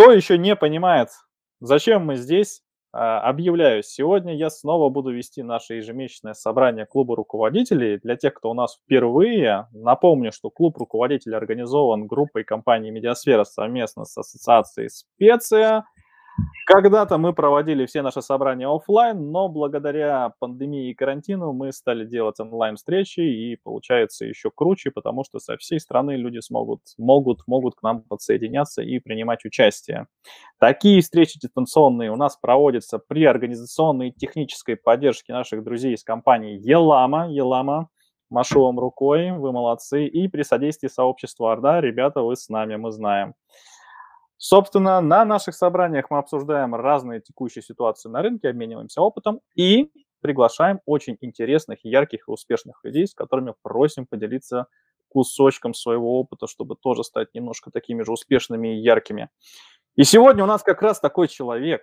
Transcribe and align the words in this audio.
Кто 0.00 0.12
еще 0.12 0.38
не 0.38 0.56
понимает, 0.56 1.10
зачем 1.60 2.06
мы 2.06 2.16
здесь, 2.16 2.62
а, 2.90 3.20
объявляю, 3.20 3.82
сегодня 3.82 4.34
я 4.34 4.48
снова 4.48 4.88
буду 4.88 5.10
вести 5.10 5.42
наше 5.42 5.74
ежемесячное 5.74 6.32
собрание 6.32 6.86
клуба 6.86 7.16
руководителей. 7.16 7.98
Для 7.98 8.16
тех, 8.16 8.32
кто 8.32 8.50
у 8.50 8.54
нас 8.54 8.78
впервые, 8.82 9.68
напомню, 9.72 10.32
что 10.32 10.48
клуб 10.48 10.78
руководителей 10.78 11.36
организован 11.36 12.06
группой 12.06 12.44
компании 12.44 12.90
«Медиасфера» 12.90 13.44
совместно 13.44 14.06
с 14.06 14.16
ассоциацией 14.16 14.88
«Специя». 14.88 15.84
Когда-то 16.66 17.18
мы 17.18 17.32
проводили 17.32 17.84
все 17.86 18.00
наши 18.00 18.22
собрания 18.22 18.68
офлайн, 18.68 19.32
но 19.32 19.48
благодаря 19.48 20.34
пандемии 20.38 20.90
и 20.90 20.94
карантину 20.94 21.52
мы 21.52 21.72
стали 21.72 22.04
делать 22.04 22.38
онлайн-встречи, 22.38 23.20
и 23.20 23.56
получается 23.56 24.24
еще 24.24 24.50
круче, 24.54 24.92
потому 24.92 25.24
что 25.24 25.40
со 25.40 25.56
всей 25.56 25.80
страны 25.80 26.12
люди 26.12 26.38
смогут, 26.38 26.80
могут, 26.96 27.40
могут 27.48 27.74
к 27.74 27.82
нам 27.82 28.02
подсоединяться 28.02 28.82
и 28.82 29.00
принимать 29.00 29.44
участие. 29.44 30.06
Такие 30.60 31.00
встречи 31.00 31.40
дистанционные 31.40 32.12
у 32.12 32.16
нас 32.16 32.36
проводятся 32.36 32.98
при 32.98 33.24
организационной 33.24 34.10
и 34.10 34.12
технической 34.12 34.76
поддержке 34.76 35.32
наших 35.32 35.64
друзей 35.64 35.94
из 35.94 36.04
компании 36.04 36.60
Елама. 36.62 37.28
Елама, 37.30 37.88
машу 38.30 38.62
вам 38.62 38.78
рукой, 38.78 39.32
вы 39.32 39.50
молодцы. 39.50 40.06
И 40.06 40.28
при 40.28 40.42
содействии 40.42 40.88
сообщества 40.88 41.52
Орда, 41.52 41.80
ребята, 41.80 42.22
вы 42.22 42.36
с 42.36 42.48
нами, 42.48 42.76
мы 42.76 42.92
знаем. 42.92 43.34
Собственно, 44.42 45.02
на 45.02 45.26
наших 45.26 45.54
собраниях 45.54 46.06
мы 46.08 46.16
обсуждаем 46.16 46.74
разные 46.74 47.20
текущие 47.20 47.62
ситуации 47.62 48.08
на 48.08 48.22
рынке, 48.22 48.48
обмениваемся 48.48 49.02
опытом 49.02 49.42
и 49.54 49.90
приглашаем 50.22 50.80
очень 50.86 51.18
интересных, 51.20 51.80
ярких 51.84 52.26
и 52.26 52.30
успешных 52.30 52.82
людей, 52.82 53.06
с 53.06 53.12
которыми 53.12 53.52
просим 53.60 54.06
поделиться 54.06 54.66
кусочком 55.10 55.74
своего 55.74 56.18
опыта, 56.18 56.46
чтобы 56.46 56.76
тоже 56.76 57.04
стать 57.04 57.34
немножко 57.34 57.70
такими 57.70 58.02
же 58.02 58.12
успешными 58.12 58.78
и 58.78 58.80
яркими. 58.80 59.28
И 59.94 60.04
сегодня 60.04 60.42
у 60.44 60.46
нас 60.46 60.62
как 60.62 60.80
раз 60.80 61.00
такой 61.00 61.28
человек, 61.28 61.82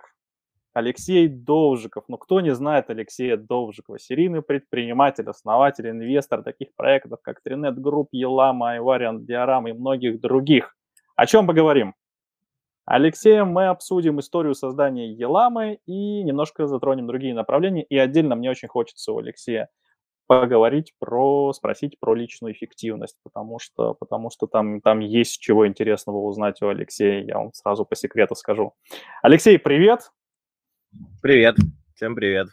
Алексей 0.72 1.28
Довжиков. 1.28 2.06
Ну, 2.08 2.18
кто 2.18 2.40
не 2.40 2.52
знает 2.56 2.90
Алексея 2.90 3.36
Довжикова? 3.36 4.00
Серийный 4.00 4.42
предприниматель, 4.42 5.30
основатель, 5.30 5.88
инвестор 5.88 6.42
таких 6.42 6.74
проектов, 6.74 7.20
как 7.22 7.40
Trinet 7.46 7.76
Group, 7.76 8.08
Елама, 8.10 8.78
Ивариан, 8.78 9.24
Диорама 9.24 9.70
и 9.70 9.74
многих 9.74 10.20
других. 10.20 10.74
О 11.14 11.24
чем 11.24 11.46
поговорим? 11.46 11.94
Алексеем 12.90 13.48
мы 13.48 13.66
обсудим 13.66 14.18
историю 14.18 14.54
создания 14.54 15.12
Еламы 15.12 15.78
и 15.84 16.22
немножко 16.22 16.66
затронем 16.66 17.06
другие 17.06 17.34
направления. 17.34 17.82
И 17.82 17.98
отдельно 17.98 18.34
мне 18.34 18.48
очень 18.48 18.68
хочется 18.68 19.12
у 19.12 19.18
Алексея 19.18 19.68
поговорить 20.26 20.94
про, 20.98 21.52
спросить 21.52 22.00
про 22.00 22.14
личную 22.14 22.54
эффективность, 22.54 23.18
потому 23.22 23.58
что, 23.58 23.92
потому 23.92 24.30
что 24.30 24.46
там, 24.46 24.80
там 24.80 25.00
есть 25.00 25.38
чего 25.38 25.66
интересного 25.66 26.16
узнать 26.16 26.62
у 26.62 26.68
Алексея, 26.68 27.22
я 27.24 27.36
вам 27.36 27.52
сразу 27.52 27.84
по 27.84 27.94
секрету 27.94 28.34
скажу. 28.34 28.72
Алексей, 29.22 29.58
привет! 29.58 30.10
Привет, 31.20 31.56
всем 31.94 32.14
привет. 32.14 32.48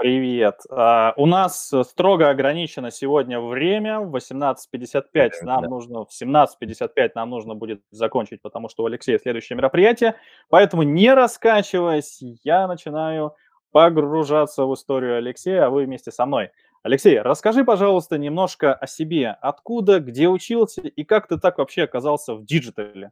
Привет. 0.00 0.60
Э, 0.70 1.12
у 1.18 1.26
нас 1.26 1.70
строго 1.82 2.30
ограничено 2.30 2.90
сегодня 2.90 3.38
время. 3.38 4.00
В 4.00 4.16
18.55 4.16 5.30
нам 5.42 5.62
да. 5.62 5.68
нужно, 5.68 6.06
в 6.06 6.08
17.55 6.10 7.10
нам 7.14 7.28
нужно 7.28 7.54
будет 7.54 7.82
закончить, 7.90 8.40
потому 8.40 8.70
что 8.70 8.84
у 8.84 8.86
Алексея 8.86 9.18
следующее 9.18 9.58
мероприятие. 9.58 10.16
Поэтому 10.48 10.84
не 10.84 11.12
раскачиваясь, 11.12 12.22
я 12.42 12.66
начинаю 12.66 13.34
погружаться 13.72 14.64
в 14.64 14.72
историю 14.72 15.18
Алексея, 15.18 15.66
а 15.66 15.70
вы 15.70 15.84
вместе 15.84 16.10
со 16.10 16.24
мной. 16.24 16.50
Алексей, 16.82 17.20
расскажи, 17.20 17.62
пожалуйста, 17.62 18.16
немножко 18.16 18.72
о 18.72 18.86
себе. 18.86 19.36
Откуда, 19.42 20.00
где 20.00 20.28
учился 20.28 20.80
и 20.80 21.04
как 21.04 21.28
ты 21.28 21.36
так 21.36 21.58
вообще 21.58 21.82
оказался 21.82 22.34
в 22.34 22.46
digital 22.46 22.96
е? 22.96 23.10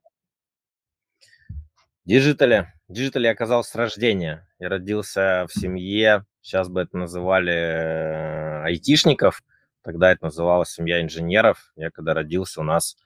Digital 2.07 2.73
е. 2.89 2.97
Digital 2.97 3.25
е 3.25 3.29
оказался 3.29 3.73
с 3.73 3.75
рождения. 3.75 4.49
Я 4.59 4.71
родился 4.71 5.45
в 5.51 5.53
семье 5.53 6.25
Сейчас 6.49 6.71
бы 6.71 6.81
это 6.81 6.97
называли 6.97 7.53
э, 7.53 8.63
айтишников, 8.63 9.43
тогда 9.83 10.11
это 10.11 10.25
называлось 10.25 10.71
семья 10.71 11.03
инженеров. 11.03 11.75
Я 11.77 11.91
когда 11.91 12.15
родился, 12.15 12.63
у 12.63 12.65
нас... 12.65 12.97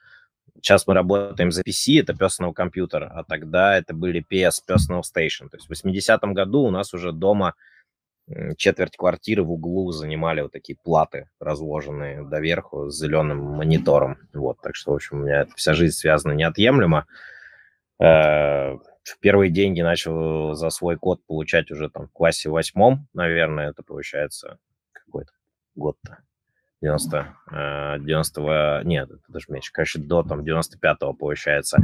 Сейчас 0.55 0.87
мы 0.87 0.93
работаем 0.93 1.51
за 1.51 1.61
PC, 1.61 1.99
это 1.99 2.13
personal 2.13 2.53
computer, 2.53 3.03
а 3.03 3.25
тогда 3.25 3.77
это 3.77 3.93
были 3.93 4.25
PS, 4.31 4.61
personal 4.65 5.01
station. 5.01 5.49
То 5.49 5.57
есть 5.57 5.67
в 5.67 5.71
80-м 5.71 6.33
году 6.33 6.61
у 6.61 6.71
нас 6.71 6.93
уже 6.93 7.11
дома 7.11 7.55
четверть 8.55 8.95
квартиры 8.95 9.43
в 9.43 9.51
углу 9.51 9.91
занимали 9.91 10.39
вот 10.39 10.53
такие 10.53 10.77
платы, 10.81 11.27
разложенные 11.41 12.23
доверху 12.23 12.89
с 12.89 12.97
зеленым 12.97 13.39
монитором. 13.39 14.19
Вот, 14.33 14.61
так 14.61 14.77
что, 14.77 14.93
в 14.93 14.95
общем, 14.95 15.17
у 15.17 15.23
меня 15.25 15.47
вся 15.57 15.73
жизнь 15.73 15.97
связана 15.97 16.31
неотъемлемо. 16.31 17.07
Э, 19.05 19.11
первые 19.19 19.51
деньги 19.51 19.81
начал 19.81 20.53
за 20.53 20.69
свой 20.69 20.97
код 20.97 21.25
получать 21.25 21.71
уже 21.71 21.89
там 21.89 22.07
в 22.07 22.11
классе 22.11 22.49
восьмом, 22.49 23.07
наверное, 23.13 23.69
это 23.69 23.83
получается 23.83 24.59
какой-то 24.91 25.31
год-то. 25.75 26.19
90, 26.83 27.99
90 28.01 28.81
нет, 28.83 29.09
это 29.09 29.21
даже 29.29 29.45
меньше, 29.47 29.71
конечно, 29.71 30.03
до 30.03 30.21
там 30.21 30.41
95-го 30.41 31.13
получается. 31.13 31.77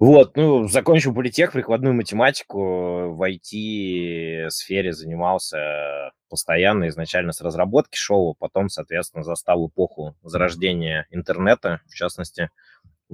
Вот, 0.00 0.36
ну, 0.36 0.66
закончил 0.66 1.14
политех, 1.14 1.52
прикладную 1.52 1.94
математику, 1.94 3.14
в 3.14 3.22
IT-сфере 3.22 4.92
занимался 4.92 6.10
постоянно, 6.28 6.88
изначально 6.88 7.30
с 7.30 7.40
разработки 7.42 7.96
шоу, 7.96 8.34
потом, 8.34 8.68
соответственно, 8.68 9.22
застал 9.22 9.68
эпоху 9.68 10.16
зарождения 10.24 11.06
интернета, 11.10 11.80
в 11.86 11.94
частности, 11.94 12.50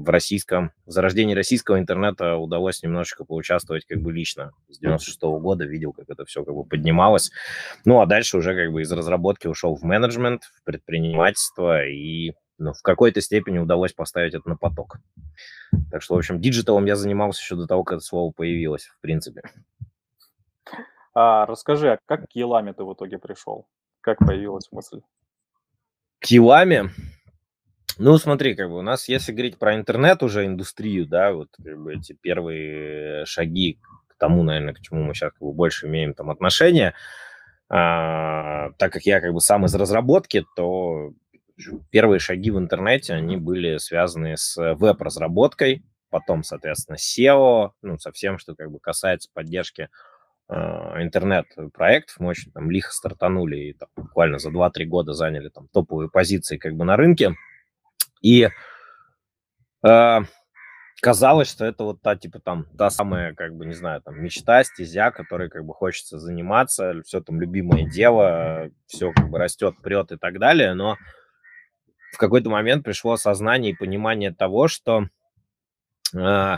в 0.00 0.08
российском, 0.08 0.72
в 0.86 0.90
зарождении 0.90 1.34
российского 1.34 1.78
интернета 1.78 2.36
удалось 2.36 2.82
немножечко 2.82 3.24
поучаствовать 3.24 3.84
как 3.86 4.00
бы 4.00 4.12
лично. 4.12 4.52
С 4.68 4.78
96 4.78 5.22
-го 5.22 5.40
года 5.40 5.64
видел, 5.64 5.92
как 5.92 6.08
это 6.08 6.24
все 6.24 6.44
как 6.44 6.54
бы 6.54 6.64
поднималось. 6.64 7.30
Ну, 7.84 8.00
а 8.00 8.06
дальше 8.06 8.38
уже 8.38 8.54
как 8.54 8.72
бы 8.72 8.82
из 8.82 8.92
разработки 8.92 9.46
ушел 9.46 9.74
в 9.76 9.82
менеджмент, 9.82 10.44
в 10.44 10.64
предпринимательство, 10.64 11.86
и 11.86 12.32
ну, 12.58 12.72
в 12.72 12.82
какой-то 12.82 13.20
степени 13.20 13.58
удалось 13.58 13.92
поставить 13.92 14.34
это 14.34 14.48
на 14.48 14.56
поток. 14.56 14.98
Так 15.90 16.02
что, 16.02 16.14
в 16.14 16.18
общем, 16.18 16.40
диджиталом 16.40 16.84
я 16.84 16.94
занимался 16.96 17.40
еще 17.40 17.56
до 17.56 17.66
того, 17.66 17.84
как 17.84 17.98
это 17.98 18.04
слово 18.04 18.32
появилось, 18.32 18.84
в 18.84 19.00
принципе. 19.00 19.42
А, 21.14 21.46
расскажи, 21.46 21.92
а 21.92 21.98
как 22.06 22.28
к 22.28 22.32
eLama 22.34 22.72
ты 22.72 22.84
в 22.84 22.92
итоге 22.92 23.18
пришел? 23.18 23.66
Как 24.00 24.18
появилась 24.18 24.70
мысль? 24.70 25.00
К 26.20 26.26
Еламе? 26.26 26.90
Ну, 28.02 28.16
смотри, 28.16 28.54
как 28.54 28.70
бы 28.70 28.78
у 28.78 28.82
нас, 28.82 29.08
если 29.08 29.30
говорить 29.30 29.58
про 29.58 29.74
интернет 29.76 30.22
уже, 30.22 30.46
индустрию, 30.46 31.06
да, 31.06 31.34
вот 31.34 31.48
как 31.62 31.78
бы 31.78 31.96
эти 31.96 32.14
первые 32.14 33.26
шаги 33.26 33.78
к 34.08 34.16
тому, 34.16 34.42
наверное, 34.42 34.72
к 34.72 34.80
чему 34.80 35.02
мы 35.02 35.12
сейчас 35.12 35.32
как 35.32 35.42
бы 35.42 35.52
больше 35.52 35.86
имеем 35.86 36.14
там 36.14 36.30
отношение, 36.30 36.94
а, 37.68 38.70
так 38.78 38.90
как 38.94 39.02
я 39.02 39.20
как 39.20 39.34
бы 39.34 39.42
сам 39.42 39.66
из 39.66 39.74
разработки, 39.74 40.46
то 40.56 41.12
первые 41.90 42.20
шаги 42.20 42.50
в 42.50 42.58
интернете, 42.58 43.12
они 43.12 43.36
были 43.36 43.76
связаны 43.76 44.38
с 44.38 44.56
веб-разработкой, 44.76 45.84
потом, 46.08 46.42
соответственно, 46.42 46.96
SEO, 46.96 47.72
ну, 47.82 47.98
со 47.98 48.12
всем, 48.12 48.38
что 48.38 48.54
как 48.54 48.70
бы 48.70 48.80
касается 48.80 49.28
поддержки 49.34 49.90
э, 50.48 50.54
интернет-проектов. 50.54 52.16
Мы 52.18 52.28
очень 52.28 52.50
там 52.50 52.70
лихо 52.70 52.92
стартанули 52.92 53.56
и 53.56 53.72
там, 53.74 53.90
буквально 53.94 54.38
за 54.38 54.48
2-3 54.48 54.86
года 54.86 55.12
заняли 55.12 55.50
там 55.50 55.68
топовые 55.70 56.08
позиции 56.08 56.56
как 56.56 56.76
бы 56.76 56.86
на 56.86 56.96
рынке. 56.96 57.34
И 58.20 58.48
э, 59.86 60.20
казалось, 61.00 61.50
что 61.50 61.64
это 61.64 61.84
вот 61.84 62.02
та, 62.02 62.16
типа, 62.16 62.40
там, 62.40 62.66
та 62.76 62.90
самая, 62.90 63.34
как 63.34 63.54
бы, 63.54 63.66
не 63.66 63.74
знаю, 63.74 64.02
там, 64.02 64.22
мечта, 64.22 64.62
стезя, 64.64 65.10
которой, 65.10 65.48
как 65.48 65.64
бы, 65.64 65.74
хочется 65.74 66.18
заниматься, 66.18 67.02
все 67.04 67.20
там 67.20 67.40
любимое 67.40 67.88
дело, 67.88 68.70
все, 68.86 69.12
как 69.12 69.28
бы, 69.30 69.38
растет, 69.38 69.76
прет 69.82 70.12
и 70.12 70.16
так 70.16 70.38
далее, 70.38 70.74
но 70.74 70.96
в 72.12 72.18
какой-то 72.18 72.50
момент 72.50 72.84
пришло 72.84 73.12
осознание 73.12 73.72
и 73.72 73.76
понимание 73.76 74.32
того, 74.32 74.68
что 74.68 75.08
э, 76.14 76.56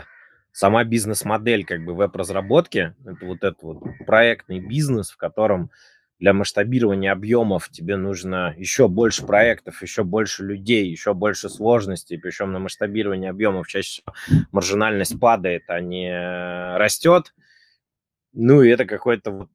сама 0.51 0.83
бизнес-модель, 0.83 1.65
как 1.65 1.85
бы, 1.85 1.93
веб-разработки, 1.93 2.95
это 3.05 3.25
вот 3.25 3.37
этот 3.37 3.61
вот 3.63 3.83
проектный 4.05 4.59
бизнес, 4.59 5.11
в 5.11 5.17
котором 5.17 5.71
для 6.19 6.33
масштабирования 6.33 7.11
объемов 7.11 7.69
тебе 7.69 7.97
нужно 7.97 8.53
еще 8.57 8.87
больше 8.87 9.25
проектов, 9.25 9.81
еще 9.81 10.03
больше 10.03 10.43
людей, 10.43 10.89
еще 10.89 11.13
больше 11.13 11.49
сложностей, 11.49 12.17
причем 12.17 12.51
на 12.51 12.59
масштабирование 12.59 13.29
объемов 13.29 13.67
чаще 13.67 14.01
всего 14.03 14.13
маржинальность 14.51 15.19
падает, 15.19 15.63
а 15.67 15.79
не 15.81 16.77
растет. 16.77 17.33
Ну, 18.33 18.61
и 18.61 18.69
это 18.69 18.85
какой-то 18.85 19.31
вот, 19.31 19.49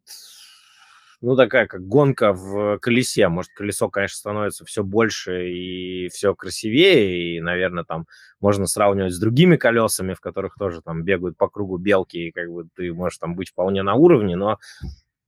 ну, 1.21 1.37
такая 1.37 1.67
как 1.67 1.87
гонка 1.87 2.33
в 2.33 2.79
колесе. 2.79 3.29
Может, 3.29 3.53
колесо, 3.53 3.89
конечно, 3.89 4.17
становится 4.17 4.65
все 4.65 4.85
больше 4.85 5.51
и 5.51 6.09
все 6.11 6.35
красивее, 6.35 7.37
и, 7.37 7.41
наверное, 7.41 7.85
там 7.85 8.07
можно 8.41 8.67
сравнивать 8.67 9.13
с 9.15 9.19
другими 9.19 9.57
колесами, 9.57 10.15
в 10.15 10.21
которых 10.21 10.55
тоже 10.57 10.81
там 10.81 11.03
бегают 11.03 11.37
по 11.37 11.49
кругу 11.49 11.79
белки, 11.79 12.29
и 12.29 12.31
как 12.31 12.51
бы 12.51 12.69
ты 12.77 12.93
можешь 12.93 13.19
там 13.19 13.35
быть 13.35 13.51
вполне 13.51 13.83
на 13.83 13.95
уровне, 13.95 14.37
но 14.37 14.59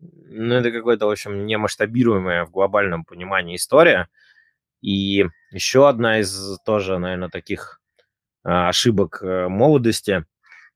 ну, 0.01 0.55
это 0.55 0.71
какое-то, 0.71 1.07
в 1.07 1.11
общем, 1.11 1.47
немасштабируемая 1.47 2.45
в 2.45 2.51
глобальном 2.51 3.05
понимании 3.05 3.57
история. 3.57 4.09
И 4.81 5.27
еще 5.51 5.89
одна 5.89 6.21
из 6.21 6.59
тоже, 6.65 6.99
наверное, 6.99 7.29
таких 7.29 7.81
а, 8.43 8.69
ошибок 8.69 9.21
э, 9.23 9.49
молодости. 9.49 10.25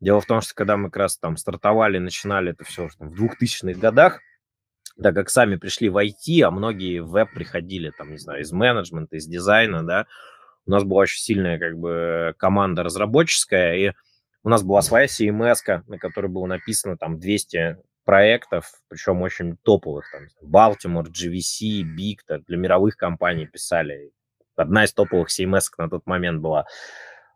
Дело 0.00 0.20
в 0.20 0.26
том, 0.26 0.42
что 0.42 0.54
когда 0.54 0.76
мы 0.76 0.90
как 0.90 0.98
раз 0.98 1.16
там 1.16 1.36
стартовали, 1.36 1.98
начинали 1.98 2.52
это 2.52 2.64
все 2.64 2.88
там, 2.98 3.10
в 3.10 3.24
2000-х 3.24 3.80
годах, 3.80 4.20
так 5.02 5.14
как 5.14 5.30
сами 5.30 5.56
пришли 5.56 5.88
в 5.88 5.96
IT, 5.96 6.42
а 6.42 6.50
многие 6.50 7.00
в 7.00 7.08
веб 7.08 7.32
приходили, 7.32 7.90
там, 7.90 8.10
не 8.10 8.18
знаю, 8.18 8.42
из 8.42 8.52
менеджмента, 8.52 9.16
из 9.16 9.26
дизайна, 9.26 9.82
да, 9.82 10.06
у 10.66 10.70
нас 10.70 10.84
была 10.84 11.02
очень 11.02 11.20
сильная 11.20 11.58
как 11.58 11.78
бы 11.78 12.34
команда 12.36 12.82
разработческая, 12.82 13.76
и 13.76 13.92
у 14.42 14.50
нас 14.50 14.62
была 14.62 14.82
своя 14.82 15.06
CMS, 15.06 15.82
на 15.86 15.98
которой 15.98 16.26
было 16.26 16.46
написано 16.46 16.98
там 16.98 17.18
200 17.18 17.78
проектов, 18.04 18.70
причем 18.88 19.22
очень 19.22 19.56
топовых, 19.62 20.06
там, 20.10 20.26
Baltimore, 20.42 21.06
GVC, 21.06 21.82
Big, 21.82 22.18
для 22.46 22.56
мировых 22.56 22.96
компаний 22.96 23.46
писали. 23.46 24.12
Одна 24.56 24.84
из 24.84 24.92
топовых 24.92 25.28
CMS 25.28 25.64
на 25.78 25.88
тот 25.88 26.06
момент 26.06 26.40
была. 26.40 26.66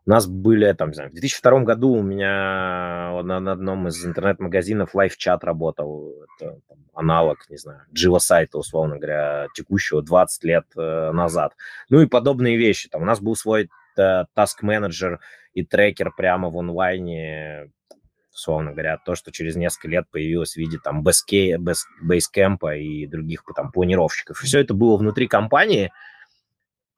У 0.05 0.11
нас 0.11 0.25
были, 0.27 0.71
там, 0.73 0.89
не 0.89 0.95
знаю, 0.95 1.09
в 1.09 1.13
2002 1.13 1.59
году 1.61 1.89
у 1.89 2.01
меня 2.01 3.21
на, 3.21 3.39
на 3.39 3.51
одном 3.51 3.87
из 3.89 4.03
интернет-магазинов 4.05 4.95
LiveChat 4.95 5.39
работал. 5.41 6.13
Это 6.37 6.59
там, 6.67 6.77
аналог, 6.93 7.49
не 7.49 7.57
знаю, 7.57 7.81
Jiva 7.93 8.19
сайта, 8.19 8.57
условно 8.57 8.95
говоря, 8.97 9.47
текущего 9.53 10.01
20 10.01 10.43
лет 10.45 10.65
э, 10.75 11.11
назад. 11.11 11.53
Ну 11.89 12.01
и 12.01 12.07
подобные 12.07 12.57
вещи. 12.57 12.89
Там 12.89 13.03
у 13.03 13.05
нас 13.05 13.19
был 13.19 13.35
свой 13.35 13.69
э, 13.97 14.23
task 14.35 14.61
менеджер 14.61 15.19
и 15.53 15.63
трекер 15.63 16.11
прямо 16.15 16.49
в 16.49 16.57
онлайне, 16.57 17.71
условно 18.39 18.71
говоря, 18.71 18.97
то, 18.97 19.15
что 19.15 19.31
через 19.31 19.55
несколько 19.55 19.89
лет 19.89 20.05
появилось 20.09 20.53
в 20.53 20.57
виде 20.57 20.79
там 20.81 21.03
Basecamp 21.03 22.77
и 22.77 23.05
других 23.05 23.43
там 23.55 23.71
планировщиков. 23.71 24.37
Все 24.37 24.59
это 24.59 24.73
было 24.73 24.97
внутри 24.97 25.27
компании, 25.27 25.91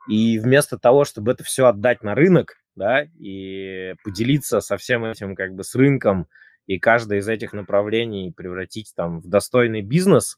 и 0.07 0.39
вместо 0.39 0.77
того, 0.77 1.03
чтобы 1.03 1.31
это 1.31 1.43
все 1.43 1.65
отдать 1.65 2.03
на 2.03 2.15
рынок, 2.15 2.57
да, 2.75 3.03
и 3.19 3.95
поделиться 4.03 4.61
со 4.61 4.77
всем 4.77 5.05
этим 5.05 5.35
как 5.35 5.53
бы 5.53 5.63
с 5.63 5.75
рынком 5.75 6.27
и 6.67 6.79
каждое 6.79 7.19
из 7.19 7.27
этих 7.27 7.53
направлений 7.53 8.31
превратить 8.31 8.93
там 8.95 9.19
в 9.19 9.27
достойный 9.27 9.81
бизнес, 9.81 10.37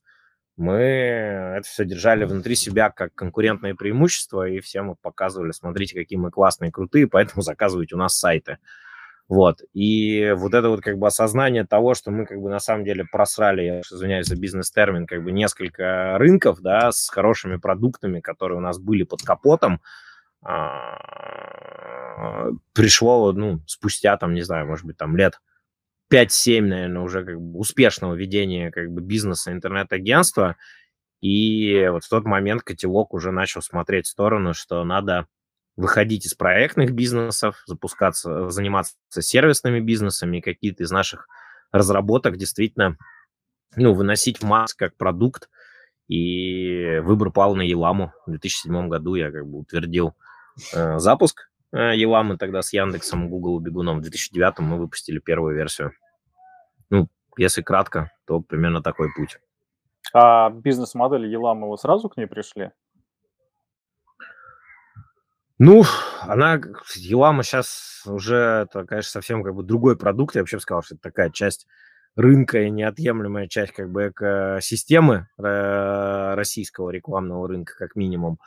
мы 0.55 0.73
это 0.73 1.67
все 1.67 1.85
держали 1.85 2.25
внутри 2.25 2.55
себя 2.55 2.89
как 2.89 3.13
конкурентное 3.15 3.75
преимущество 3.75 4.47
и 4.47 4.59
всем 4.59 4.95
показывали, 5.01 5.51
смотрите, 5.51 5.95
какие 5.95 6.17
мы 6.19 6.31
классные, 6.31 6.71
крутые, 6.71 7.07
поэтому 7.07 7.41
заказывайте 7.41 7.95
у 7.95 7.97
нас 7.97 8.17
сайты. 8.17 8.57
Вот. 9.29 9.61
И 9.73 10.33
вот 10.35 10.53
это 10.53 10.69
вот 10.69 10.81
как 10.81 10.97
бы 10.97 11.07
осознание 11.07 11.65
того, 11.65 11.93
что 11.93 12.11
мы 12.11 12.25
как 12.25 12.39
бы 12.39 12.49
на 12.49 12.59
самом 12.59 12.83
деле 12.83 13.05
просрали, 13.09 13.61
я 13.61 13.81
извиняюсь 13.81 14.27
за 14.27 14.35
бизнес-термин, 14.35 15.07
как 15.07 15.23
бы 15.23 15.31
несколько 15.31 16.17
рынков, 16.17 16.61
да, 16.61 16.91
с 16.91 17.09
хорошими 17.09 17.57
продуктами, 17.57 18.19
которые 18.19 18.57
у 18.57 18.61
нас 18.61 18.79
были 18.79 19.03
под 19.03 19.21
капотом, 19.23 19.81
а, 20.43 22.49
пришло, 22.73 23.31
ну, 23.31 23.61
спустя, 23.65 24.17
там, 24.17 24.33
не 24.33 24.41
знаю, 24.41 24.67
может 24.67 24.85
быть, 24.85 24.97
там 24.97 25.15
лет 25.15 25.39
5-7, 26.09 26.67
наверное, 26.67 27.01
уже 27.01 27.23
как 27.23 27.39
бы 27.39 27.59
успешного 27.59 28.13
ведения 28.13 28.71
как 28.71 28.91
бы 28.91 29.01
бизнеса 29.01 29.53
интернет-агентства, 29.53 30.57
и 31.21 31.87
вот 31.89 32.03
в 32.03 32.09
тот 32.09 32.25
момент 32.25 32.63
котелок 32.63 33.13
уже 33.13 33.31
начал 33.31 33.61
смотреть 33.61 34.07
в 34.07 34.09
сторону, 34.09 34.53
что 34.53 34.83
надо 34.83 35.27
выходить 35.75 36.25
из 36.25 36.33
проектных 36.33 36.91
бизнесов, 36.91 37.63
запускаться, 37.65 38.49
заниматься 38.49 38.95
сервисными 39.19 39.79
бизнесами, 39.79 40.39
какие-то 40.39 40.83
из 40.83 40.91
наших 40.91 41.27
разработок 41.71 42.37
действительно 42.37 42.97
ну, 43.75 43.93
выносить 43.93 44.39
в 44.39 44.43
масс 44.43 44.73
как 44.73 44.95
продукт. 44.95 45.49
И 46.07 46.99
выбор 46.99 47.31
пал 47.31 47.55
на 47.55 47.61
Еламу. 47.61 48.13
В 48.25 48.31
2007 48.31 48.89
году 48.89 49.15
я 49.15 49.31
как 49.31 49.47
бы 49.47 49.59
утвердил 49.59 50.13
э, 50.73 50.99
запуск 50.99 51.49
э, 51.71 51.95
Еламы 51.95 52.37
тогда 52.37 52.61
с 52.61 52.73
Яндексом, 52.73 53.29
Google 53.29 53.59
Бегуном. 53.59 53.99
В 53.99 54.01
2009 54.01 54.59
мы 54.59 54.77
выпустили 54.77 55.19
первую 55.19 55.55
версию. 55.55 55.93
Ну, 56.89 57.07
если 57.37 57.61
кратко, 57.61 58.11
то 58.27 58.41
примерно 58.41 58.83
такой 58.83 59.07
путь. 59.15 59.39
А 60.13 60.49
бизнес-модель 60.49 61.25
Еламы, 61.25 61.69
вы 61.69 61.77
сразу 61.77 62.09
к 62.09 62.17
ней 62.17 62.27
пришли? 62.27 62.71
Ну, 65.65 65.85
она, 66.19 66.59
Елама 66.93 67.41
сейчас 67.43 68.03
уже, 68.05 68.65
это, 68.67 68.83
конечно, 68.83 69.11
совсем 69.11 69.43
как 69.43 69.55
бы 69.55 69.63
другой 69.63 69.97
продукт. 69.97 70.35
Я 70.35 70.41
вообще 70.41 70.57
бы 70.57 70.61
сказал, 70.61 70.83
что 70.83 70.95
это 70.95 71.03
такая 71.03 71.29
часть 71.29 71.67
рынка 72.17 72.63
и 72.63 72.69
неотъемлемая 72.69 73.47
часть 73.47 73.71
как 73.71 73.89
бы 73.89 74.09
экосистемы 74.09 75.29
э, 75.37 76.33
российского 76.35 76.89
рекламного 76.89 77.47
рынка, 77.47 77.75
как 77.77 77.95
минимум. 77.95 78.39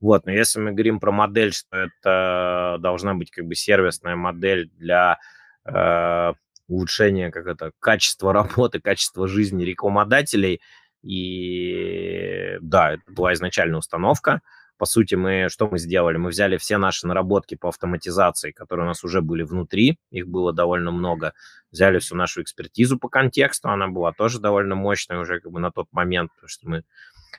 Вот, 0.00 0.24
но 0.24 0.32
если 0.32 0.60
мы 0.60 0.72
говорим 0.72 0.98
про 0.98 1.12
модель, 1.12 1.52
что 1.52 1.76
это 1.76 2.78
должна 2.80 3.12
быть 3.12 3.30
как 3.30 3.44
бы 3.44 3.54
сервисная 3.54 4.16
модель 4.16 4.70
для 4.78 5.18
э, 5.66 6.32
улучшения 6.68 7.30
как 7.30 7.48
это, 7.48 7.72
качества 7.80 8.32
работы, 8.32 8.80
качества 8.80 9.28
жизни 9.28 9.62
рекламодателей, 9.64 10.62
и 11.02 12.56
да, 12.62 12.94
это 12.94 13.02
была 13.12 13.34
изначальная 13.34 13.78
установка, 13.78 14.40
по 14.82 14.86
сути, 14.86 15.14
мы 15.14 15.48
что 15.48 15.68
мы 15.68 15.78
сделали? 15.78 16.16
Мы 16.16 16.30
взяли 16.30 16.56
все 16.56 16.76
наши 16.76 17.06
наработки 17.06 17.54
по 17.54 17.68
автоматизации, 17.68 18.50
которые 18.50 18.86
у 18.86 18.88
нас 18.88 19.04
уже 19.04 19.22
были 19.22 19.44
внутри, 19.44 19.96
их 20.10 20.26
было 20.26 20.52
довольно 20.52 20.90
много, 20.90 21.34
взяли 21.70 22.00
всю 22.00 22.16
нашу 22.16 22.42
экспертизу 22.42 22.98
по 22.98 23.08
контексту, 23.08 23.68
она 23.68 23.86
была 23.86 24.12
тоже 24.12 24.40
довольно 24.40 24.74
мощная 24.74 25.20
уже 25.20 25.38
как 25.38 25.52
бы 25.52 25.60
на 25.60 25.70
тот 25.70 25.86
момент, 25.92 26.32
потому 26.34 26.48
что 26.48 26.68
мы, 26.68 26.82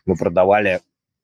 мы 0.05 0.15
продавали 0.15 0.79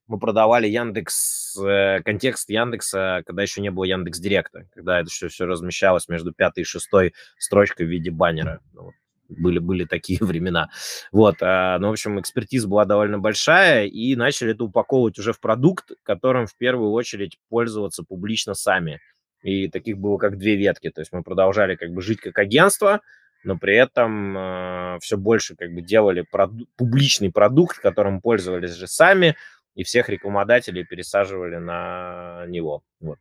мы 0.07 0.19
продавали 0.19 0.67
Яндекс, 0.67 1.55
э, 1.57 2.01
контекст 2.03 2.49
Яндекса, 2.49 3.23
когда 3.25 3.43
еще 3.43 3.61
не 3.61 3.71
было 3.71 3.85
Яндекс 3.85 4.19
Директа, 4.19 4.67
когда 4.75 4.99
это 4.99 5.09
все, 5.09 5.29
все 5.29 5.45
размещалось 5.45 6.09
между 6.09 6.33
пятой 6.33 6.61
и 6.61 6.65
шестой 6.65 7.13
строчкой 7.37 7.85
в 7.85 7.89
виде 7.89 8.11
баннера. 8.11 8.59
Ну, 8.73 8.91
были, 9.29 9.59
были 9.59 9.85
такие 9.85 10.19
времена. 10.23 10.69
Вот, 11.11 11.37
а, 11.41 11.77
ну, 11.79 11.89
в 11.89 11.91
общем, 11.91 12.19
экспертиза 12.19 12.67
была 12.67 12.85
довольно 12.85 13.19
большая, 13.19 13.85
и 13.85 14.15
начали 14.15 14.51
это 14.51 14.63
упаковывать 14.63 15.17
уже 15.19 15.33
в 15.33 15.39
продукт, 15.39 15.91
которым 16.03 16.47
в 16.47 16.55
первую 16.57 16.91
очередь 16.91 17.37
пользоваться 17.49 18.03
публично 18.03 18.53
сами. 18.53 18.99
И 19.41 19.69
таких 19.69 19.97
было 19.97 20.17
как 20.17 20.37
две 20.37 20.55
ветки, 20.55 20.89
то 20.89 21.01
есть 21.01 21.13
мы 21.13 21.23
продолжали 21.23 21.75
как 21.75 21.91
бы 21.91 22.01
жить 22.01 22.19
как 22.19 22.37
агентство, 22.37 22.99
но 23.43 23.57
при 23.57 23.75
этом 23.77 24.37
э, 24.37 24.97
все 25.01 25.17
больше 25.17 25.55
как 25.55 25.73
бы 25.73 25.81
делали 25.81 26.25
проду- 26.29 26.67
публичный 26.75 27.31
продукт, 27.31 27.79
которым 27.79 28.19
пользовались 28.19 28.73
же 28.73 28.87
сами, 28.87 29.37
и 29.75 29.83
всех 29.83 30.09
рекламодателей 30.09 30.83
пересаживали 30.83 31.55
на 31.55 32.43
него. 32.47 32.83
Вот, 32.99 33.19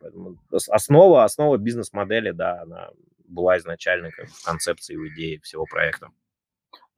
основа, 0.71 1.23
основа 1.23 1.57
бизнес-модели, 1.57 2.33
да, 2.33 2.63
она 2.63 2.89
была 3.29 3.59
изначально 3.59 4.11
как 4.11 4.29
в 4.29 4.45
концепции, 4.45 4.97
в 4.97 5.07
идее 5.09 5.41
всего 5.41 5.65
проекта. 5.65 6.09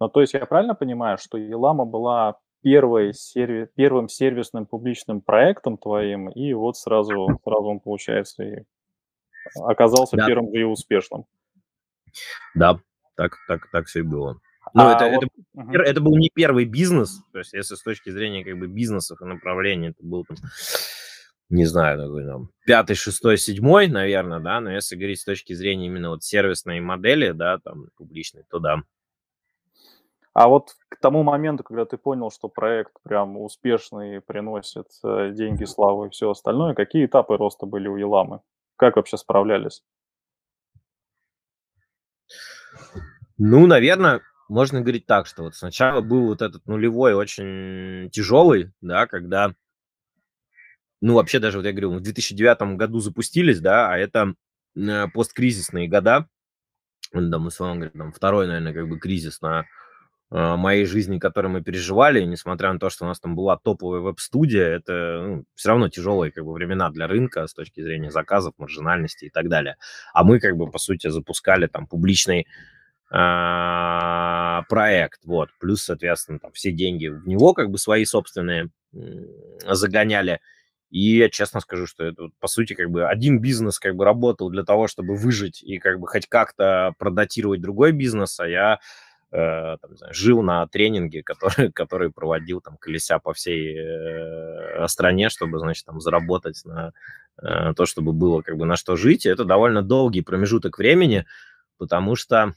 Ну, 0.00 0.08
то 0.08 0.20
есть 0.20 0.32
я 0.32 0.46
правильно 0.46 0.74
понимаю, 0.74 1.18
что 1.18 1.36
Елама 1.36 1.84
была 1.84 2.38
первой 2.62 3.12
серви... 3.14 3.68
первым 3.74 4.08
сервисным 4.08 4.66
публичным 4.66 5.20
проектом 5.20 5.76
твоим, 5.76 6.28
и 6.30 6.52
вот 6.54 6.76
сразу, 6.76 7.38
сразу 7.44 7.64
он, 7.64 7.80
получается, 7.80 8.42
и 8.42 8.64
оказался 9.56 10.16
да. 10.16 10.26
первым 10.26 10.52
и 10.54 10.62
успешным. 10.62 11.24
Да, 12.54 12.78
так, 13.16 13.36
так, 13.46 13.70
так 13.70 13.86
все 13.86 14.00
и 14.00 14.02
было. 14.02 14.40
Но 14.74 14.88
а 14.88 14.94
это, 14.94 15.10
вот... 15.10 15.24
это, 15.24 15.28
угу. 15.54 15.72
это 15.72 16.00
был 16.00 16.16
не 16.16 16.30
первый 16.32 16.64
бизнес, 16.64 17.22
то 17.32 17.38
есть 17.38 17.52
если 17.52 17.74
с 17.74 17.82
точки 17.82 18.10
зрения 18.10 18.44
как 18.44 18.58
бы 18.58 18.66
бизнесов 18.66 19.20
и 19.20 19.24
направлений, 19.24 19.88
это 19.88 20.02
был 20.02 20.24
там 20.24 20.36
не 21.50 21.64
знаю, 21.64 21.98
такой 21.98 22.24
там 22.24 22.50
пятый, 22.64 22.94
шестой, 22.94 23.36
седьмой, 23.36 23.88
наверное, 23.88 24.38
да, 24.38 24.60
но 24.60 24.70
если 24.70 24.96
говорить 24.96 25.20
с 25.20 25.24
точки 25.24 25.52
зрения 25.52 25.86
именно 25.86 26.10
вот 26.10 26.22
сервисной 26.22 26.80
модели, 26.80 27.32
да, 27.32 27.58
там 27.58 27.88
публичной, 27.96 28.44
то 28.48 28.60
да. 28.60 28.82
А 30.32 30.48
вот 30.48 30.76
к 30.88 30.96
тому 31.00 31.24
моменту, 31.24 31.64
когда 31.64 31.84
ты 31.84 31.98
понял, 31.98 32.30
что 32.30 32.48
проект 32.48 32.92
прям 33.02 33.36
успешный, 33.36 34.20
приносит 34.20 34.86
э, 35.02 35.32
деньги, 35.32 35.64
славу 35.64 36.06
и 36.06 36.10
все 36.10 36.30
остальное, 36.30 36.74
какие 36.74 37.06
этапы 37.06 37.36
роста 37.36 37.66
были 37.66 37.88
у 37.88 37.96
Еламы? 37.96 38.40
Как 38.76 38.94
вообще 38.94 39.16
справлялись? 39.16 39.82
Ну, 43.38 43.66
наверное, 43.66 44.20
можно 44.48 44.80
говорить 44.80 45.06
так, 45.06 45.26
что 45.26 45.42
вот 45.42 45.56
сначала 45.56 46.00
был 46.00 46.28
вот 46.28 46.42
этот 46.42 46.64
нулевой 46.66 47.14
очень 47.14 48.08
тяжелый, 48.10 48.72
да, 48.80 49.08
когда 49.08 49.54
ну, 51.00 51.14
вообще 51.14 51.38
даже, 51.38 51.58
вот 51.58 51.66
я 51.66 51.72
говорю, 51.72 51.92
в 51.92 52.00
2009 52.00 52.76
году 52.76 53.00
запустились, 53.00 53.60
да, 53.60 53.90
а 53.90 53.96
это 53.96 54.34
э, 54.76 55.08
посткризисные 55.08 55.88
года, 55.88 56.28
да, 57.12 57.38
мы 57.38 57.50
с 57.50 57.58
вами 57.58 57.76
говорим, 57.76 57.98
там, 57.98 58.12
второй, 58.12 58.46
наверное, 58.46 58.74
как 58.74 58.88
бы 58.88 58.98
кризис 58.98 59.40
на 59.40 59.64
э, 60.30 60.56
моей 60.56 60.84
жизни, 60.84 61.18
который 61.18 61.50
мы 61.50 61.62
переживали, 61.62 62.22
несмотря 62.22 62.72
на 62.72 62.78
то, 62.78 62.90
что 62.90 63.04
у 63.04 63.08
нас 63.08 63.18
там 63.18 63.34
была 63.34 63.56
топовая 63.56 64.00
веб-студия, 64.00 64.66
это 64.66 65.24
ну, 65.26 65.44
все 65.54 65.70
равно 65.70 65.88
тяжелые 65.88 66.32
как 66.32 66.44
бы 66.44 66.52
времена 66.52 66.90
для 66.90 67.06
рынка 67.06 67.46
с 67.46 67.54
точки 67.54 67.82
зрения 67.82 68.10
заказов, 68.10 68.54
маржинальности 68.58 69.24
и 69.24 69.30
так 69.30 69.48
далее. 69.48 69.76
А 70.12 70.22
мы 70.22 70.38
как 70.38 70.56
бы, 70.56 70.70
по 70.70 70.78
сути, 70.78 71.08
запускали 71.08 71.66
там 71.66 71.86
публичный 71.86 72.46
э, 73.10 74.62
проект, 74.68 75.24
вот, 75.24 75.48
плюс, 75.58 75.82
соответственно, 75.82 76.38
там 76.38 76.52
все 76.52 76.70
деньги 76.70 77.08
в 77.08 77.26
него 77.26 77.54
как 77.54 77.70
бы 77.70 77.78
свои 77.78 78.04
собственные 78.04 78.68
загоняли, 79.66 80.40
И 80.90 81.18
я 81.18 81.30
честно 81.30 81.60
скажу, 81.60 81.86
что 81.86 82.04
это, 82.04 82.30
по 82.40 82.48
сути, 82.48 82.74
как 82.74 82.90
бы 82.90 83.06
один 83.06 83.38
бизнес 83.40 83.78
как 83.78 83.94
бы 83.94 84.04
работал 84.04 84.50
для 84.50 84.64
того, 84.64 84.88
чтобы 84.88 85.14
выжить 85.14 85.62
и 85.62 85.78
как 85.78 86.00
бы 86.00 86.08
хоть 86.08 86.26
как-то 86.26 86.94
продатировать 86.98 87.60
другой 87.60 87.92
бизнес, 87.92 88.38
а 88.40 88.48
я 88.48 88.80
э, 89.30 89.76
там, 89.80 89.96
знаю, 89.96 90.12
жил 90.12 90.42
на 90.42 90.66
тренинге, 90.66 91.22
который, 91.24 91.70
который 91.70 92.10
проводил 92.10 92.60
там 92.60 92.76
колеся 92.76 93.20
по 93.20 93.32
всей 93.32 93.76
э, 93.78 94.88
стране, 94.88 95.28
чтобы, 95.28 95.60
значит, 95.60 95.86
там 95.86 96.00
заработать 96.00 96.60
на 96.64 96.92
э, 97.40 97.72
то, 97.76 97.86
чтобы 97.86 98.12
было 98.12 98.42
как 98.42 98.56
бы 98.56 98.66
на 98.66 98.76
что 98.76 98.96
жить. 98.96 99.26
И 99.26 99.30
это 99.30 99.44
довольно 99.44 99.82
долгий 99.82 100.22
промежуток 100.22 100.78
времени, 100.78 101.24
потому 101.78 102.16
что 102.16 102.54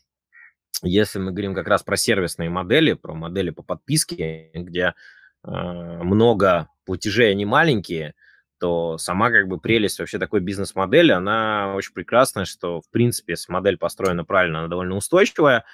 если 0.81 1.19
мы 1.19 1.31
говорим 1.31 1.53
как 1.53 1.67
раз 1.67 1.83
про 1.83 1.97
сервисные 1.97 2.49
модели, 2.49 2.93
про 2.93 3.13
модели 3.13 3.51
по 3.51 3.61
подписке, 3.61 4.49
где 4.53 4.95
много 5.43 6.69
платежей, 6.85 7.31
они 7.31 7.45
маленькие, 7.45 8.13
то 8.59 8.97
сама 8.97 9.29
как 9.29 9.47
бы 9.47 9.59
прелесть 9.59 9.99
вообще 9.99 10.19
такой 10.19 10.39
бизнес-модели, 10.39 11.11
она 11.11 11.73
очень 11.75 11.93
прекрасная, 11.93 12.45
что, 12.45 12.79
в 12.79 12.89
принципе, 12.89 13.33
если 13.33 13.51
модель 13.51 13.77
построена 13.77 14.23
правильно, 14.23 14.59
она 14.59 14.67
довольно 14.69 14.95
устойчивая, 14.95 15.65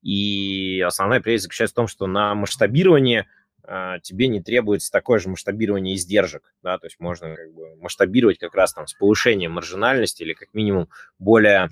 и 0.00 0.80
основная 0.86 1.20
прелесть 1.20 1.44
заключается 1.44 1.74
в 1.74 1.76
том, 1.76 1.88
что 1.88 2.06
на 2.06 2.36
масштабирование 2.36 3.26
э, 3.64 3.94
тебе 4.02 4.28
не 4.28 4.40
требуется 4.40 4.92
такое 4.92 5.18
же 5.18 5.28
масштабирование 5.28 5.96
издержек, 5.96 6.54
да, 6.62 6.78
то 6.78 6.86
есть 6.86 7.00
можно 7.00 7.34
как 7.34 7.52
бы 7.52 7.74
масштабировать 7.80 8.38
как 8.38 8.54
раз 8.54 8.72
там 8.72 8.86
с 8.86 8.94
повышением 8.94 9.52
маржинальности 9.52 10.22
или 10.22 10.34
как 10.34 10.54
минимум 10.54 10.88
более, 11.18 11.68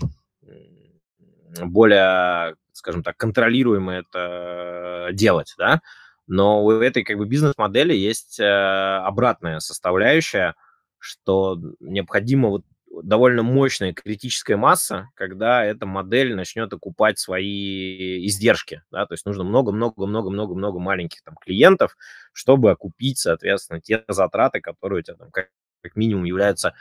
более 1.61 2.57
скажем 2.73 3.05
так, 3.05 3.17
контролируемо 3.17 3.95
это 3.95 5.11
делать, 5.13 5.55
да, 5.57 5.81
но 6.27 6.65
у 6.65 6.71
этой 6.71 7.05
как 7.05 7.19
бы 7.19 7.27
бизнес-модели 7.27 7.95
есть 7.95 8.41
э, 8.41 8.45
обратная 8.45 9.61
составляющая, 9.61 10.55
что 10.99 11.59
необходима 11.81 12.49
вот 12.49 12.65
довольно 13.03 13.43
мощная 13.43 13.93
критическая 13.93 14.57
масса, 14.57 15.09
когда 15.15 15.65
эта 15.65 15.87
модель 15.87 16.35
начнет 16.35 16.73
окупать 16.73 17.19
свои 17.19 18.27
издержки, 18.27 18.83
да, 18.91 19.07
то 19.07 19.15
есть 19.15 19.27
нужно 19.27 19.45
много-много-много-много-много 19.45 20.79
маленьких 20.79 21.23
там 21.23 21.37
клиентов, 21.37 21.97
чтобы 22.33 22.71
окупить, 22.71 23.19
соответственно, 23.19 23.81
те 23.81 24.05
затраты, 24.09 24.61
которые 24.61 25.01
у 25.01 25.03
тебя 25.03 25.17
там 25.17 25.31
как, 25.31 25.49
как 25.83 25.97
минимум 25.97 26.25
являются 26.25 26.75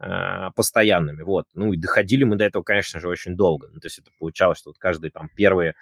э, 0.00 0.50
постоянными, 0.54 1.22
вот. 1.22 1.46
Ну 1.54 1.72
и 1.72 1.76
доходили 1.76 2.24
мы 2.24 2.36
до 2.36 2.44
этого, 2.44 2.62
конечно 2.62 3.00
же, 3.00 3.08
очень 3.08 3.36
долго. 3.36 3.68
Ну, 3.72 3.80
то 3.80 3.86
есть 3.86 3.98
это 3.98 4.10
получалось, 4.18 4.58
что 4.58 4.70
вот 4.70 4.78
каждые 4.78 5.10
там 5.10 5.28
первые 5.34 5.74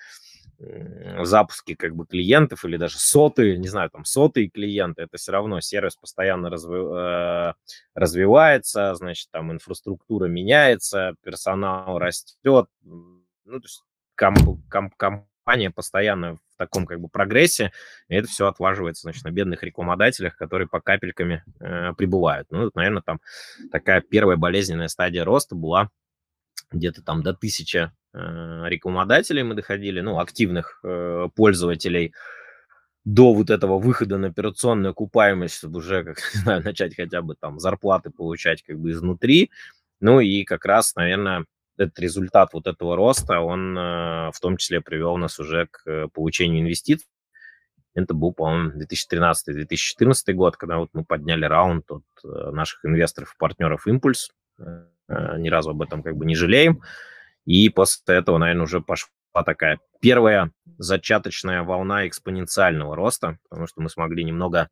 запуски 1.24 1.74
как 1.74 1.94
бы 1.94 2.06
клиентов 2.06 2.64
или 2.64 2.76
даже 2.76 2.98
сотые, 2.98 3.58
не 3.58 3.68
знаю, 3.68 3.90
там 3.90 4.04
сотые 4.04 4.48
клиенты, 4.48 5.02
это 5.02 5.16
все 5.16 5.32
равно 5.32 5.60
сервис 5.60 5.96
постоянно 5.96 6.50
разви, 6.50 6.76
э, 6.76 7.52
развивается, 7.94 8.94
значит, 8.94 9.28
там 9.30 9.52
инфраструктура 9.52 10.26
меняется, 10.26 11.14
персонал 11.22 11.98
растет, 11.98 12.66
ну, 12.82 13.60
то 13.60 13.64
есть 13.64 13.82
комп, 14.16 14.60
комп, 14.68 14.94
компания 15.48 15.70
постоянно 15.70 16.36
в 16.36 16.56
таком 16.58 16.84
как 16.86 17.00
бы 17.00 17.08
прогрессе, 17.08 17.72
и 18.08 18.16
это 18.16 18.28
все 18.28 18.48
отваживается, 18.48 19.02
значит, 19.02 19.24
на 19.24 19.30
бедных 19.30 19.62
рекламодателях, 19.62 20.36
которые 20.36 20.68
по 20.68 20.80
капельками 20.80 21.42
э, 21.60 21.94
прибывают. 21.96 22.48
Ну, 22.50 22.70
наверное, 22.74 23.00
там 23.00 23.20
такая 23.72 24.02
первая 24.02 24.36
болезненная 24.36 24.88
стадия 24.88 25.24
роста 25.24 25.54
была 25.54 25.88
где-то 26.70 27.02
там 27.02 27.22
до 27.22 27.34
тысячи 27.34 27.90
э, 28.12 28.68
рекламодателей 28.68 29.42
мы 29.42 29.54
доходили, 29.54 30.00
ну, 30.00 30.18
активных 30.18 30.80
э, 30.84 31.28
пользователей, 31.34 32.14
до 33.04 33.32
вот 33.32 33.48
этого 33.48 33.78
выхода 33.78 34.18
на 34.18 34.28
операционную 34.28 34.90
окупаемость, 34.90 35.56
чтобы 35.56 35.78
уже, 35.78 36.04
как 36.04 36.18
не 36.34 36.40
знаю, 36.40 36.62
начать 36.62 36.94
хотя 36.94 37.22
бы 37.22 37.34
там 37.34 37.58
зарплаты 37.58 38.10
получать 38.10 38.62
как 38.62 38.78
бы 38.78 38.90
изнутри. 38.90 39.50
Ну 40.00 40.20
и 40.20 40.44
как 40.44 40.64
раз, 40.64 40.94
наверное, 40.94 41.46
этот 41.76 41.98
результат 41.98 42.52
вот 42.52 42.66
этого 42.66 42.96
роста, 42.96 43.40
он 43.40 43.76
э, 43.76 44.30
в 44.32 44.40
том 44.40 44.56
числе 44.56 44.80
привел 44.80 45.16
нас 45.16 45.38
уже 45.38 45.68
к 45.70 46.08
получению 46.08 46.62
инвестиций. 46.62 47.06
Это 47.94 48.14
был, 48.14 48.32
по-моему, 48.32 48.80
2013-2014 48.80 50.32
год, 50.34 50.56
когда 50.56 50.78
вот 50.78 50.90
мы 50.92 51.04
подняли 51.04 51.46
раунд 51.46 51.90
от 51.90 52.04
наших 52.22 52.84
инвесторов 52.84 53.32
и 53.34 53.38
партнеров 53.38 53.86
«Импульс», 53.88 54.30
ни 55.08 55.48
разу 55.48 55.70
об 55.70 55.82
этом 55.82 56.02
как 56.02 56.16
бы 56.16 56.26
не 56.26 56.34
жалеем. 56.34 56.82
И 57.44 57.68
после 57.70 58.16
этого, 58.16 58.38
наверное, 58.38 58.64
уже 58.64 58.80
пошла 58.80 59.08
такая 59.44 59.78
первая 60.00 60.50
зачаточная 60.78 61.62
волна 61.62 62.06
экспоненциального 62.06 62.94
роста, 62.94 63.38
потому 63.48 63.66
что 63.66 63.80
мы 63.80 63.88
смогли 63.88 64.24
немного, 64.24 64.68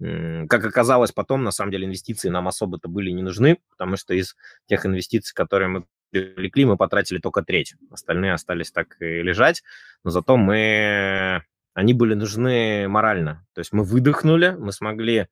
как 0.00 0.64
оказалось 0.64 1.12
потом, 1.12 1.44
на 1.44 1.52
самом 1.52 1.70
деле 1.70 1.86
инвестиции 1.86 2.28
нам 2.28 2.48
особо-то 2.48 2.88
были 2.88 3.10
не 3.10 3.22
нужны, 3.22 3.58
потому 3.70 3.96
что 3.96 4.14
из 4.14 4.36
тех 4.66 4.84
инвестиций, 4.84 5.34
которые 5.34 5.68
мы 5.68 5.84
привлекли, 6.10 6.64
мы 6.64 6.76
потратили 6.76 7.18
только 7.18 7.42
треть. 7.42 7.74
Остальные 7.90 8.32
остались 8.32 8.72
так 8.72 8.96
и 9.00 9.22
лежать, 9.22 9.62
но 10.04 10.10
зато 10.10 10.36
мы... 10.36 11.44
Они 11.74 11.94
были 11.94 12.14
нужны 12.14 12.88
морально. 12.88 13.46
То 13.52 13.60
есть 13.60 13.72
мы 13.72 13.84
выдохнули, 13.84 14.56
мы 14.58 14.72
смогли 14.72 15.20
Э, 15.20 15.26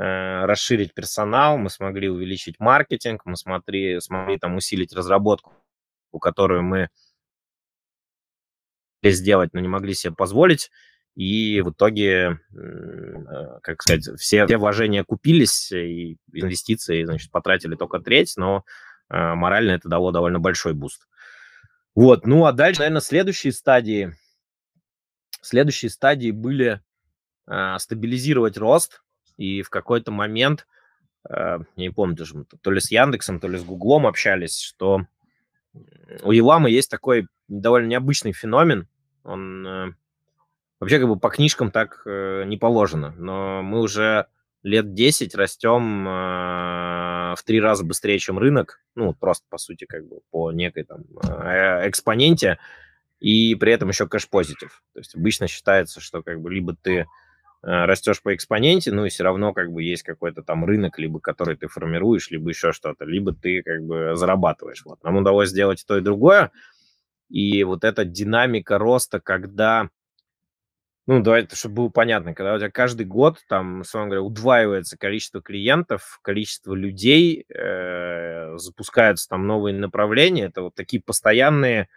расширить 0.00 0.94
персонал, 0.94 1.58
мы 1.58 1.70
смогли 1.70 2.08
увеличить 2.08 2.60
маркетинг, 2.60 3.22
мы 3.24 3.36
смогли, 3.36 4.00
смогли 4.00 4.38
там 4.38 4.54
усилить 4.54 4.92
разработку, 4.92 5.52
которую 6.20 6.62
мы 6.62 6.88
сделать, 9.02 9.52
но 9.54 9.60
не 9.60 9.68
могли 9.68 9.94
себе 9.94 10.14
позволить. 10.14 10.70
И 11.16 11.60
в 11.62 11.70
итоге, 11.70 12.38
э, 12.56 13.58
как 13.62 13.82
сказать, 13.82 14.08
все, 14.20 14.46
все 14.46 14.56
вложения 14.56 15.02
окупились, 15.02 15.72
и 15.72 16.16
инвестиции, 16.32 17.04
значит, 17.04 17.32
потратили 17.32 17.74
только 17.74 17.98
треть, 17.98 18.34
но 18.36 18.64
э, 19.10 19.34
морально 19.34 19.72
это 19.72 19.88
дало 19.88 20.12
довольно 20.12 20.38
большой 20.38 20.74
буст. 20.74 21.08
Вот, 21.96 22.24
ну 22.24 22.44
а 22.44 22.52
дальше, 22.52 22.80
наверное, 22.80 23.00
следующие 23.00 23.52
стадии, 23.52 24.14
следующие 25.42 25.90
стадии 25.90 26.30
были 26.30 26.80
стабилизировать 27.78 28.58
рост, 28.58 29.02
и 29.38 29.62
в 29.62 29.70
какой-то 29.70 30.10
момент, 30.10 30.66
э, 31.28 31.32
я 31.32 31.58
не 31.76 31.90
помню, 31.90 32.16
даже 32.16 32.44
то 32.60 32.70
ли 32.70 32.80
с 32.80 32.90
Яндексом, 32.90 33.40
то 33.40 33.48
ли 33.48 33.56
с 33.56 33.64
Гуглом 33.64 34.06
общались, 34.06 34.60
что 34.60 35.06
у 36.22 36.32
Елама 36.32 36.68
есть 36.68 36.90
такой 36.90 37.28
довольно 37.46 37.86
необычный 37.86 38.32
феномен. 38.32 38.88
Он 39.22 39.66
э, 39.66 39.92
вообще 40.80 40.98
как 40.98 41.08
бы 41.08 41.18
по 41.18 41.30
книжкам 41.30 41.70
так 41.70 42.02
э, 42.04 42.44
не 42.44 42.56
положено, 42.56 43.14
но 43.16 43.62
мы 43.62 43.80
уже 43.80 44.26
лет 44.64 44.92
10 44.92 45.36
растем 45.36 46.04
в 46.04 47.38
три 47.46 47.60
раза 47.60 47.84
быстрее, 47.84 48.18
чем 48.18 48.40
рынок, 48.40 48.80
ну, 48.96 49.14
просто, 49.14 49.46
по 49.48 49.56
сути, 49.56 49.84
как 49.84 50.04
бы 50.08 50.18
по 50.30 50.50
некой 50.50 50.82
там 50.82 51.04
экспоненте, 51.86 52.58
и 53.20 53.54
при 53.54 53.72
этом 53.72 53.88
еще 53.88 54.08
кэш-позитив. 54.08 54.82
То 54.94 54.98
есть 54.98 55.14
обычно 55.14 55.46
считается, 55.46 56.00
что 56.00 56.24
как 56.24 56.40
бы 56.40 56.52
либо 56.52 56.74
ты 56.74 57.06
растешь 57.62 58.22
по 58.22 58.34
экспоненте, 58.34 58.92
ну 58.92 59.04
и 59.04 59.08
все 59.08 59.24
равно 59.24 59.52
как 59.52 59.72
бы 59.72 59.82
есть 59.82 60.04
какой-то 60.04 60.42
там 60.42 60.64
рынок, 60.64 60.98
либо 60.98 61.20
который 61.20 61.56
ты 61.56 61.66
формируешь, 61.66 62.30
либо 62.30 62.50
еще 62.50 62.72
что-то, 62.72 63.04
либо 63.04 63.34
ты 63.34 63.62
как 63.62 63.82
бы 63.82 64.12
зарабатываешь. 64.14 64.84
Вот. 64.84 65.02
Нам 65.02 65.16
удалось 65.16 65.50
сделать 65.50 65.84
то 65.86 65.96
и 65.96 66.00
другое. 66.00 66.52
И 67.28 67.62
вот 67.64 67.84
эта 67.84 68.04
динамика 68.04 68.78
роста, 68.78 69.20
когда, 69.20 69.90
ну, 71.06 71.20
давайте, 71.20 71.56
чтобы 71.56 71.74
было 71.74 71.88
понятно, 71.90 72.34
когда 72.34 72.54
у 72.54 72.58
тебя 72.58 72.70
каждый 72.70 73.06
год, 73.06 73.38
там, 73.48 73.80
условно 73.80 74.10
говоря, 74.10 74.22
удваивается 74.22 74.96
количество 74.96 75.42
клиентов, 75.42 76.20
количество 76.22 76.74
людей, 76.74 77.44
э, 77.54 78.56
запускаются 78.56 79.28
там 79.28 79.46
новые 79.46 79.76
направления, 79.76 80.44
это 80.44 80.62
вот 80.62 80.74
такие 80.74 81.02
постоянные 81.02 81.88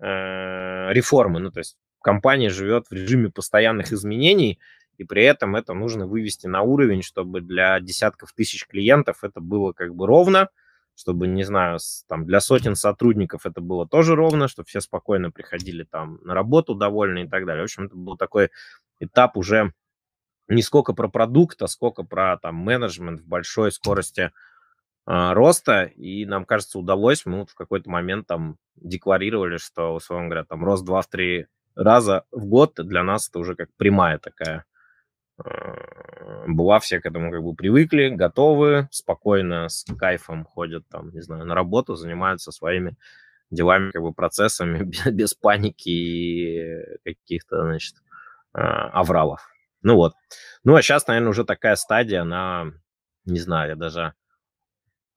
э, 0.00 0.92
реформы, 0.92 1.40
ну, 1.40 1.52
то 1.52 1.60
есть 1.60 1.76
компания 2.02 2.50
живет 2.50 2.86
в 2.88 2.92
режиме 2.92 3.30
постоянных 3.30 3.92
изменений, 3.92 4.58
и 5.00 5.04
при 5.04 5.24
этом 5.24 5.56
это 5.56 5.72
нужно 5.72 6.06
вывести 6.06 6.46
на 6.46 6.60
уровень, 6.60 7.00
чтобы 7.00 7.40
для 7.40 7.80
десятков 7.80 8.34
тысяч 8.34 8.66
клиентов 8.66 9.24
это 9.24 9.40
было 9.40 9.72
как 9.72 9.94
бы 9.94 10.06
ровно, 10.06 10.50
чтобы, 10.94 11.26
не 11.26 11.42
знаю, 11.42 11.78
там 12.06 12.26
для 12.26 12.38
сотен 12.40 12.74
сотрудников 12.74 13.46
это 13.46 13.62
было 13.62 13.88
тоже 13.88 14.14
ровно, 14.14 14.46
чтобы 14.46 14.66
все 14.68 14.82
спокойно 14.82 15.30
приходили 15.30 15.84
там 15.84 16.18
на 16.22 16.34
работу 16.34 16.74
довольны 16.74 17.24
и 17.24 17.28
так 17.28 17.46
далее. 17.46 17.62
В 17.62 17.64
общем, 17.64 17.86
это 17.86 17.96
был 17.96 18.18
такой 18.18 18.50
этап 18.98 19.38
уже 19.38 19.72
не 20.48 20.60
сколько 20.60 20.92
про 20.92 21.08
продукт, 21.08 21.62
а 21.62 21.66
сколько 21.66 22.02
про 22.02 22.36
там 22.36 22.56
менеджмент 22.56 23.22
в 23.22 23.26
большой 23.26 23.72
скорости 23.72 24.32
э, 25.06 25.32
роста. 25.32 25.84
И 25.84 26.26
нам 26.26 26.44
кажется, 26.44 26.78
удалось. 26.78 27.24
Мы 27.24 27.38
вот 27.38 27.50
в 27.50 27.54
какой-то 27.54 27.88
момент 27.88 28.26
там 28.26 28.58
декларировали, 28.76 29.56
что, 29.56 29.94
условно 29.94 30.26
говоря, 30.26 30.44
там 30.44 30.62
рост 30.62 30.86
2-3 30.86 31.46
раза 31.74 32.24
в 32.30 32.44
год 32.44 32.74
для 32.76 33.02
нас 33.02 33.30
это 33.30 33.38
уже 33.38 33.54
как 33.54 33.70
прямая 33.78 34.18
такая 34.18 34.66
была, 36.46 36.78
все 36.80 37.00
к 37.00 37.06
этому 37.06 37.30
как 37.30 37.42
бы 37.42 37.54
привыкли, 37.54 38.08
готовы, 38.08 38.88
спокойно, 38.90 39.68
с 39.68 39.84
кайфом 39.98 40.44
ходят 40.44 40.86
там, 40.88 41.10
не 41.10 41.20
знаю, 41.20 41.44
на 41.44 41.54
работу, 41.54 41.94
занимаются 41.94 42.52
своими 42.52 42.96
делами, 43.50 43.90
как 43.90 44.02
бы 44.02 44.12
процессами, 44.12 44.84
без, 45.10 45.34
паники 45.34 45.88
и 45.88 46.98
каких-то, 47.04 47.62
значит, 47.62 47.96
э, 48.54 48.60
авралов. 48.60 49.48
Ну 49.82 49.96
вот. 49.96 50.14
Ну, 50.64 50.74
а 50.74 50.82
сейчас, 50.82 51.06
наверное, 51.06 51.30
уже 51.30 51.44
такая 51.44 51.76
стадия, 51.76 52.22
она 52.22 52.72
не 53.24 53.38
знаю, 53.38 53.70
я 53.70 53.76
даже... 53.76 54.14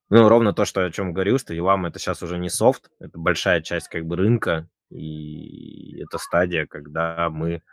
Ну, 0.10 0.28
ровно 0.28 0.54
то, 0.54 0.66
что 0.66 0.86
о 0.86 0.92
чем 0.92 1.14
говорил, 1.14 1.40
что 1.40 1.54
Елам 1.54 1.86
это 1.86 1.98
сейчас 1.98 2.22
уже 2.22 2.38
не 2.38 2.50
софт, 2.50 2.92
это 3.00 3.18
большая 3.18 3.62
часть 3.62 3.88
как 3.88 4.06
бы 4.06 4.16
рынка, 4.16 4.70
и 4.90 6.02
это 6.04 6.18
стадия, 6.20 6.68
когда 6.68 7.30
мы 7.30 7.64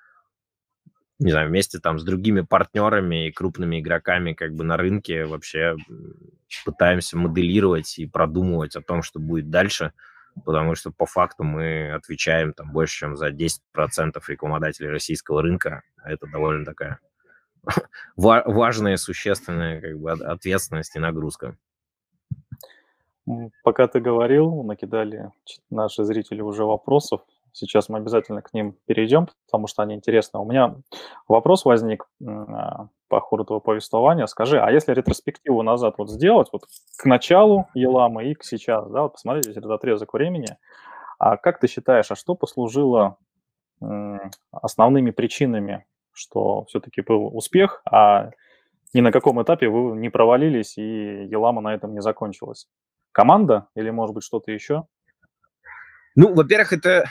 не 1.21 1.33
знаю, 1.33 1.49
вместе 1.49 1.79
там 1.79 1.99
с 1.99 2.05
другими 2.05 2.41
партнерами 2.41 3.29
и 3.29 3.33
крупными 3.33 3.79
игроками 3.79 4.33
как 4.33 4.55
бы 4.55 4.65
на 4.65 4.79
рынке 4.79 5.27
вообще 5.27 5.77
пытаемся 6.65 7.19
моделировать 7.19 7.99
и 7.99 8.07
продумывать 8.07 8.75
о 8.75 8.81
том, 8.81 9.03
что 9.03 9.21
будет 9.21 9.51
дальше, 9.51 9.93
потому 10.45 10.75
что 10.75 10.91
по 10.91 11.05
факту 11.05 11.45
мы 11.45 11.93
отвечаем 11.93 12.55
там 12.55 12.73
больше, 12.73 13.01
чем 13.01 13.17
за 13.17 13.29
10% 13.29 13.61
рекламодателей 14.29 14.89
российского 14.89 15.43
рынка, 15.43 15.83
это 16.03 16.27
довольно 16.27 16.65
такая 16.65 16.99
важная, 18.17 18.97
существенная 18.97 19.81
как 19.83 19.99
бы 19.99 20.13
ответственность 20.13 20.97
и 20.97 21.01
нагрузка. 21.01 21.57
Пока 23.63 23.87
ты 23.87 24.01
говорил, 24.01 24.63
накидали 24.63 25.31
наши 25.69 26.05
зрители 26.05 26.41
уже 26.41 26.65
вопросов. 26.65 27.21
Сейчас 27.53 27.89
мы 27.89 27.99
обязательно 27.99 28.43
к 28.43 28.53
ним 28.53 28.77
перейдем, 28.87 29.29
потому 29.47 29.67
что 29.67 29.83
они 29.83 29.95
интересны. 29.95 30.41
У 30.41 30.45
меня 30.45 30.77
вопрос 31.29 31.65
возник 31.65 32.07
а, 32.25 32.89
по 33.09 33.21
ходу 33.21 33.45
твоего 33.45 33.61
повествования. 33.61 34.27
Скажи, 34.27 34.61
а 34.61 34.71
если 34.71 34.93
ретроспективу 34.93 35.63
назад 35.63 35.95
вот 35.99 36.11
сделать, 36.11 36.49
вот 36.53 36.65
к 36.97 37.05
началу 37.05 37.67
Еламы 37.75 38.31
и 38.31 38.35
к 38.35 38.45
сейчас, 38.45 38.89
да, 38.89 39.03
вот 39.03 39.15
посмотрите 39.15 39.51
этот 39.51 39.71
отрезок 39.71 40.15
времени, 40.15 40.57
а 41.19 41.37
как 41.37 41.61
ты 41.61 41.67
считаешь, 41.67 42.11
а 42.11 42.17
что 42.17 42.35
послужило 42.35 43.19
основными 44.51 45.11
причинами, 45.11 45.87
что 46.13 46.65
все-таки 46.67 47.01
был 47.01 47.37
успех, 47.37 47.83
а 47.91 48.31
ни 48.93 49.01
на 49.01 49.13
каком 49.13 49.43
этапе 49.43 49.69
вы 49.69 49.97
не 49.97 50.09
провалились 50.09 50.77
и 50.77 50.83
Елама 50.83 51.61
на 51.61 51.75
этом 51.75 51.93
не 51.95 52.01
закончилась? 52.01 52.69
Команда 53.13 53.69
или, 53.75 53.91
может 53.91 54.15
быть, 54.15 54.25
что-то 54.25 54.53
еще? 54.53 54.85
Ну, 56.17 56.35
во-первых, 56.35 56.73
это 56.73 57.05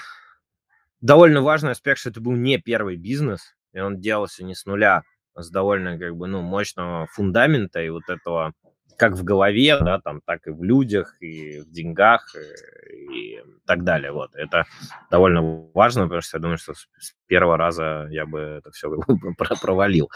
довольно 1.02 1.42
важный 1.42 1.72
аспект, 1.72 2.00
что 2.00 2.10
это 2.10 2.22
был 2.22 2.34
не 2.34 2.58
первый 2.58 2.96
бизнес, 2.96 3.56
и 3.74 3.80
он 3.80 4.00
делался 4.00 4.44
не 4.44 4.56
с 4.56 4.66
нуля, 4.66 5.04
а 5.34 5.44
с 5.44 5.50
довольно 5.50 5.98
как 5.98 6.16
бы, 6.16 6.28
ну, 6.28 6.42
мощного 6.42 7.08
фундамента 7.08 7.82
и 7.82 7.90
вот 7.90 8.04
этого 8.10 8.54
как 8.98 9.14
в 9.14 9.24
голове, 9.24 9.80
да, 9.80 10.02
там, 10.02 10.20
так 10.26 10.46
и 10.46 10.52
в 10.52 10.62
людях, 10.62 11.16
и 11.22 11.62
в 11.62 11.72
деньгах, 11.72 12.36
и, 12.36 13.38
и 13.38 13.44
так 13.66 13.86
далее. 13.86 14.12
Вот. 14.12 14.36
Это 14.36 14.66
довольно 15.10 15.70
важно, 15.74 16.04
потому 16.04 16.22
что 16.22 16.38
я 16.38 16.42
думаю, 16.42 16.58
что 16.58 16.74
с 16.74 17.16
первого 17.26 17.56
раза 17.56 18.08
я 18.12 18.26
бы 18.26 18.40
это 18.40 18.72
все 18.72 18.90
провалил. 19.62 20.12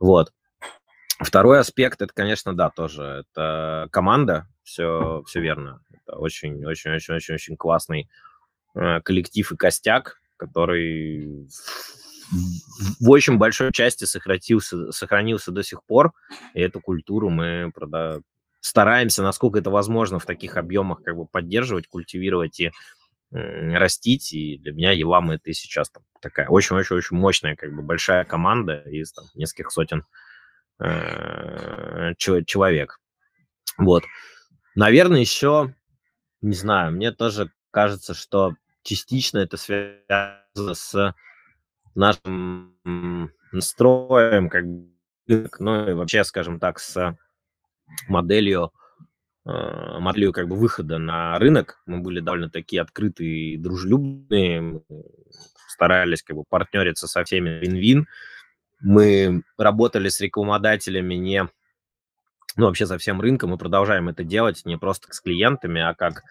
Вот. 0.00 0.32
Второй 1.20 1.60
аспект, 1.60 2.02
это, 2.02 2.12
конечно, 2.12 2.52
да, 2.54 2.68
тоже, 2.68 3.24
это 3.30 3.88
команда, 3.90 4.48
все, 4.64 5.22
все 5.26 5.40
верно. 5.40 5.80
Это 5.90 6.16
очень-очень-очень-очень 6.16 7.56
классный 7.56 8.10
коллектив 9.04 9.52
и 9.52 9.56
костяк, 9.56 10.20
который 10.36 11.48
в 13.00 13.08
очень 13.08 13.38
большой 13.38 13.72
части 13.72 14.04
сохранился, 14.04 14.92
сохранился 14.92 15.52
до 15.52 15.62
сих 15.62 15.84
пор, 15.84 16.12
и 16.54 16.60
эту 16.60 16.80
культуру 16.80 17.30
мы 17.30 17.70
прода... 17.74 18.20
стараемся, 18.60 19.22
насколько 19.22 19.60
это 19.60 19.70
возможно, 19.70 20.18
в 20.18 20.26
таких 20.26 20.56
объемах 20.56 21.02
как 21.02 21.16
бы 21.16 21.26
поддерживать, 21.26 21.86
культивировать 21.86 22.58
и 22.58 22.72
э, 23.30 23.76
растить, 23.78 24.32
и 24.32 24.58
для 24.58 24.72
меня 24.72 24.90
Елама 24.90 25.36
это 25.36 25.52
сейчас 25.52 25.90
там, 25.90 26.02
такая 26.20 26.48
очень-очень-очень 26.48 27.16
мощная, 27.16 27.54
как 27.54 27.72
бы 27.72 27.82
большая 27.82 28.24
команда 28.24 28.82
из 28.86 29.12
там, 29.12 29.26
нескольких 29.34 29.70
сотен 29.70 30.04
э, 30.80 32.14
человек. 32.18 32.98
Вот. 33.78 34.04
Наверное, 34.74 35.20
еще, 35.20 35.74
не 36.40 36.54
знаю, 36.54 36.92
мне 36.92 37.12
тоже 37.12 37.52
кажется, 37.70 38.14
что 38.14 38.56
частично 38.86 39.38
это 39.38 39.56
связано 39.56 40.74
с 40.74 41.14
нашим 41.94 42.74
настроем, 43.52 44.48
как 44.48 44.64
ну 45.58 45.88
и 45.90 45.92
вообще, 45.92 46.22
скажем 46.24 46.60
так, 46.60 46.78
с 46.78 47.16
моделью, 48.08 48.72
э, 49.44 49.98
моделью 49.98 50.32
как 50.32 50.48
бы 50.48 50.56
выхода 50.56 50.98
на 50.98 51.38
рынок. 51.38 51.82
Мы 51.86 51.98
были 51.98 52.20
довольно 52.20 52.48
такие 52.48 52.80
открытые 52.80 53.54
и 53.54 53.56
дружелюбные, 53.56 54.82
старались 55.68 56.22
как 56.22 56.36
бы 56.36 56.44
партнериться 56.48 57.08
со 57.08 57.24
всеми 57.24 57.50
вин-вин. 57.50 58.06
Мы 58.80 59.42
работали 59.58 60.08
с 60.08 60.20
рекламодателями 60.20 61.14
не, 61.14 61.48
ну 62.56 62.66
вообще 62.66 62.86
со 62.86 62.98
всем 62.98 63.20
рынком, 63.20 63.50
мы 63.50 63.58
продолжаем 63.58 64.08
это 64.08 64.22
делать 64.22 64.62
не 64.64 64.78
просто 64.78 65.12
с 65.12 65.20
клиентами, 65.20 65.80
а 65.80 65.94
как 65.94 66.22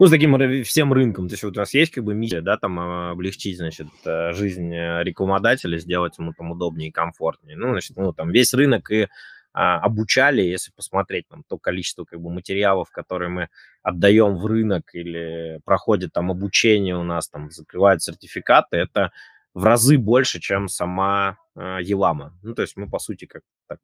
ну, 0.00 0.06
с 0.06 0.10
таким 0.10 0.64
всем 0.64 0.94
рынком. 0.94 1.28
То 1.28 1.34
есть 1.34 1.44
вот 1.44 1.56
у 1.58 1.60
нас 1.60 1.74
есть 1.74 1.92
как 1.92 2.04
бы 2.04 2.14
миссия, 2.14 2.40
да, 2.40 2.56
там 2.56 2.80
а, 2.80 3.10
облегчить, 3.10 3.58
значит, 3.58 3.88
э, 4.06 4.32
жизнь 4.32 4.74
э, 4.74 5.04
рекламодателя, 5.04 5.76
сделать 5.78 6.16
ему 6.18 6.32
там 6.32 6.52
удобнее 6.52 6.88
и 6.88 6.90
комфортнее. 6.90 7.54
Ну, 7.54 7.72
значит, 7.72 7.98
ну, 7.98 8.14
там 8.14 8.30
весь 8.30 8.54
рынок 8.54 8.90
и 8.90 9.08
а, 9.52 9.78
обучали, 9.78 10.40
если 10.40 10.72
посмотреть 10.72 11.28
там 11.28 11.44
то 11.46 11.58
количество 11.58 12.06
как 12.06 12.18
бы 12.18 12.30
материалов, 12.30 12.90
которые 12.90 13.28
мы 13.28 13.48
отдаем 13.82 14.36
в 14.36 14.46
рынок 14.46 14.94
или 14.94 15.60
проходит 15.66 16.14
там 16.14 16.30
обучение 16.30 16.96
у 16.96 17.02
нас, 17.02 17.28
там 17.28 17.50
закрывают 17.50 18.02
сертификаты, 18.02 18.78
это 18.78 19.12
в 19.52 19.64
разы 19.64 19.98
больше, 19.98 20.40
чем 20.40 20.68
сама 20.68 21.36
э, 21.54 21.80
Елама. 21.82 22.32
Ну, 22.42 22.54
то 22.54 22.62
есть 22.62 22.74
мы, 22.74 22.88
по 22.88 22.98
сути, 22.98 23.26
как 23.26 23.42
так, 23.68 23.80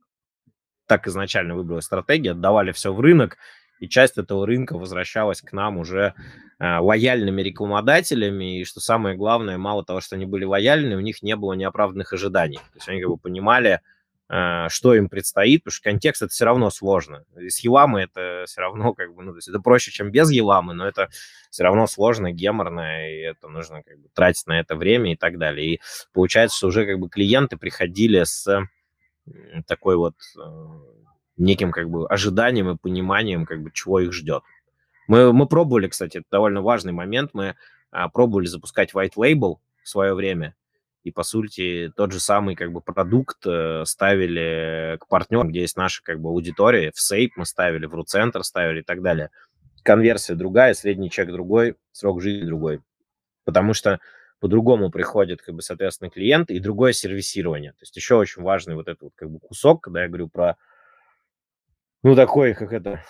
так 0.86 1.06
изначально 1.08 1.56
выбрали 1.56 1.80
стратегию, 1.80 2.32
отдавали 2.32 2.72
все 2.72 2.94
в 2.94 3.00
рынок, 3.00 3.36
и 3.80 3.88
часть 3.88 4.18
этого 4.18 4.46
рынка 4.46 4.78
возвращалась 4.78 5.40
к 5.40 5.52
нам 5.52 5.78
уже 5.78 6.14
э, 6.58 6.78
лояльными 6.78 7.42
рекламодателями, 7.42 8.60
и 8.60 8.64
что 8.64 8.80
самое 8.80 9.16
главное, 9.16 9.58
мало 9.58 9.84
того, 9.84 10.00
что 10.00 10.16
они 10.16 10.26
были 10.26 10.44
лояльны, 10.44 10.96
у 10.96 11.00
них 11.00 11.22
не 11.22 11.36
было 11.36 11.52
неоправданных 11.54 12.12
ожиданий. 12.12 12.56
То 12.56 12.76
есть 12.76 12.88
они 12.88 13.00
как 13.00 13.10
бы 13.10 13.18
понимали, 13.18 13.80
э, 14.28 14.66
что 14.68 14.94
им 14.94 15.08
предстоит, 15.08 15.64
потому 15.64 15.72
что 15.72 15.90
контекст 15.90 16.22
это 16.22 16.32
все 16.32 16.44
равно 16.44 16.70
сложно. 16.70 17.24
С 17.36 17.58
Еламы 17.60 18.00
это 18.02 18.44
все 18.46 18.60
равно 18.60 18.94
как 18.94 19.14
бы, 19.14 19.22
ну, 19.22 19.32
то 19.32 19.38
есть 19.38 19.48
это 19.48 19.60
проще, 19.60 19.90
чем 19.90 20.10
без 20.10 20.30
Еламы, 20.30 20.74
но 20.74 20.86
это 20.86 21.08
все 21.50 21.62
равно 21.62 21.86
сложно, 21.86 22.32
геморно, 22.32 23.10
и 23.10 23.18
это 23.20 23.48
нужно 23.48 23.82
как 23.82 23.98
бы 23.98 24.08
тратить 24.14 24.46
на 24.46 24.58
это 24.58 24.76
время 24.76 25.12
и 25.12 25.16
так 25.16 25.38
далее. 25.38 25.74
И 25.74 25.80
получается, 26.12 26.56
что 26.56 26.68
уже 26.68 26.86
как 26.86 26.98
бы 26.98 27.08
клиенты 27.08 27.56
приходили 27.56 28.24
с 28.24 28.66
такой 29.66 29.96
вот 29.96 30.14
э, 30.38 30.40
неким 31.36 31.72
как 31.72 31.88
бы 31.88 32.06
ожиданием 32.08 32.70
и 32.70 32.76
пониманием, 32.76 33.46
как 33.46 33.62
бы, 33.62 33.70
чего 33.72 34.00
их 34.00 34.12
ждет. 34.12 34.42
Мы, 35.08 35.32
мы 35.32 35.46
пробовали, 35.46 35.88
кстати, 35.88 36.18
это 36.18 36.26
довольно 36.30 36.62
важный 36.62 36.92
момент, 36.92 37.30
мы 37.32 37.56
а, 37.90 38.08
пробовали 38.08 38.46
запускать 38.46 38.92
white 38.92 39.14
label 39.16 39.56
в 39.82 39.88
свое 39.88 40.14
время, 40.14 40.54
и, 41.06 41.12
по 41.12 41.22
сути, 41.22 41.92
тот 41.94 42.10
же 42.10 42.18
самый 42.18 42.56
как 42.56 42.72
бы 42.72 42.80
продукт 42.80 43.46
э, 43.46 43.84
ставили 43.86 44.96
к 44.98 45.06
партнерам, 45.06 45.50
где 45.50 45.60
есть 45.60 45.76
наша 45.76 46.02
как 46.02 46.20
бы 46.20 46.30
аудитория, 46.30 46.90
в 46.92 47.00
Сейп 47.00 47.36
мы 47.36 47.46
ставили, 47.46 47.86
в 47.86 47.94
RuCenter 47.94 48.42
ставили 48.42 48.80
и 48.80 48.82
так 48.82 49.02
далее. 49.02 49.30
Конверсия 49.84 50.34
другая, 50.34 50.74
средний 50.74 51.08
чек 51.08 51.30
другой, 51.30 51.76
срок 51.92 52.20
жизни 52.20 52.44
другой. 52.44 52.80
Потому 53.44 53.72
что 53.72 54.00
по-другому 54.40 54.90
приходит, 54.90 55.42
как 55.42 55.54
бы, 55.54 55.62
соответственно, 55.62 56.10
клиент 56.10 56.50
и 56.50 56.58
другое 56.58 56.92
сервисирование. 56.92 57.70
То 57.70 57.82
есть 57.82 57.94
еще 57.94 58.16
очень 58.16 58.42
важный 58.42 58.74
вот 58.74 58.88
этот 58.88 59.02
вот, 59.02 59.12
как 59.14 59.30
бы, 59.30 59.38
кусок, 59.38 59.84
когда 59.84 60.02
я 60.02 60.08
говорю 60.08 60.26
про 60.26 60.56
ну, 62.06 62.14
такой, 62.14 62.54
как 62.54 62.72
это, 62.72 63.02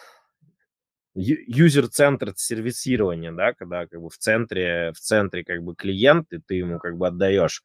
юзер-центр 1.15 2.33
сервисирования, 2.35 3.31
да, 3.31 3.53
когда 3.53 3.87
как 3.87 4.01
бы 4.01 4.09
в 4.09 4.17
центре, 4.17 4.93
в 4.95 5.01
центре 5.01 5.45
как 5.45 5.63
бы 5.63 5.75
клиент, 5.77 6.33
и 6.33 6.39
ты 6.39 6.55
ему 6.55 6.79
как 6.79 6.97
бы 6.97 7.07
отдаешь. 7.07 7.63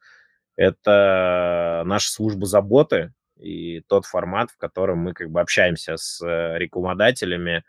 Это 0.58 1.84
наша 1.86 2.12
служба 2.12 2.46
заботы 2.46 3.13
и 3.38 3.80
тот 3.88 4.06
формат, 4.06 4.52
в 4.52 4.58
котором 4.58 4.98
мы 4.98 5.13
как 5.13 5.30
бы 5.30 5.39
общаемся 5.39 5.96
с 5.96 6.22
э, 6.22 6.58
рекламодателями, 6.58 7.63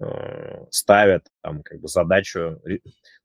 э, 0.00 0.66
ставят 0.70 1.26
там 1.42 1.64
как 1.64 1.80
бы 1.80 1.88
задачу, 1.88 2.62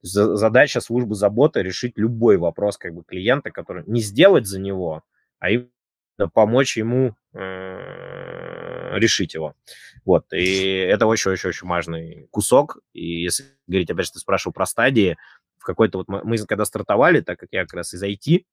задача 0.02 0.82
службы 0.82 1.14
заботы 1.14 1.62
решить 1.62 1.96
любой 1.96 2.38
вопрос 2.38 2.80
как 2.80 2.96
бы 2.96 3.04
клиента, 3.04 3.52
который 3.52 3.84
не 3.86 4.02
сделать 4.02 4.48
за 4.48 4.60
него, 4.60 5.04
а 5.40 5.50
помочь 6.34 6.76
ему 6.76 7.16
э, 7.36 8.65
решить 9.00 9.34
его. 9.34 9.56
Вот, 10.04 10.32
и 10.34 10.66
это 10.66 11.06
очень-очень-очень 11.06 11.68
важный 11.68 12.28
кусок. 12.32 12.80
И 12.94 13.22
если 13.22 13.46
говорить, 13.68 13.90
опять 13.90 14.06
же, 14.08 14.14
ты 14.14 14.20
спрашивал 14.20 14.54
про 14.54 14.66
стадии, 14.66 15.18
в 15.58 15.64
какой-то 15.64 16.00
вот 16.00 16.08
мы, 16.08 16.38
когда 16.46 16.66
стартовали, 16.66 17.22
так 17.22 17.40
как 17.40 17.50
я 17.52 17.64
как 17.64 17.74
раз 17.74 17.94
из 17.94 18.04
IT, 18.04 18.46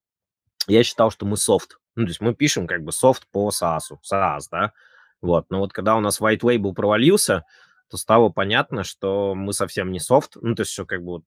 я 0.68 0.82
считал, 0.84 1.10
что 1.10 1.26
мы 1.26 1.36
софт. 1.36 1.78
Ну, 1.94 2.04
то 2.04 2.10
есть 2.10 2.20
мы 2.20 2.34
пишем 2.34 2.66
как 2.66 2.82
бы 2.82 2.92
софт 2.92 3.26
по 3.30 3.50
SaaS, 3.50 3.80
SaaS, 4.02 4.42
да, 4.50 4.72
вот. 5.20 5.50
Но 5.50 5.58
вот 5.58 5.72
когда 5.72 5.96
у 5.96 6.00
нас 6.00 6.20
White 6.20 6.40
Label 6.40 6.72
провалился, 6.72 7.44
то 7.90 7.98
стало 7.98 8.30
понятно, 8.30 8.84
что 8.84 9.34
мы 9.34 9.52
совсем 9.52 9.92
не 9.92 10.00
софт. 10.00 10.36
Ну, 10.40 10.54
то 10.54 10.62
есть 10.62 10.72
все 10.72 10.86
как 10.86 11.02
бы 11.02 11.10
вот 11.12 11.24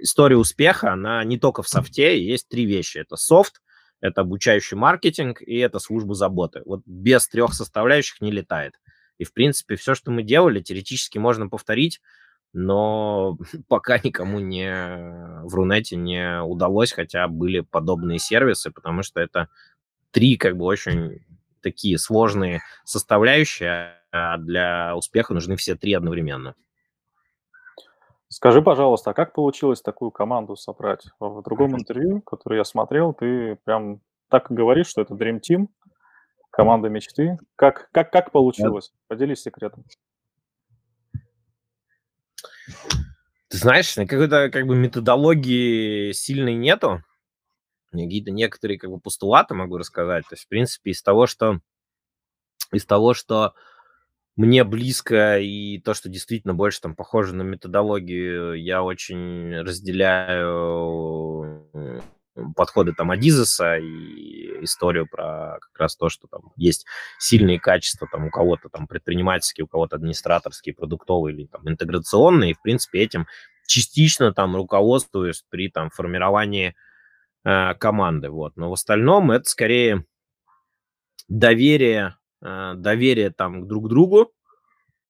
история 0.00 0.36
успеха, 0.36 0.92
она 0.92 1.24
не 1.24 1.36
только 1.38 1.64
в 1.64 1.68
софте, 1.68 2.22
есть 2.24 2.48
три 2.48 2.64
вещи. 2.64 2.98
Это 2.98 3.16
софт, 3.16 3.60
это 4.04 4.20
обучающий 4.20 4.76
маркетинг 4.76 5.40
и 5.40 5.56
это 5.56 5.78
служба 5.78 6.14
заботы. 6.14 6.60
Вот 6.66 6.82
без 6.84 7.26
трех 7.26 7.54
составляющих 7.54 8.20
не 8.20 8.30
летает. 8.30 8.74
И, 9.16 9.24
в 9.24 9.32
принципе, 9.32 9.76
все, 9.76 9.94
что 9.94 10.10
мы 10.10 10.22
делали, 10.22 10.60
теоретически 10.60 11.16
можно 11.16 11.48
повторить, 11.48 12.02
но 12.52 13.38
пока 13.68 13.98
никому 13.98 14.40
не 14.40 14.70
в 15.46 15.54
Рунете 15.54 15.96
не 15.96 16.42
удалось, 16.42 16.92
хотя 16.92 17.26
были 17.28 17.60
подобные 17.60 18.18
сервисы, 18.18 18.70
потому 18.70 19.02
что 19.02 19.22
это 19.22 19.48
три 20.10 20.36
как 20.36 20.58
бы 20.58 20.66
очень 20.66 21.24
такие 21.62 21.96
сложные 21.96 22.60
составляющие, 22.84 23.94
а 24.12 24.36
для 24.36 24.94
успеха 24.94 25.32
нужны 25.32 25.56
все 25.56 25.76
три 25.76 25.94
одновременно. 25.94 26.56
Скажи, 28.34 28.62
пожалуйста, 28.62 29.10
а 29.10 29.14
как 29.14 29.32
получилось 29.32 29.80
такую 29.80 30.10
команду 30.10 30.56
собрать? 30.56 31.06
В 31.20 31.40
другом 31.42 31.76
интервью, 31.78 32.20
которое 32.20 32.56
я 32.56 32.64
смотрел, 32.64 33.14
ты 33.14 33.60
прям 33.62 34.00
так 34.28 34.50
и 34.50 34.54
говоришь, 34.54 34.88
что 34.88 35.02
это 35.02 35.14
Dream 35.14 35.38
Team, 35.38 35.68
команда 36.50 36.88
мечты. 36.88 37.38
Как, 37.54 37.88
как, 37.92 38.10
как 38.10 38.32
получилось? 38.32 38.92
Поделись 39.06 39.42
секретом. 39.42 39.84
Ты 43.50 43.56
знаешь, 43.56 43.94
какой-то 43.94 44.50
как 44.50 44.66
бы 44.66 44.74
методологии 44.74 46.10
сильной 46.10 46.54
нету. 46.54 47.04
Какие-то 47.92 48.32
некоторые 48.32 48.80
как 48.80 48.90
бы 48.90 48.98
постулаты 48.98 49.54
могу 49.54 49.78
рассказать. 49.78 50.24
То 50.24 50.32
есть, 50.32 50.46
в 50.46 50.48
принципе, 50.48 50.90
из 50.90 51.04
того, 51.04 51.28
что 51.28 51.60
из 52.72 52.84
того, 52.84 53.14
что 53.14 53.54
мне 54.36 54.64
близко 54.64 55.38
и 55.38 55.78
то, 55.78 55.94
что 55.94 56.08
действительно 56.08 56.54
больше 56.54 56.80
там 56.80 56.96
похоже 56.96 57.34
на 57.34 57.42
методологию, 57.42 58.60
я 58.60 58.82
очень 58.82 59.60
разделяю 59.60 61.64
подходы 62.56 62.92
там 62.92 63.10
Адизеса 63.10 63.76
и 63.76 64.64
историю 64.64 65.06
про 65.06 65.58
как 65.60 65.78
раз 65.78 65.96
то, 65.96 66.08
что 66.08 66.26
там 66.26 66.52
есть 66.56 66.86
сильные 67.18 67.60
качества 67.60 68.08
там 68.10 68.26
у 68.26 68.30
кого-то 68.30 68.68
там 68.68 68.88
предпринимательские, 68.88 69.64
у 69.64 69.68
кого-то 69.68 69.96
администраторские, 69.96 70.74
продуктовые 70.74 71.36
или 71.36 71.46
там 71.46 71.68
интеграционные, 71.68 72.52
и 72.52 72.54
в 72.54 72.62
принципе 72.62 73.02
этим 73.02 73.26
частично 73.66 74.32
там 74.32 74.56
руководствуюсь 74.56 75.44
при 75.48 75.68
там 75.68 75.90
формировании 75.90 76.74
э, 77.44 77.74
команды, 77.74 78.30
вот. 78.30 78.56
Но 78.56 78.70
в 78.70 78.72
остальном 78.72 79.30
это 79.30 79.48
скорее 79.48 80.04
доверие, 81.28 82.06
э, 82.06 82.12
доверие 82.44 83.30
там 83.30 83.66
друг 83.66 83.86
к 83.86 83.88
другу, 83.88 84.32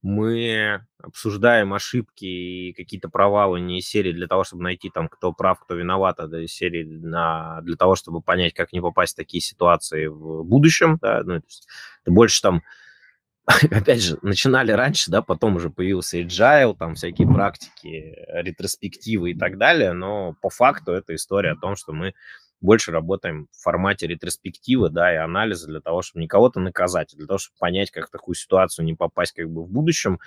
мы 0.04 0.86
обсуждаем 1.02 1.72
ошибки 1.72 2.26
и 2.26 2.72
какие-то 2.74 3.08
провалы 3.08 3.58
не 3.58 3.78
из 3.78 3.88
серии 3.88 4.12
для 4.12 4.26
того, 4.26 4.44
чтобы 4.44 4.62
найти 4.62 4.90
там, 4.90 5.08
кто 5.08 5.32
прав, 5.32 5.58
кто 5.60 5.74
виноват, 5.74 6.20
а 6.20 6.26
из 6.26 6.52
серии 6.52 6.84
на, 6.84 7.62
для 7.62 7.76
того, 7.76 7.94
чтобы 7.96 8.20
понять, 8.20 8.52
как 8.52 8.74
не 8.74 8.82
попасть 8.82 9.14
в 9.14 9.16
такие 9.16 9.40
ситуации 9.40 10.06
в 10.06 10.44
будущем. 10.44 10.98
Да? 11.00 11.22
Ну, 11.24 11.40
то 11.40 11.46
есть, 11.46 11.66
это 12.02 12.12
больше 12.12 12.42
там, 12.42 12.62
опять 13.46 14.02
же, 14.02 14.18
начинали 14.20 14.72
раньше, 14.72 15.10
да, 15.10 15.22
потом 15.22 15.56
уже 15.56 15.70
появился 15.70 16.20
agile, 16.20 16.76
там 16.76 16.96
всякие 16.96 17.26
практики, 17.26 18.14
ретроспективы 18.28 19.30
и 19.30 19.34
так 19.34 19.56
далее, 19.56 19.94
но 19.94 20.34
по 20.42 20.50
факту 20.50 20.92
это 20.92 21.14
история 21.14 21.52
о 21.52 21.60
том, 21.60 21.76
что 21.76 21.94
мы 21.94 22.12
больше 22.60 22.92
работаем 22.92 23.48
в 23.52 23.62
формате 23.62 24.06
ретроспективы, 24.06 24.88
да, 24.88 25.12
и 25.12 25.16
анализа 25.16 25.66
для 25.66 25.80
того, 25.80 26.02
чтобы 26.02 26.22
не 26.22 26.28
кого-то 26.28 26.60
наказать, 26.60 27.12
а 27.14 27.16
для 27.16 27.26
того, 27.26 27.38
чтобы 27.38 27.58
понять, 27.58 27.90
как 27.90 28.08
в 28.08 28.10
такую 28.10 28.34
ситуацию 28.34 28.84
не 28.84 28.94
попасть 28.94 29.32
как 29.32 29.50
бы 29.50 29.64
в 29.64 29.68
будущем. 29.68 30.18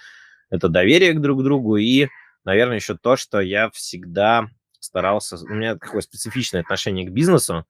Это 0.50 0.70
доверие 0.70 1.13
к 1.13 1.22
друг 1.22 1.44
другу 1.44 1.78
и, 1.78 2.08
наверное, 2.44 2.76
еще 2.76 2.96
то, 2.96 3.16
что 3.16 3.40
я 3.40 3.70
всегда 3.72 4.48
старался... 4.80 5.38
У 5.38 5.54
меня 5.54 5.76
такое 5.76 6.02
специфичное 6.02 6.62
отношение 6.62 7.08
к 7.08 7.12
бизнесу. 7.12 7.66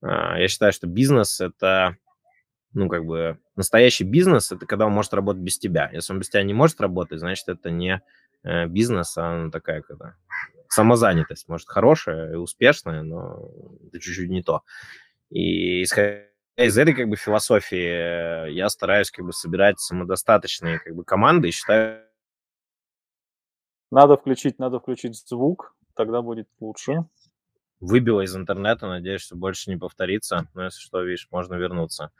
А, 0.00 0.38
я 0.38 0.48
считаю, 0.48 0.72
что 0.72 0.86
бизнес– 0.86 1.40
это, 1.40 1.96
ну, 2.72 2.88
как 2.88 3.04
бы, 3.04 3.38
настоящий 3.56 4.04
бизнес– 4.04 4.50
это 4.52 4.66
когда 4.66 4.86
он 4.86 4.92
может 4.92 5.14
работать 5.14 5.42
без 5.42 5.58
тебя. 5.58 5.90
Если 5.92 6.12
он 6.12 6.18
без 6.18 6.28
тебя 6.28 6.42
не 6.42 6.54
может 6.54 6.80
работать, 6.80 7.20
значит, 7.20 7.48
это 7.48 7.70
не 7.70 8.02
э, 8.42 8.66
бизнес, 8.66 9.16
а 9.16 9.44
ну, 9.44 9.50
такая, 9.50 9.82
когда 9.82 10.16
самозанятость, 10.72 11.48
может, 11.48 11.68
хорошая 11.68 12.32
и 12.32 12.36
успешная, 12.36 13.02
но 13.02 13.50
это 13.88 14.00
чуть-чуть 14.00 14.30
не 14.30 14.42
то. 14.42 14.62
И 15.28 15.82
исходя 15.82 16.22
из 16.56 16.78
этой 16.78 16.94
как 16.94 17.08
бы 17.08 17.16
философии 17.16 18.50
я 18.50 18.68
стараюсь 18.70 19.10
как 19.10 19.24
бы 19.26 19.32
собирать 19.32 19.78
самодостаточные 19.80 20.78
как 20.78 20.94
бы 20.94 21.04
команды 21.04 21.48
и 21.48 21.52
считаю... 21.52 22.02
Надо 23.90 24.16
включить, 24.16 24.58
надо 24.58 24.80
включить 24.80 25.16
звук, 25.16 25.76
тогда 25.94 26.22
будет 26.22 26.48
лучше 26.58 27.04
выбило 27.82 28.20
из 28.20 28.34
интернета, 28.34 28.86
надеюсь, 28.86 29.22
что 29.22 29.34
больше 29.34 29.68
не 29.68 29.76
повторится, 29.76 30.46
но 30.54 30.64
если 30.64 30.80
что, 30.80 31.02
видишь, 31.02 31.26
можно 31.32 31.56
вернуться. 31.56 32.12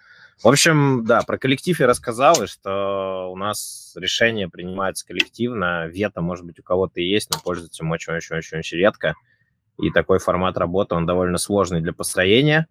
В 0.42 0.48
общем, 0.48 1.04
да, 1.06 1.22
про 1.22 1.38
коллектив 1.38 1.78
я 1.78 1.86
рассказал, 1.86 2.42
и 2.42 2.48
что 2.48 3.30
у 3.32 3.36
нас 3.36 3.94
решение 3.96 4.48
принимается 4.48 5.06
коллективно, 5.06 5.86
вето, 5.86 6.20
может 6.20 6.44
быть, 6.44 6.58
у 6.58 6.64
кого-то 6.64 7.00
и 7.00 7.04
есть, 7.04 7.30
но 7.32 7.38
пользуется 7.40 7.84
им 7.84 7.92
очень-очень-очень 7.92 8.76
редко, 8.76 9.14
и 9.78 9.90
такой 9.90 10.18
формат 10.18 10.58
работы, 10.58 10.96
он 10.96 11.06
довольно 11.06 11.38
сложный 11.38 11.80
для 11.80 11.92
построения, 11.92 12.66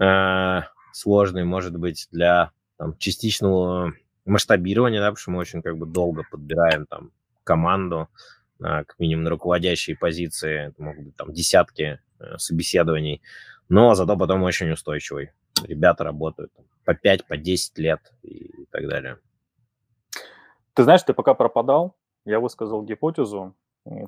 э, 0.00 0.62
сложный, 0.92 1.44
может 1.44 1.76
быть, 1.76 2.08
для 2.10 2.50
там, 2.76 2.98
частичного 2.98 3.92
масштабирования, 4.24 4.98
да, 4.98 5.06
потому 5.06 5.20
что 5.20 5.30
мы 5.30 5.38
очень 5.38 5.62
как 5.62 5.78
бы 5.78 5.86
долго 5.86 6.24
подбираем 6.28 6.86
там 6.86 7.12
команду, 7.44 8.08
как 8.60 8.96
минимум 8.98 9.24
на 9.24 9.30
руководящие 9.30 9.96
позиции, 9.96 10.68
это 10.68 10.82
могут 10.82 11.04
быть 11.04 11.16
там 11.16 11.32
десятки 11.32 12.00
э, 12.18 12.38
собеседований, 12.38 13.22
но 13.68 13.94
зато 13.94 14.16
потом 14.16 14.42
очень 14.42 14.70
устойчивый. 14.70 15.30
Ребята 15.62 16.04
работают 16.04 16.52
по 16.84 16.94
5, 16.94 17.26
по 17.26 17.36
10 17.36 17.78
лет 17.78 18.00
и 18.22 18.66
так 18.70 18.88
далее. 18.88 19.18
Ты 20.74 20.82
знаешь, 20.82 21.02
ты 21.02 21.14
пока 21.14 21.34
пропадал, 21.34 21.96
я 22.24 22.40
высказал 22.40 22.82
гипотезу, 22.82 23.54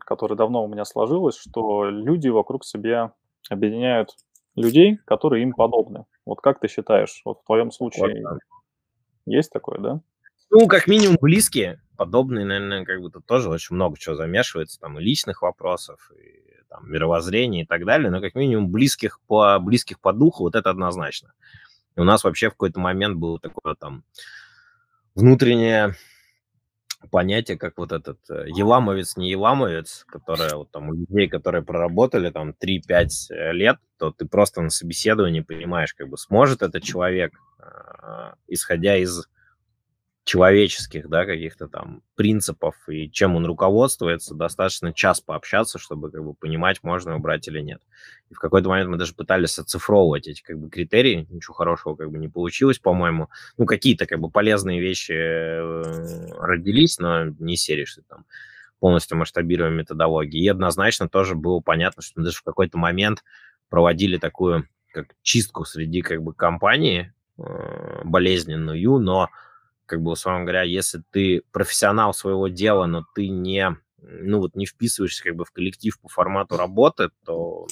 которая 0.01 0.37
давно 0.37 0.65
у 0.65 0.69
меня 0.69 0.85
сложилась, 0.85 1.37
что 1.37 1.85
люди 1.85 2.29
вокруг 2.29 2.65
себя 2.65 3.13
объединяют 3.49 4.17
людей, 4.57 4.99
которые 5.05 5.43
им 5.43 5.53
подобны. 5.53 6.07
Вот 6.25 6.41
как 6.41 6.59
ты 6.59 6.69
считаешь, 6.69 7.21
вот 7.25 7.41
в 7.41 7.45
твоем 7.45 7.71
случае 7.71 8.23
вот, 8.23 8.33
да. 8.33 8.39
есть 9.27 9.51
такое, 9.53 9.79
да? 9.79 10.01
Ну, 10.51 10.67
как 10.69 10.87
минимум 10.87 11.17
близкие, 11.21 11.81
подобные, 11.97 12.45
наверное, 12.45 12.85
как 12.85 13.01
бы 13.01 13.11
тоже 13.11 13.51
очень 13.51 13.75
много 13.75 13.99
чего 13.99 14.15
замешивается, 14.15 14.79
там 14.81 14.99
и 14.99 15.03
личных 15.03 15.43
вопросов, 15.43 16.11
и 16.17 16.63
там 16.69 16.91
мировоззрения 16.91 17.63
и 17.63 17.67
так 17.67 17.85
далее, 17.85 18.11
но 18.11 18.21
как 18.21 18.35
минимум 18.35 18.71
близких 18.71 19.21
по, 19.27 19.59
близких 19.59 20.01
по 20.01 20.13
духу 20.13 20.45
вот 20.45 20.55
это 20.55 20.71
однозначно. 20.71 21.33
И 21.97 22.01
у 22.01 22.05
нас 22.05 22.25
вообще 22.25 22.49
в 22.49 22.53
какой-то 22.53 22.79
момент 22.79 23.17
было 23.17 23.41
такое 23.41 23.75
там 23.75 24.05
внутреннее 25.15 25.95
понятие, 27.11 27.57
как 27.57 27.79
вот 27.79 27.93
этот 27.93 28.19
э, 28.31 28.47
еламовец, 28.49 29.17
не 29.17 29.31
еламовец, 29.31 30.05
которое 30.09 30.55
вот 30.55 30.71
там 30.71 30.89
у 30.89 30.93
людей, 30.93 31.29
которые 31.29 31.63
проработали 31.63 32.31
там 32.31 32.51
3-5 32.51 33.09
э, 33.31 33.53
лет, 33.53 33.79
то 33.99 34.11
ты 34.11 34.27
просто 34.27 34.61
на 34.61 34.71
собеседовании 34.71 35.41
понимаешь, 35.41 35.95
как 35.95 36.09
бы 36.09 36.19
сможет 36.19 36.63
этот 36.63 36.83
человек, 36.83 37.33
э, 37.59 38.33
исходя 38.49 38.97
из 38.97 39.29
человеческих, 40.27 41.09
да, 41.09 41.25
каких-то 41.25 41.69
там 41.69 42.03
принципов 42.17 42.75
и 42.89 43.09
чем 43.09 43.37
он 43.37 43.47
руководствуется, 43.47 44.35
достаточно 44.35 44.93
час 44.93 45.21
пообщаться, 45.21 45.79
чтобы 45.79 46.11
как 46.11 46.25
бы 46.25 46.35
понимать, 46.35 46.83
можно 46.83 47.11
его 47.11 47.21
брать 47.21 47.47
или 47.47 47.61
нет. 47.61 47.81
И 48.29 48.35
в 48.35 48.41
какой-то 48.41 48.69
момент 48.69 48.91
мы 48.91 48.97
даже 48.97 49.15
пытались 49.15 49.57
оцифровывать 49.57 50.27
эти 50.27 50.43
как 50.43 50.59
бы 50.59 50.69
критерии, 50.69 51.29
ничего 51.31 51.55
хорошего 51.55 51.95
как 51.95 52.11
бы 52.11 52.19
не 52.19 52.27
получилось, 52.27 52.81
по-моему. 52.81 53.29
Ну, 53.57 53.67
какие-то 53.67 54.07
как 54.07 54.19
бы 54.19 54.29
полезные 54.29 54.81
вещи 54.81 55.13
э, 55.13 56.33
родились, 56.41 56.99
но 56.99 57.27
не 57.27 57.57
серии, 57.57 57.85
что 57.85 58.03
там 58.03 58.25
полностью 58.81 59.17
масштабируем 59.17 59.75
методологии. 59.75 60.43
И 60.43 60.49
однозначно 60.49 61.09
тоже 61.09 61.37
было 61.37 61.61
понятно, 61.61 62.03
что 62.03 62.19
мы 62.19 62.25
даже 62.25 62.39
в 62.39 62.43
какой-то 62.43 62.79
момент 62.79 63.23
проводили 63.69 64.17
такую 64.17 64.69
как 64.93 65.07
чистку 65.23 65.65
среди 65.65 66.03
как 66.03 66.21
бы 66.21 66.35
компании 66.35 67.13
э, 67.39 68.03
болезненную, 68.03 68.99
но 68.99 69.31
как 69.87 70.03
бы, 70.03 70.13
условно 70.13 70.43
говоря, 70.43 70.63
если 70.63 71.03
ты 71.11 71.43
профессионал 71.53 72.13
своего 72.13 72.49
дела, 72.49 72.87
но 72.87 73.05
ты 73.15 73.29
не, 73.29 73.77
ну, 73.99 74.41
вот 74.41 74.55
не 74.55 74.67
вписываешься 74.67 75.25
как 75.25 75.37
бы 75.37 75.45
в 75.45 75.53
коллектив 75.53 75.99
по 76.01 76.09
формату 76.09 76.57
работы, 76.57 77.11
то, 77.25 77.67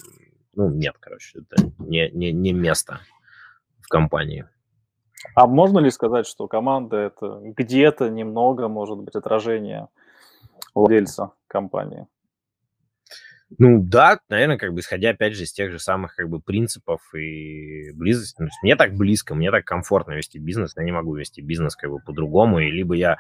ну, 0.54 0.70
нет, 0.70 0.94
короче, 0.98 1.40
это 1.40 1.70
не, 1.78 2.10
не, 2.10 2.32
не 2.32 2.52
место 2.52 3.00
в 3.82 3.88
компании. 3.88 4.48
А 5.34 5.46
можно 5.46 5.78
ли 5.78 5.90
сказать, 5.90 6.26
что 6.26 6.48
команда 6.48 6.96
это 6.96 7.40
где-то 7.42 8.10
немного, 8.10 8.68
может 8.68 8.98
быть, 8.98 9.14
отражение 9.14 9.88
владельца 10.74 11.32
компании? 11.46 12.06
Ну 13.58 13.82
да, 13.82 14.18
наверное, 14.28 14.58
как 14.58 14.72
бы 14.72 14.80
исходя 14.80 15.10
опять 15.10 15.34
же 15.34 15.44
из 15.44 15.52
тех 15.52 15.70
же 15.70 15.78
самых 15.78 16.16
как 16.16 16.28
бы 16.28 16.40
принципов 16.40 17.00
и 17.14 17.92
близости. 17.92 18.40
Ну, 18.40 18.48
мне 18.62 18.76
так 18.76 18.94
близко, 18.94 19.34
мне 19.34 19.50
так 19.50 19.64
комфортно 19.64 20.12
вести 20.12 20.38
бизнес, 20.38 20.74
я 20.76 20.82
не 20.82 20.92
могу 20.92 21.14
вести 21.14 21.40
бизнес 21.40 21.76
как 21.76 21.90
бы 21.90 21.98
по-другому, 22.00 22.60
и 22.60 22.70
либо 22.70 22.94
я 22.94 23.18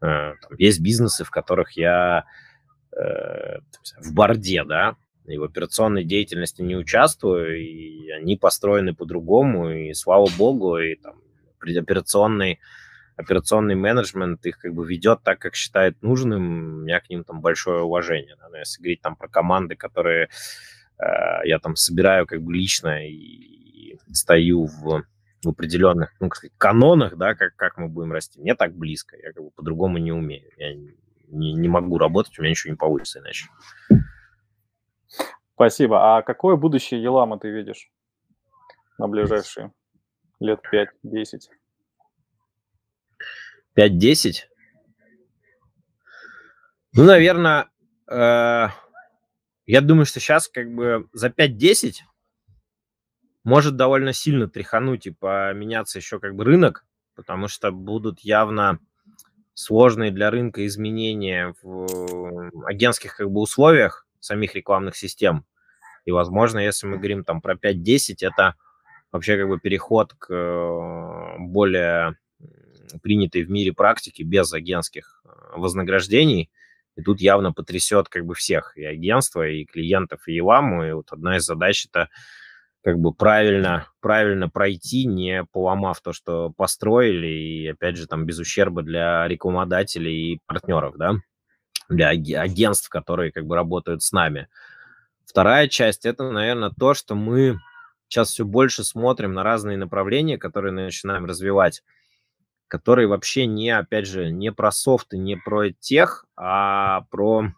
э, 0.00 0.34
там, 0.40 0.58
есть 0.58 0.80
бизнесы, 0.80 1.24
в 1.24 1.30
которых 1.30 1.72
я 1.72 2.24
э, 2.96 3.58
в 4.00 4.14
борде, 4.14 4.64
да, 4.64 4.96
и 5.26 5.38
в 5.38 5.44
операционной 5.44 6.04
деятельности 6.04 6.62
не 6.62 6.76
участвую, 6.76 7.60
и 7.60 8.10
они 8.10 8.36
построены 8.36 8.94
по-другому, 8.94 9.70
и 9.70 9.94
слава 9.94 10.28
богу, 10.36 10.78
и 10.78 10.96
там 10.96 11.14
операционный, 11.60 12.58
операционный 13.22 13.74
менеджмент 13.74 14.44
их 14.46 14.58
как 14.58 14.74
бы 14.74 14.86
ведет 14.86 15.22
так, 15.22 15.38
как 15.38 15.54
считает 15.54 16.02
нужным, 16.02 16.42
у 16.42 16.80
меня 16.82 17.00
к 17.00 17.08
ним 17.08 17.24
там 17.24 17.40
большое 17.40 17.82
уважение. 17.82 18.36
Да? 18.38 18.48
Но 18.48 18.58
если 18.58 18.82
говорить 18.82 19.02
там 19.02 19.16
про 19.16 19.28
команды, 19.28 19.76
которые 19.76 20.28
э, 20.98 21.04
я 21.44 21.58
там 21.58 21.76
собираю 21.76 22.26
как 22.26 22.42
бы 22.42 22.52
лично 22.52 23.06
и 23.06 23.96
стою 24.12 24.66
в, 24.66 25.04
в 25.42 25.48
определенных, 25.48 26.14
ну, 26.20 26.28
сказать, 26.30 26.52
канонах, 26.58 27.16
да, 27.16 27.34
как, 27.34 27.56
как 27.56 27.78
мы 27.78 27.88
будем 27.88 28.12
расти, 28.12 28.40
мне 28.40 28.54
так 28.54 28.74
близко, 28.74 29.16
я 29.16 29.32
как 29.32 29.42
бы 29.42 29.50
по-другому 29.50 29.98
не 29.98 30.12
умею, 30.12 30.50
я 30.56 30.74
не, 30.74 31.52
не 31.54 31.68
могу 31.68 31.98
работать, 31.98 32.38
у 32.38 32.42
меня 32.42 32.50
ничего 32.50 32.72
не 32.72 32.76
получится 32.76 33.20
иначе. 33.20 33.46
Спасибо. 35.54 36.16
А 36.16 36.22
какое 36.22 36.56
будущее 36.56 37.02
Елама 37.02 37.38
ты 37.38 37.50
видишь 37.50 37.90
на 38.98 39.08
ближайшие 39.08 39.72
лет 40.40 40.60
5-10? 40.72 41.40
5-10? 43.76 44.48
Ну, 46.94 47.04
наверное, 47.04 47.68
э, 48.08 48.68
я 49.66 49.80
думаю, 49.80 50.04
что 50.04 50.20
сейчас 50.20 50.48
как 50.48 50.72
бы 50.74 51.08
за 51.12 51.28
5-10 51.28 52.00
может 53.44 53.76
довольно 53.76 54.12
сильно 54.12 54.48
тряхануть 54.48 55.06
и 55.06 55.10
поменяться 55.10 55.98
еще 55.98 56.20
как 56.20 56.34
бы 56.34 56.44
рынок, 56.44 56.84
потому 57.14 57.48
что 57.48 57.72
будут 57.72 58.20
явно 58.20 58.78
сложные 59.54 60.10
для 60.10 60.30
рынка 60.30 60.66
изменения 60.66 61.54
в 61.62 62.50
агентских 62.66 63.16
как 63.16 63.30
бы 63.30 63.40
условиях 63.40 64.06
самих 64.20 64.54
рекламных 64.54 64.96
систем. 64.96 65.44
И, 66.04 66.10
возможно, 66.10 66.58
если 66.58 66.86
мы 66.86 66.96
говорим 66.96 67.24
там 67.24 67.40
про 67.40 67.54
5-10, 67.54 68.16
это 68.20 68.56
вообще 69.12 69.36
как 69.36 69.48
бы 69.48 69.60
переход 69.60 70.14
к 70.14 70.32
э, 70.32 71.36
более 71.38 72.16
принятой 72.98 73.44
в 73.44 73.50
мире 73.50 73.72
практике 73.72 74.22
без 74.22 74.52
агентских 74.52 75.22
э, 75.24 75.28
вознаграждений. 75.56 76.50
И 76.96 77.02
тут 77.02 77.20
явно 77.20 77.52
потрясет 77.52 78.08
как 78.08 78.26
бы 78.26 78.34
всех, 78.34 78.76
и 78.76 78.84
агентства, 78.84 79.48
и 79.48 79.64
клиентов, 79.64 80.28
и 80.28 80.34
Еламу. 80.34 80.84
И 80.84 80.92
вот 80.92 81.10
одна 81.12 81.36
из 81.36 81.44
задач– 81.44 81.86
это 81.90 82.10
как 82.82 82.98
бы 82.98 83.14
правильно, 83.14 83.88
правильно 84.00 84.48
пройти, 84.48 85.06
не 85.06 85.44
поломав 85.44 86.00
то, 86.00 86.12
что 86.12 86.50
построили, 86.50 87.28
и, 87.28 87.68
опять 87.68 87.96
же, 87.96 88.06
там 88.06 88.26
без 88.26 88.38
ущерба 88.38 88.82
для 88.82 89.26
рекламодателей 89.28 90.34
и 90.34 90.40
партнеров, 90.46 90.96
да, 90.98 91.14
для 91.88 92.08
агентств, 92.08 92.88
которые 92.88 93.30
как 93.30 93.46
бы 93.46 93.54
работают 93.54 94.02
с 94.02 94.12
нами. 94.12 94.48
Вторая 95.24 95.68
часть– 95.68 96.04
это, 96.06 96.30
наверное, 96.30 96.70
то, 96.70 96.94
что 96.94 97.14
мы 97.14 97.58
сейчас 98.08 98.30
все 98.30 98.44
больше 98.44 98.84
смотрим 98.84 99.32
на 99.32 99.42
разные 99.42 99.78
направления, 99.78 100.36
которые 100.36 100.72
начинаем 100.72 101.24
развивать, 101.24 101.82
которые 102.72 103.06
вообще 103.06 103.44
не, 103.44 103.68
опять 103.68 104.06
же, 104.06 104.30
не 104.30 104.50
про 104.50 104.72
софт 104.72 105.12
и 105.12 105.18
не 105.18 105.36
про 105.36 105.72
тех, 105.72 106.24
а 106.36 107.02
про 107.10 107.48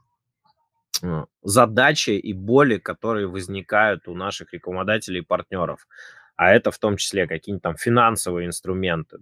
э, 1.05 1.25
задачи 1.41 2.11
и 2.11 2.33
боли, 2.33 2.79
которые 2.79 3.29
возникают 3.29 4.09
у 4.09 4.15
наших 4.17 4.53
рекламодателей 4.53 5.21
и 5.21 5.25
партнеров. 5.25 5.87
А 6.35 6.53
это 6.53 6.73
в 6.73 6.79
том 6.79 6.97
числе 6.97 7.29
какие-нибудь 7.29 7.63
там 7.63 7.77
финансовые 7.77 8.49
инструменты, 8.49 9.19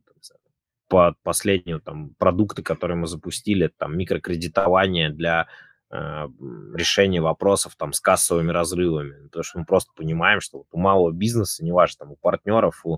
по 0.88 1.14
последнему 1.22 1.80
там 1.80 2.14
продукты, 2.14 2.62
которые 2.62 2.96
мы 2.96 3.06
запустили, 3.06 3.66
там 3.76 3.94
микрокредитование 3.98 5.10
для 5.10 5.46
э, 5.90 6.26
решения 6.72 7.20
вопросов 7.20 7.76
там 7.76 7.92
с 7.92 8.00
кассовыми 8.00 8.50
разрывами. 8.50 9.24
Потому 9.24 9.42
что 9.42 9.58
мы 9.58 9.66
просто 9.66 9.92
понимаем, 9.94 10.40
что 10.40 10.56
вот 10.56 10.68
у 10.72 10.78
малого 10.78 11.12
бизнеса, 11.12 11.62
неважно, 11.62 11.96
там 11.98 12.12
у 12.12 12.16
партнеров, 12.16 12.80
у 12.84 12.96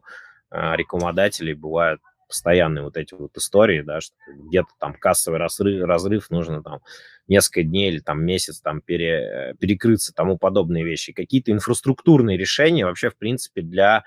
э, 0.53 0.77
рекламодателей 0.77 1.55
бывают 1.55 2.01
постоянные 2.35 2.83
вот 2.83 2.97
эти 2.97 3.15
вот 3.15 3.37
истории, 3.37 3.83
да, 3.83 4.01
что 4.01 4.17
где-то 4.27 4.71
там 4.81 4.95
кассовый 4.95 5.39
разрыв, 5.39 5.85
разрыв 5.85 6.31
нужно 6.31 6.65
там 6.65 6.81
несколько 7.29 7.63
дней 7.63 7.93
или 7.93 8.01
там 8.01 8.25
месяц 8.25 8.61
там 8.61 8.81
пере, 8.81 9.55
перекрыться, 9.61 10.13
тому 10.13 10.37
подобные 10.37 10.85
вещи. 10.85 11.13
Какие-то 11.13 11.53
инфраструктурные 11.53 12.37
решения 12.37 12.85
вообще, 12.85 13.11
в 13.11 13.17
принципе, 13.17 13.63
для 13.63 14.05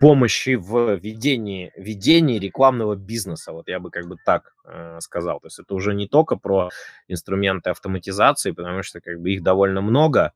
помощи 0.00 0.56
в 0.56 0.96
ведении, 0.96 1.72
ведении 1.76 2.40
рекламного 2.40 2.96
бизнеса, 2.96 3.52
вот 3.52 3.68
я 3.68 3.78
бы 3.78 3.90
как 3.90 4.08
бы 4.08 4.16
так 4.24 4.54
э, 4.64 4.98
сказал. 5.00 5.38
То 5.40 5.46
есть 5.46 5.60
это 5.60 5.74
уже 5.74 5.94
не 5.94 6.08
только 6.08 6.36
про 6.36 6.70
инструменты 7.06 7.70
автоматизации, 7.70 8.50
потому 8.50 8.82
что 8.82 9.00
как 9.00 9.20
бы 9.20 9.30
их 9.30 9.42
довольно 9.42 9.80
много, 9.80 10.32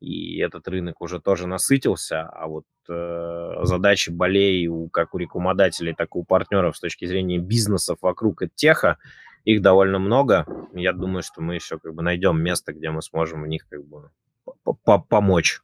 и 0.00 0.38
этот 0.38 0.68
рынок 0.68 1.00
уже 1.00 1.20
тоже 1.20 1.46
насытился, 1.46 2.22
а 2.22 2.46
вот 2.46 2.64
э, 2.88 3.52
задачи 3.62 4.10
болей 4.10 4.66
у, 4.68 4.88
как 4.88 5.14
у 5.14 5.18
рекламодателей, 5.18 5.94
так 5.94 6.14
и 6.14 6.18
у 6.18 6.24
партнеров 6.24 6.76
с 6.76 6.80
точки 6.80 7.06
зрения 7.06 7.38
бизнесов 7.38 7.98
вокруг 8.02 8.42
теха, 8.54 8.98
их 9.44 9.62
довольно 9.62 9.98
много. 9.98 10.44
Я 10.74 10.92
думаю, 10.92 11.22
что 11.22 11.40
мы 11.40 11.54
еще 11.54 11.78
как 11.78 11.94
бы 11.94 12.02
найдем 12.02 12.40
место, 12.42 12.72
где 12.72 12.90
мы 12.90 13.00
сможем 13.00 13.42
в 13.42 13.46
них 13.46 13.66
как 13.68 13.84
бы 13.84 14.10
помочь. 15.08 15.60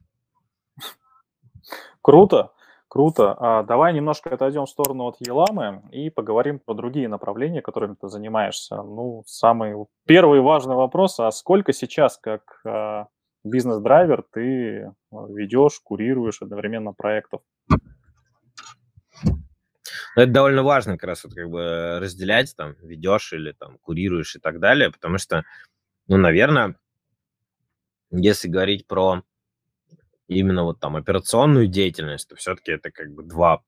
Круто. 2.01 2.51
Круто. 2.87 3.35
А 3.39 3.63
давай 3.63 3.91
немножко 3.91 4.29
отойдем 4.29 4.65
в 4.65 4.69
сторону 4.69 5.05
от 5.05 5.15
Еламы 5.19 5.81
и 5.91 6.11
поговорим 6.11 6.59
про 6.59 6.75
другие 6.75 7.07
направления, 7.07 7.61
которыми 7.61 7.95
ты 7.99 8.07
занимаешься. 8.07 8.83
Ну, 8.83 9.23
самый 9.25 9.73
первый 10.05 10.41
важный 10.41 10.75
вопрос, 10.75 11.19
а 11.19 11.31
сколько 11.31 11.73
сейчас 11.73 12.19
как 12.19 12.61
а, 12.65 13.07
бизнес-драйвер 13.43 14.23
ты 14.31 14.93
а, 15.11 15.27
ведешь, 15.27 15.79
курируешь 15.83 16.41
одновременно 16.41 16.93
проектов? 16.93 17.41
Ну, 20.15 20.21
это 20.21 20.31
довольно 20.31 20.63
важно 20.63 20.93
как 20.93 21.07
раз 21.07 21.23
вот 21.23 21.33
как 21.33 21.49
бы 21.49 21.99
разделять, 21.99 22.55
там, 22.55 22.75
ведешь 22.81 23.33
или 23.33 23.51
там 23.51 23.77
курируешь 23.79 24.35
и 24.35 24.39
так 24.39 24.59
далее, 24.59 24.91
потому 24.91 25.17
что, 25.17 25.43
ну, 26.07 26.17
наверное, 26.17 26.75
если 28.11 28.47
говорить 28.47 28.85
про 28.85 29.23
именно 30.27 30.63
вот 30.63 30.79
там 30.79 30.95
операционную 30.95 31.67
деятельность, 31.67 32.29
то 32.29 32.35
все-таки 32.35 32.71
это 32.71 32.91
как 32.91 33.11
бы 33.11 33.23
два 33.23 33.63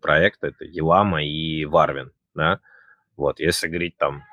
проекта, 0.00 0.48
это 0.48 0.64
Елама 0.64 1.24
и 1.24 1.64
Варвин, 1.64 2.12
да. 2.34 2.60
Вот, 3.16 3.40
если 3.40 3.68
говорить 3.68 3.96
там 3.96 4.24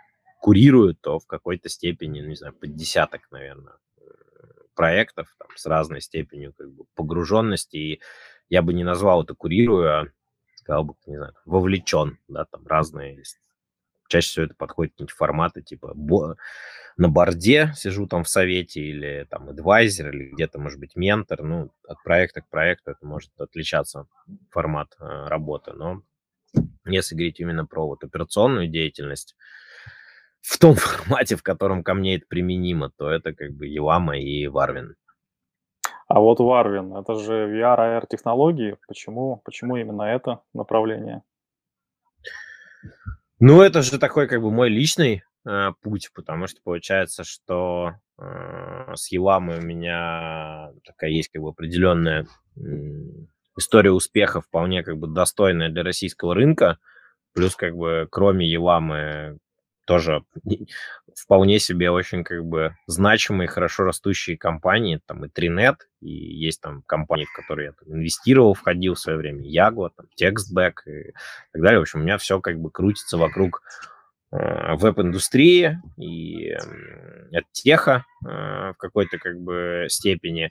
курируют, 0.42 1.00
то 1.02 1.20
в 1.20 1.26
какой-то 1.26 1.70
степени, 1.70 2.22
ну, 2.22 2.30
не 2.30 2.36
знаю, 2.36 2.54
под 2.54 2.76
десяток, 2.76 3.32
наверное, 3.32 3.76
проектов 4.76 5.34
там, 5.38 5.48
с 5.56 5.66
разной 5.66 6.02
степенью 6.02 6.54
как 6.54 6.72
бы, 6.72 6.86
погруженности. 6.96 7.78
И 7.78 8.02
я 8.50 8.62
бы 8.62 8.74
не 8.74 8.84
назвал 8.84 9.24
это 9.24 9.36
курирую, 9.36 9.90
а 9.90 10.08
сказал 10.56 10.86
бы, 10.86 10.96
не 11.06 11.18
знаю, 11.18 11.34
вовлечен, 11.46 12.20
да, 12.28 12.46
там 12.46 12.66
разные 12.68 13.16
есть 13.16 13.38
чаще 14.14 14.28
всего 14.28 14.46
это 14.46 14.54
подходит 14.54 14.94
какие-нибудь 14.94 15.16
форматы, 15.16 15.62
типа 15.64 15.96
на 16.98 17.10
борде 17.10 17.74
сижу 17.76 18.06
там 18.08 18.24
в 18.24 18.30
совете 18.30 18.80
или 18.80 19.26
там 19.30 19.50
адвайзер, 19.50 20.10
или 20.12 20.30
где-то, 20.30 20.60
может 20.60 20.80
быть, 20.80 20.96
ментор. 20.96 21.42
Ну, 21.42 21.72
от 21.88 22.04
проекта 22.04 22.42
к 22.42 22.50
проекту 22.50 22.92
это 22.92 23.04
может 23.04 23.32
отличаться 23.40 24.06
формат 24.52 24.96
э, 25.00 25.28
работы. 25.28 25.74
Но 25.74 26.04
если 26.86 27.16
говорить 27.16 27.40
именно 27.40 27.66
про 27.66 27.88
вот 27.88 28.04
операционную 28.04 28.68
деятельность, 28.68 29.36
в 30.44 30.60
том 30.60 30.76
формате, 30.76 31.36
в 31.36 31.44
котором 31.44 31.84
ко 31.84 31.94
мне 31.94 32.18
это 32.18 32.26
применимо, 32.28 32.92
то 32.96 33.10
это 33.10 33.34
как 33.34 33.52
бы 33.54 33.66
Елама 33.66 34.18
и 34.20 34.48
Варвин. 34.48 34.96
А 36.08 36.20
вот 36.20 36.40
Варвин, 36.40 36.96
это 36.96 37.16
же 37.16 37.34
VR, 37.48 37.80
AR 37.80 38.06
технологии. 38.08 38.78
Почему, 38.88 39.42
почему 39.46 39.78
именно 39.78 40.04
это 40.04 40.42
направление? 40.54 41.24
Ну, 43.40 43.62
это 43.62 43.82
же 43.82 43.98
такой 43.98 44.28
как 44.28 44.42
бы 44.42 44.52
мой 44.52 44.70
личный 44.70 45.24
э, 45.46 45.72
путь, 45.82 46.12
потому 46.14 46.48
что 46.48 46.62
получается, 46.62 47.24
что 47.24 47.94
э, 48.20 48.94
с 48.96 49.12
Еламой 49.12 49.60
у 49.60 49.62
меня 49.62 50.72
такая 50.86 51.10
есть 51.10 51.30
как 51.30 51.42
бы 51.42 51.50
определенная 51.50 52.28
э, 52.58 52.62
история 53.58 53.92
успеха, 53.92 54.42
вполне 54.42 54.84
как 54.84 54.98
бы 54.98 55.08
достойная 55.08 55.70
для 55.70 55.84
российского 55.84 56.36
рынка. 56.36 56.78
Плюс 57.34 57.56
как 57.56 57.76
бы 57.76 58.08
кроме 58.12 58.48
Еламы 58.48 59.40
тоже 59.86 60.24
вполне 61.16 61.60
себе 61.60 61.92
очень 61.92 62.24
как 62.24 62.44
бы 62.46 62.76
значимые, 62.88 63.48
хорошо 63.48 63.84
растущие 63.84 64.38
компании, 64.38 65.02
там 65.06 65.26
и 65.26 65.30
Тринет, 65.30 65.88
и 66.02 66.10
есть 66.10 66.62
там 66.62 66.84
компании, 66.86 67.26
в 67.26 67.34
которые 67.34 67.68
я 67.68 67.72
там, 67.74 67.96
инвестировал, 67.96 68.54
входил 68.54 68.96
в 68.96 69.00
свое 69.00 69.18
время, 69.18 69.44
Ягва, 69.44 69.92
там, 69.96 70.08
Текстбэк 70.16 70.84
и 70.88 71.14
так 71.52 71.62
далее. 71.62 71.80
В 71.80 71.84
общем, 71.84 72.00
у 72.00 72.04
меня 72.04 72.18
все 72.18 72.40
как 72.40 72.60
бы 72.60 72.72
крутится 72.72 73.18
вокруг 73.18 73.62
э, 74.32 74.76
веб-индустрии 74.76 75.80
и 75.98 76.50
э, 76.50 77.38
от 77.38 77.52
теха 77.52 78.06
э, 78.26 78.72
в 78.72 78.76
какой-то 78.78 79.18
как 79.18 79.40
бы 79.40 79.86
степени. 79.90 80.50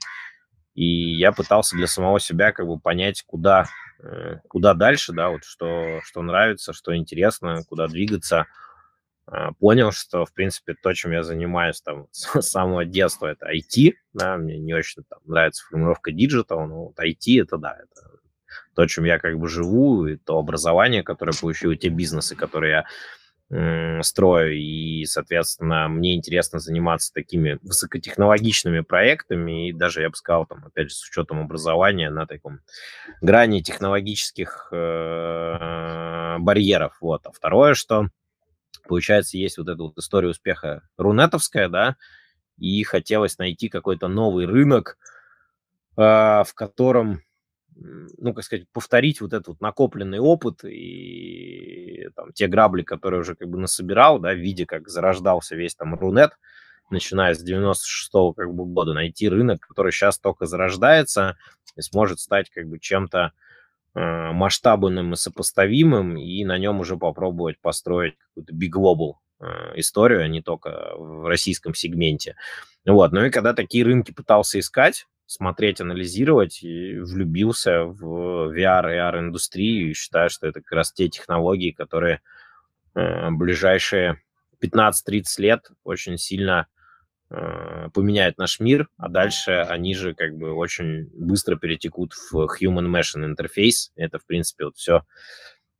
И 0.75 0.85
я 1.17 1.31
пытался 1.31 1.75
для 1.75 1.87
самого 1.87 2.19
себя 2.19 2.51
как 2.51 2.67
бы 2.67 2.79
понять, 2.79 3.23
куда, 3.27 3.65
э, 4.01 4.37
куда 4.47 4.73
дальше, 4.73 5.13
да, 5.13 5.29
вот 5.29 5.43
что, 5.43 5.99
что 6.03 6.21
нравится, 6.21 6.73
что 6.73 6.95
интересно, 6.95 7.63
куда 7.67 7.87
двигаться– 7.87 8.45
понял, 9.59 9.91
что, 9.91 10.25
в 10.25 10.33
принципе, 10.33 10.73
то, 10.73 10.93
чем 10.93 11.11
я 11.11 11.23
занимаюсь 11.23 11.81
там 11.81 12.07
с 12.11 12.41
самого 12.41 12.85
детства, 12.85 13.27
это 13.27 13.47
IT, 13.51 13.93
да, 14.13 14.37
мне 14.37 14.57
не 14.57 14.73
очень 14.73 15.03
там 15.09 15.19
нравится 15.25 15.65
формулировка 15.65 16.11
digital, 16.11 16.65
но 16.65 16.85
вот 16.85 16.99
IT 16.99 17.41
это, 17.41 17.57
да, 17.57 17.77
это 17.81 18.09
то, 18.75 18.85
чем 18.87 19.05
я 19.05 19.19
как 19.19 19.37
бы 19.37 19.47
живу, 19.47 20.07
и 20.07 20.17
то 20.17 20.37
образование, 20.37 21.03
которое 21.03 21.33
получил, 21.39 21.75
те 21.75 21.89
бизнесы, 21.89 22.35
которые 22.35 22.71
я 22.71 22.85
строю, 24.01 24.57
и, 24.57 25.05
соответственно, 25.05 25.87
мне 25.87 26.15
интересно 26.15 26.59
заниматься 26.59 27.13
такими 27.13 27.59
высокотехнологичными 27.61 28.79
проектами, 28.79 29.69
и 29.69 29.73
даже, 29.73 30.01
я 30.01 30.09
бы 30.09 30.15
сказал, 30.15 30.47
там, 30.47 30.65
опять 30.65 30.89
же, 30.89 30.95
с 30.95 31.07
учетом 31.07 31.39
образования 31.39 32.09
на 32.09 32.25
таком 32.25 32.61
грани 33.21 33.61
технологических 33.61 34.69
э, 34.71 36.37
барьеров. 36.39 36.97
Вот. 36.99 37.27
А 37.27 37.31
второе, 37.31 37.75
что 37.75 38.07
Получается, 38.87 39.37
есть 39.37 39.57
вот 39.57 39.67
эта 39.69 39.81
вот 39.81 39.97
история 39.97 40.29
успеха 40.29 40.87
рунетовская, 40.97 41.69
да, 41.69 41.95
и 42.57 42.83
хотелось 42.83 43.37
найти 43.37 43.69
какой-то 43.69 44.07
новый 44.07 44.45
рынок, 44.45 44.97
э, 45.97 46.01
в 46.01 46.51
котором, 46.53 47.21
ну, 47.75 48.33
как 48.33 48.43
сказать, 48.43 48.67
повторить 48.71 49.21
вот 49.21 49.33
этот 49.33 49.47
вот 49.47 49.61
накопленный 49.61 50.19
опыт 50.19 50.63
и 50.65 52.09
там, 52.15 52.33
те 52.33 52.47
грабли, 52.47 52.83
которые 52.83 53.21
уже 53.21 53.35
как 53.35 53.49
бы 53.49 53.57
насобирал, 53.57 54.19
да, 54.19 54.33
в 54.33 54.37
виде, 54.37 54.65
как 54.65 54.89
зарождался 54.89 55.55
весь 55.55 55.75
там 55.75 55.95
рунет, 55.95 56.31
начиная 56.89 57.33
с 57.33 57.43
96-го 57.43 58.33
как 58.33 58.53
бы 58.53 58.65
года, 58.65 58.93
найти 58.93 59.29
рынок, 59.29 59.67
который 59.67 59.91
сейчас 59.91 60.19
только 60.19 60.45
зарождается 60.45 61.37
и 61.75 61.81
сможет 61.81 62.19
стать 62.19 62.49
как 62.49 62.67
бы 62.67 62.79
чем-то 62.79 63.31
Э, 63.95 64.31
масштабным 64.31 65.13
и 65.13 65.15
сопоставимым, 65.15 66.17
и 66.17 66.43
на 66.45 66.57
нем 66.57 66.79
уже 66.79 66.97
попробовать 66.97 67.59
построить 67.61 68.17
какую-то 68.17 68.51
big 68.51 68.71
global 68.71 69.17
э, 69.39 69.79
историю, 69.79 70.23
а 70.23 70.27
не 70.27 70.41
только 70.41 70.95
в 70.97 71.27
российском 71.27 71.75
сегменте. 71.75 72.35
Вот. 72.87 73.11
Ну 73.11 73.23
и 73.23 73.29
когда 73.29 73.53
такие 73.53 73.85
рынки 73.85 74.11
пытался 74.11 74.57
искать, 74.57 75.05
смотреть, 75.27 75.79
анализировать, 75.79 76.63
и 76.63 76.97
влюбился 76.97 77.83
в 77.83 78.51
VR 78.51 78.91
и 78.91 78.97
AR-индустрию, 78.97 79.91
и 79.91 79.93
считаю, 79.93 80.31
что 80.31 80.47
это 80.47 80.61
как 80.61 80.71
раз 80.71 80.91
те 80.91 81.07
технологии, 81.07 81.69
которые 81.69 82.21
э, 82.95 83.29
ближайшие 83.29 84.19
15-30 84.59 85.23
лет 85.37 85.69
очень 85.83 86.17
сильно 86.17 86.65
поменяют 87.93 88.37
наш 88.37 88.59
мир, 88.59 88.87
а 88.97 89.09
дальше 89.09 89.51
они 89.51 89.95
же 89.95 90.13
как 90.13 90.35
бы 90.35 90.53
очень 90.53 91.09
быстро 91.13 91.55
перетекут 91.55 92.13
в 92.13 92.47
human 92.61 92.87
machine 92.87 93.25
интерфейс. 93.25 93.91
Это, 93.95 94.19
в 94.19 94.25
принципе, 94.25 94.65
вот 94.65 94.77
все, 94.77 95.03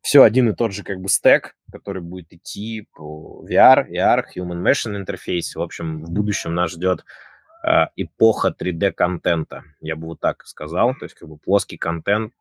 все 0.01 0.23
один 0.23 0.49
и 0.49 0.55
тот 0.55 0.73
же 0.73 0.83
как 0.83 0.99
бы 0.99 1.09
стек, 1.09 1.55
который 1.71 2.01
будет 2.01 2.33
идти 2.33 2.87
по 2.93 3.45
VR, 3.47 3.87
AR, 3.89 4.23
human 4.35 4.63
machine 4.63 4.97
интерфейс. 4.97 5.55
В 5.55 5.61
общем, 5.61 6.03
в 6.03 6.11
будущем 6.11 6.55
нас 6.55 6.71
ждет 6.71 7.05
э, 7.63 7.85
эпоха 7.95 8.53
3D-контента, 8.57 9.63
я 9.79 9.95
бы 9.95 10.07
вот 10.07 10.19
так 10.19 10.45
сказал. 10.45 10.95
То 10.95 11.05
есть 11.05 11.15
как 11.15 11.29
бы 11.29 11.37
плоский 11.37 11.77
контент 11.77 12.33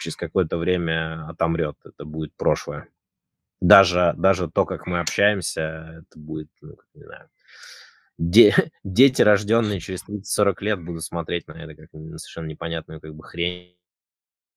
через 0.00 0.16
какое-то 0.16 0.56
время 0.56 1.28
отомрет. 1.28 1.76
Это 1.84 2.04
будет 2.04 2.34
прошлое. 2.36 2.88
Даже, 3.60 4.14
даже 4.16 4.50
то, 4.50 4.64
как 4.64 4.86
мы 4.86 5.00
общаемся, 5.00 6.02
это 6.02 6.18
будет, 6.18 6.50
ну, 6.60 6.76
не 6.94 7.04
знаю, 7.04 7.28
де, 8.18 8.54
дети, 8.84 9.22
рожденные 9.22 9.80
через 9.80 10.04
30-40 10.08 10.54
лет, 10.60 10.84
будут 10.84 11.04
смотреть 11.04 11.46
на 11.46 11.52
это 11.52 11.74
как 11.74 11.92
на 11.92 12.18
совершенно 12.18 12.46
непонятную 12.46 13.00
как 13.00 13.14
бы 13.14 13.24
хрень, 13.24 13.76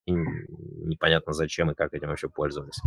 непонятно 0.05 1.33
зачем 1.33 1.71
и 1.71 1.75
как 1.75 1.93
этим 1.93 2.09
вообще 2.09 2.29
пользовались. 2.29 2.79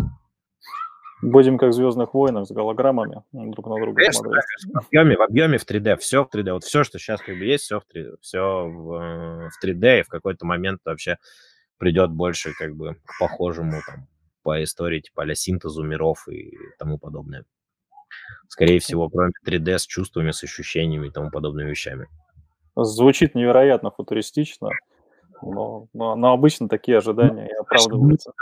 Будем 1.22 1.58
как 1.58 1.70
в 1.70 1.72
«Звездных 1.74 2.14
войнах» 2.14 2.46
с 2.46 2.50
голограммами 2.50 3.22
друг 3.32 3.66
на 3.66 3.76
друга 3.76 3.96
конечно, 3.96 4.22
смотреть. 4.22 4.44
в, 4.72 4.78
объеме, 4.78 5.16
в 5.18 5.22
объеме 5.22 5.58
в 5.58 5.66
3D, 5.66 5.98
все 5.98 6.24
в 6.24 6.34
3D. 6.34 6.52
Вот 6.54 6.64
все, 6.64 6.82
что 6.82 6.98
сейчас 6.98 7.20
как 7.20 7.36
бы 7.36 7.44
есть, 7.44 7.64
все 7.64 7.78
в 7.78 7.84
3D, 7.94 8.16
все 8.22 8.40
в, 8.66 9.50
в 9.50 9.64
3D, 9.64 10.00
и 10.00 10.02
в 10.02 10.08
какой-то 10.08 10.46
момент 10.46 10.80
вообще 10.86 11.18
придет 11.76 12.10
больше 12.10 12.54
как 12.54 12.74
бы 12.74 12.94
к 13.04 13.18
похожему 13.18 13.82
там 13.86 14.06
по 14.42 14.62
истории 14.62 15.00
типа 15.00 15.24
а 15.24 15.34
синтезу 15.34 15.82
миров 15.82 16.26
и 16.28 16.56
тому 16.78 16.98
подобное 16.98 17.44
скорее 18.48 18.80
всего, 18.80 19.08
кроме 19.08 19.32
3D 19.46 19.78
с 19.78 19.86
чувствами, 19.86 20.30
с 20.30 20.42
ощущениями 20.42 21.08
и 21.08 21.10
тому 21.10 21.30
подобными 21.30 21.70
вещами. 21.70 22.08
Звучит 22.76 23.34
невероятно 23.34 23.90
футуристично, 23.90 24.70
но, 25.42 25.88
но, 25.92 26.16
но 26.16 26.32
обычно 26.32 26.68
такие 26.68 26.98
ожидания 26.98 27.48
и 27.48 27.54
оправдываются. 27.54 28.32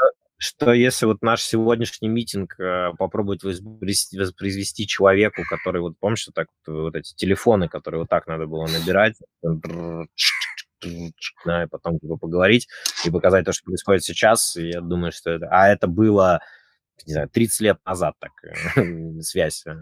Что 0.41 0.73
если 0.73 1.07
вот 1.07 1.21
наш 1.21 1.43
сегодняшний 1.43 2.09
митинг 2.09 2.61
э, 2.61 2.93
попробовать 2.97 3.43
воспроизвести, 3.43 4.21
воспроизвести 4.21 4.87
человеку, 4.87 5.43
который, 5.51 5.81
вот 5.81 5.95
помнишь, 5.99 6.21
что 6.21 6.31
так 6.31 6.47
вот 6.65 6.95
эти 6.95 7.13
телефоны, 7.17 7.69
которые 7.69 8.03
вот 8.03 8.09
так 8.09 8.29
надо 8.29 8.47
было 8.47 8.67
набирать, 8.67 9.17
да, 11.45 11.65
и 11.65 11.67
потом 11.69 11.99
типа, 11.99 12.17
поговорить 12.17 12.69
и 13.05 13.11
показать 13.11 13.47
то, 13.47 13.53
что 13.53 13.65
происходит 13.65 14.05
сейчас, 14.05 14.57
и 14.57 14.69
я 14.69 14.81
думаю, 14.81 15.11
что 15.11 15.31
это... 15.31 15.49
А 15.51 15.69
это 15.69 15.89
было 15.89 16.41
не 17.07 17.13
знаю, 17.13 17.29
30 17.29 17.61
лет 17.61 17.79
назад 17.85 18.15
так 18.19 18.33
э, 18.45 19.21
связь 19.21 19.65
э, 19.67 19.73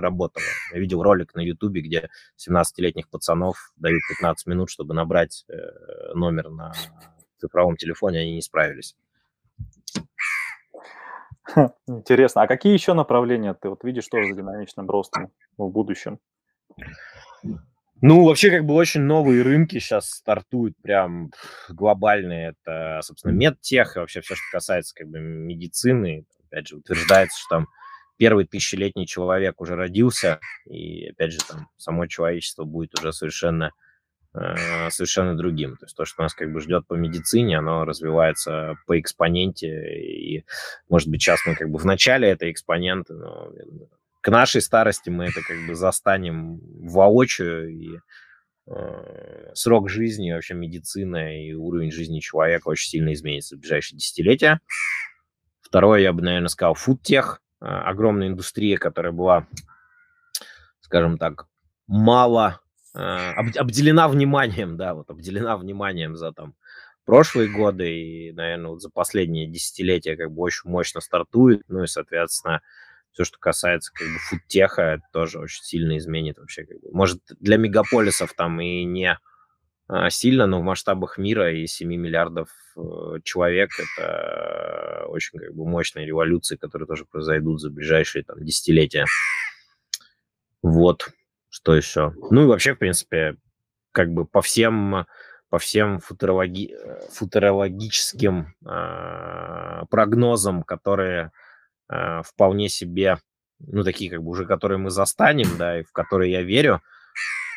работала. 0.00 0.44
Я 0.72 0.80
видел 0.80 1.02
ролик 1.02 1.34
на 1.34 1.40
Ютубе, 1.40 1.80
где 1.80 2.08
17-летних 2.38 3.08
пацанов 3.08 3.72
дают 3.76 4.02
15 4.08 4.46
минут, 4.46 4.70
чтобы 4.70 4.94
набрать 4.94 5.44
э, 5.48 6.12
номер 6.14 6.50
на 6.50 6.72
цифровом 7.38 7.76
телефоне, 7.76 8.20
они 8.20 8.34
не 8.34 8.42
справились. 8.42 8.96
Интересно. 11.86 12.42
А 12.42 12.46
какие 12.46 12.72
еще 12.72 12.94
направления 12.94 13.54
ты 13.54 13.68
вот 13.68 13.84
видишь 13.84 14.08
тоже 14.08 14.32
с 14.32 14.36
динамичным 14.36 14.88
ростом 14.88 15.32
в 15.56 15.68
будущем? 15.68 16.18
Ну, 18.02 18.24
вообще, 18.24 18.50
как 18.50 18.64
бы 18.64 18.74
очень 18.74 19.02
новые 19.02 19.42
рынки 19.42 19.78
сейчас 19.78 20.08
стартуют 20.10 20.74
прям 20.82 21.30
глобальные. 21.68 22.54
Это, 22.64 23.00
собственно, 23.02 23.32
медтех, 23.32 23.96
и 23.96 24.00
вообще 24.00 24.22
все, 24.22 24.34
что 24.34 24.44
касается 24.52 24.94
как 24.94 25.08
бы 25.08 25.20
медицины. 25.20 26.24
Опять 26.50 26.68
же, 26.68 26.76
утверждается, 26.76 27.38
что 27.38 27.56
там 27.56 27.68
первый 28.16 28.46
тысячелетний 28.46 29.06
человек 29.06 29.60
уже 29.60 29.76
родился, 29.76 30.40
и, 30.66 31.08
опять 31.08 31.32
же, 31.32 31.38
там 31.46 31.68
само 31.76 32.06
человечество 32.06 32.64
будет 32.64 32.98
уже 32.98 33.12
совершенно, 33.12 33.72
э, 34.34 34.90
совершенно 34.90 35.36
другим. 35.36 35.76
То 35.76 35.84
есть 35.84 35.96
то, 35.96 36.04
что 36.04 36.22
нас 36.22 36.34
как 36.34 36.52
бы 36.52 36.60
ждет 36.60 36.86
по 36.86 36.94
медицине, 36.94 37.58
оно 37.58 37.84
развивается 37.84 38.76
по 38.86 38.98
экспоненте, 38.98 40.00
и, 40.00 40.44
может 40.88 41.08
быть, 41.08 41.22
сейчас 41.22 41.40
мы 41.46 41.54
как 41.54 41.70
бы 41.70 41.78
в 41.78 41.84
начале 41.84 42.28
этой 42.28 42.50
экспоненты, 42.50 43.14
но 43.14 43.52
к 44.20 44.28
нашей 44.30 44.60
старости 44.60 45.10
мы 45.10 45.26
это 45.26 45.40
как 45.46 45.56
бы 45.66 45.74
застанем 45.74 46.60
воочию, 46.62 47.70
и 47.70 47.98
э, 48.66 49.50
срок 49.54 49.88
жизни, 49.88 50.32
вообще 50.32 50.54
медицина 50.54 51.42
и 51.42 51.54
уровень 51.54 51.90
жизни 51.90 52.20
человека 52.20 52.68
очень 52.68 52.90
сильно 52.90 53.12
изменится 53.12 53.56
в 53.56 53.60
ближайшие 53.60 53.98
десятилетия. 53.98 54.60
Второе, 55.62 56.00
я 56.00 56.12
бы, 56.12 56.22
наверное, 56.22 56.48
сказал, 56.48 56.74
фудтех, 56.74 57.40
э, 57.60 57.64
огромная 57.64 58.28
индустрия, 58.28 58.76
которая 58.76 59.12
была, 59.12 59.46
скажем 60.80 61.16
так, 61.16 61.46
мало 61.86 62.60
э, 62.94 62.98
обделена 62.98 64.08
вниманием, 64.08 64.76
да, 64.76 64.94
вот 64.94 65.08
обделена 65.08 65.56
вниманием 65.56 66.16
за 66.16 66.32
там 66.32 66.54
прошлые 67.06 67.48
годы 67.48 67.90
и, 67.90 68.32
наверное, 68.32 68.70
вот 68.70 68.82
за 68.82 68.90
последние 68.90 69.46
десятилетия 69.46 70.16
как 70.16 70.30
бы 70.30 70.42
очень 70.42 70.70
мощно 70.70 71.00
стартует, 71.00 71.62
ну 71.68 71.82
и, 71.82 71.86
соответственно, 71.86 72.60
все, 73.12 73.24
что 73.24 73.38
касается 73.38 73.92
как 73.92 74.06
бы 74.06 74.18
фудтеха, 74.18 74.82
это 74.82 75.02
тоже 75.12 75.38
очень 75.38 75.62
сильно 75.62 75.98
изменит 75.98 76.38
вообще. 76.38 76.64
Как 76.64 76.80
бы. 76.80 76.88
Может, 76.92 77.20
для 77.40 77.56
мегаполисов 77.56 78.34
там 78.34 78.60
и 78.60 78.84
не 78.84 79.18
а, 79.88 80.10
сильно, 80.10 80.46
но 80.46 80.60
в 80.60 80.62
масштабах 80.62 81.18
мира 81.18 81.52
и 81.52 81.66
7 81.66 81.88
миллиардов 81.88 82.48
э, 82.76 83.20
человек 83.24 83.70
это 83.78 85.04
очень 85.08 85.38
как 85.38 85.52
бы 85.52 85.66
мощные 85.66 86.06
революции, 86.06 86.56
которые 86.56 86.86
тоже 86.86 87.04
произойдут 87.04 87.60
за 87.60 87.70
ближайшие 87.70 88.22
там 88.22 88.44
десятилетия. 88.44 89.04
Вот, 90.62 91.08
что 91.48 91.74
еще. 91.74 92.14
Ну 92.30 92.44
и 92.44 92.46
вообще, 92.46 92.74
в 92.74 92.78
принципе, 92.78 93.36
как 93.90 94.12
бы 94.12 94.26
по 94.26 94.42
всем 94.42 95.06
по 95.48 95.58
всем 95.58 95.98
футурологи... 95.98 96.72
Э, 96.72 97.00
футурологическим 97.10 98.54
э, 98.64 99.82
прогнозам, 99.90 100.62
которые 100.62 101.32
Э, 101.90 102.22
вполне 102.24 102.68
себе, 102.68 103.18
ну, 103.58 103.82
такие 103.82 104.10
как 104.10 104.22
бы 104.22 104.30
уже, 104.30 104.46
которые 104.46 104.78
мы 104.78 104.90
застанем, 104.90 105.56
да, 105.58 105.80
и 105.80 105.82
в 105.82 105.92
которые 105.92 106.30
я 106.30 106.42
верю, 106.42 106.82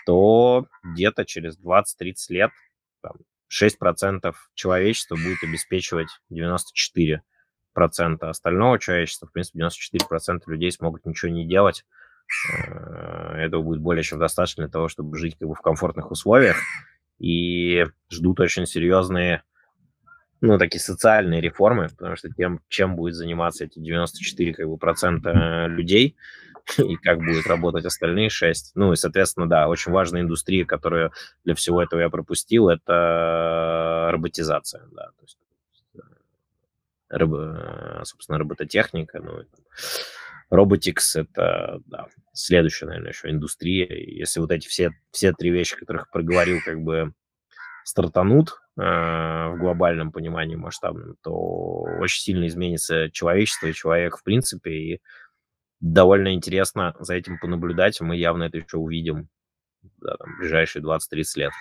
то 0.07 0.65
где-то 0.83 1.23
через 1.23 1.57
20-30 1.59 2.13
лет 2.29 2.51
там, 3.01 3.17
6% 3.51 4.33
человечества 4.55 5.15
будет 5.15 5.43
обеспечивать 5.43 6.07
94% 6.31 7.21
остального 8.21 8.79
человечества. 8.79 9.27
В 9.27 9.31
принципе, 9.31 9.59
94% 9.59 10.41
людей 10.47 10.71
смогут 10.71 11.05
ничего 11.05 11.31
не 11.31 11.45
делать. 11.47 11.85
Э, 12.51 13.35
этого 13.37 13.61
будет 13.61 13.81
более 13.81 14.03
чем 14.03 14.17
достаточно 14.17 14.63
для 14.63 14.71
того, 14.71 14.87
чтобы 14.87 15.15
жить 15.15 15.37
как 15.37 15.47
бы 15.47 15.53
в 15.53 15.61
комфортных 15.61 16.09
условиях. 16.09 16.57
И 17.19 17.85
ждут 18.09 18.39
очень 18.39 18.65
серьезные 18.65 19.43
ну, 20.43 20.57
такие 20.57 20.81
социальные 20.81 21.39
реформы, 21.39 21.87
потому 21.87 22.17
что 22.17 22.29
тем, 22.29 22.59
чем 22.67 22.97
будет 22.97 23.15
заниматься 23.15 23.63
эти 23.63 23.79
94 23.79 24.53
как 24.53 24.67
бы, 24.67 24.77
процента 24.77 25.67
людей, 25.67 26.17
и 26.77 26.97
как 26.97 27.19
будет 27.19 27.47
работать 27.47 27.85
остальные 27.85 28.29
6. 28.29 28.73
Ну 28.75 28.91
и, 28.91 28.97
соответственно, 28.97 29.47
да, 29.47 29.69
очень 29.69 29.93
важная 29.93 30.19
индустрия, 30.19 30.65
которую 30.65 31.13
для 31.45 31.55
всего 31.55 31.81
этого 31.81 32.01
я 32.01 32.09
пропустил, 32.09 32.67
это 32.67 34.09
роботизация, 34.11 34.83
да, 34.91 35.05
то 35.05 35.21
есть, 35.21 35.37
раб, 37.07 38.05
собственно, 38.05 38.37
робототехника, 38.37 39.21
ну, 39.21 39.43
Robotics– 40.51 41.15
это 41.15 41.79
да, 41.85 42.07
следующая, 42.33 42.87
наверное, 42.87 43.11
еще 43.11 43.29
индустрия. 43.29 43.85
И 43.85 44.19
если 44.19 44.39
вот 44.39 44.51
эти 44.51 44.67
все, 44.67 44.91
все 45.09 45.31
три 45.31 45.49
вещи, 45.49 45.75
которых 45.75 46.11
проговорил, 46.11 46.59
как 46.63 46.79
бы 46.81 47.13
стартанут 47.83 48.49
э, 48.49 48.62
в 48.75 49.55
глобальном 49.59 50.11
понимании 50.11 50.55
масштабном, 50.55 51.15
то 51.21 51.31
очень 51.99 52.21
сильно 52.21 52.47
изменится 52.47 53.11
человечество 53.11 53.67
и 53.67 53.73
человек 53.73 54.17
в 54.17 54.23
принципе. 54.23 54.71
И 54.71 55.01
довольно 55.79 56.33
интересно 56.33 56.95
за 56.99 57.15
этим 57.15 57.37
понаблюдать. 57.37 57.99
Мы 58.01 58.15
явно 58.15 58.43
это 58.43 58.57
еще 58.57 58.77
увидим 58.77 59.29
да, 60.01 60.15
там, 60.17 60.33
в 60.33 60.39
ближайшие 60.39 60.83
20-30 60.83 60.99
лет. 61.35 61.51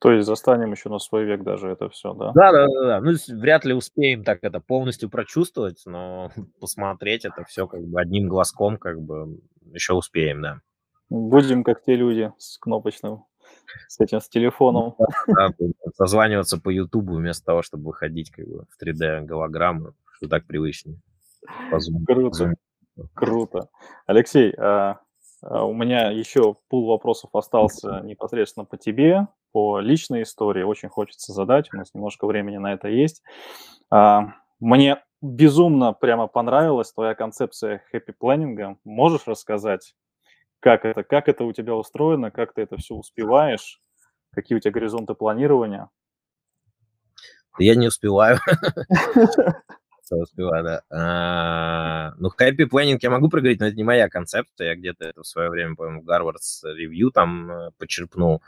То 0.00 0.12
есть 0.12 0.26
застанем 0.26 0.72
еще 0.72 0.88
на 0.88 0.98
свой 0.98 1.24
век 1.24 1.42
даже 1.42 1.68
это 1.68 1.90
все, 1.90 2.14
да? 2.14 2.32
Да, 2.32 2.52
да, 2.52 2.66
да, 2.66 2.84
да. 2.84 3.00
Ну, 3.00 3.12
вряд 3.38 3.66
ли 3.66 3.74
успеем 3.74 4.24
так 4.24 4.38
это 4.42 4.58
полностью 4.58 5.10
прочувствовать, 5.10 5.82
но 5.84 6.32
посмотреть 6.60 7.26
это 7.26 7.44
все 7.44 7.66
как 7.66 7.82
бы 7.82 8.00
одним 8.00 8.28
глазком, 8.28 8.78
как 8.78 9.00
бы 9.00 9.38
еще 9.72 9.92
успеем, 9.92 10.40
да. 10.40 10.60
Будем 11.10 11.64
как 11.64 11.82
те 11.82 11.96
люди 11.96 12.32
с 12.38 12.56
кнопочным, 12.58 13.24
с 13.88 14.00
этим, 14.00 14.20
с 14.20 14.28
телефоном. 14.28 14.94
Да, 15.26 15.50
созваниваться 15.94 16.60
по 16.60 16.70
Ютубу 16.70 17.14
вместо 17.14 17.44
того, 17.44 17.62
чтобы 17.62 17.84
выходить 17.86 18.30
как 18.30 18.46
бы 18.46 18.64
в 18.68 18.82
3D 18.82 19.22
голограммы, 19.22 19.94
что 20.16 20.28
так 20.28 20.46
привычнее. 20.46 21.00
Круто. 22.06 22.54
Круто. 23.14 23.68
Алексей, 24.06 24.54
а, 24.58 25.00
а 25.42 25.64
у 25.64 25.72
меня 25.72 26.10
еще 26.10 26.56
пул 26.68 26.88
вопросов 26.88 27.30
остался 27.34 28.00
непосредственно 28.00 28.64
по 28.64 28.76
тебе, 28.76 29.28
по 29.52 29.80
личной 29.80 30.22
истории. 30.22 30.62
Очень 30.62 30.88
хочется 30.88 31.32
задать, 31.32 31.72
у 31.72 31.76
нас 31.76 31.94
немножко 31.94 32.26
времени 32.26 32.58
на 32.58 32.72
это 32.72 32.88
есть. 32.88 33.22
А, 33.90 34.34
мне 34.58 35.02
безумно 35.22 35.92
прямо 35.92 36.26
понравилась 36.26 36.92
твоя 36.92 37.14
концепция 37.14 37.82
хэппи-планинга. 37.92 38.76
Можешь 38.84 39.26
рассказать, 39.26 39.94
как 40.60 40.84
это, 40.84 41.02
как 41.02 41.28
это 41.28 41.44
у 41.44 41.52
тебя 41.52 41.74
устроено, 41.74 42.30
как 42.30 42.54
ты 42.54 42.62
это 42.62 42.76
все 42.76 42.94
успеваешь, 42.94 43.80
какие 44.32 44.56
у 44.56 44.60
тебя 44.60 44.72
горизонты 44.72 45.14
планирования? 45.14 45.88
Я 47.58 47.74
не 47.74 47.88
успеваю. 47.88 48.38
успеваю, 50.10 50.64
да. 50.64 50.82
А, 50.90 52.14
ну, 52.18 52.30
happy 52.30 52.68
planning 52.70 52.98
я 53.00 53.10
могу 53.10 53.28
проговорить, 53.28 53.60
но 53.60 53.66
это 53.66 53.76
не 53.76 53.84
моя 53.84 54.08
концепция. 54.08 54.68
Я 54.68 54.76
где-то 54.76 55.04
это 55.04 55.22
в 55.22 55.26
свое 55.26 55.50
время, 55.50 55.76
по-моему, 55.76 56.02
в 56.02 56.04
Гарвардс 56.04 56.64
ревью 56.64 57.10
там 57.10 57.50
э, 57.50 57.70
почерпнул. 57.78 58.42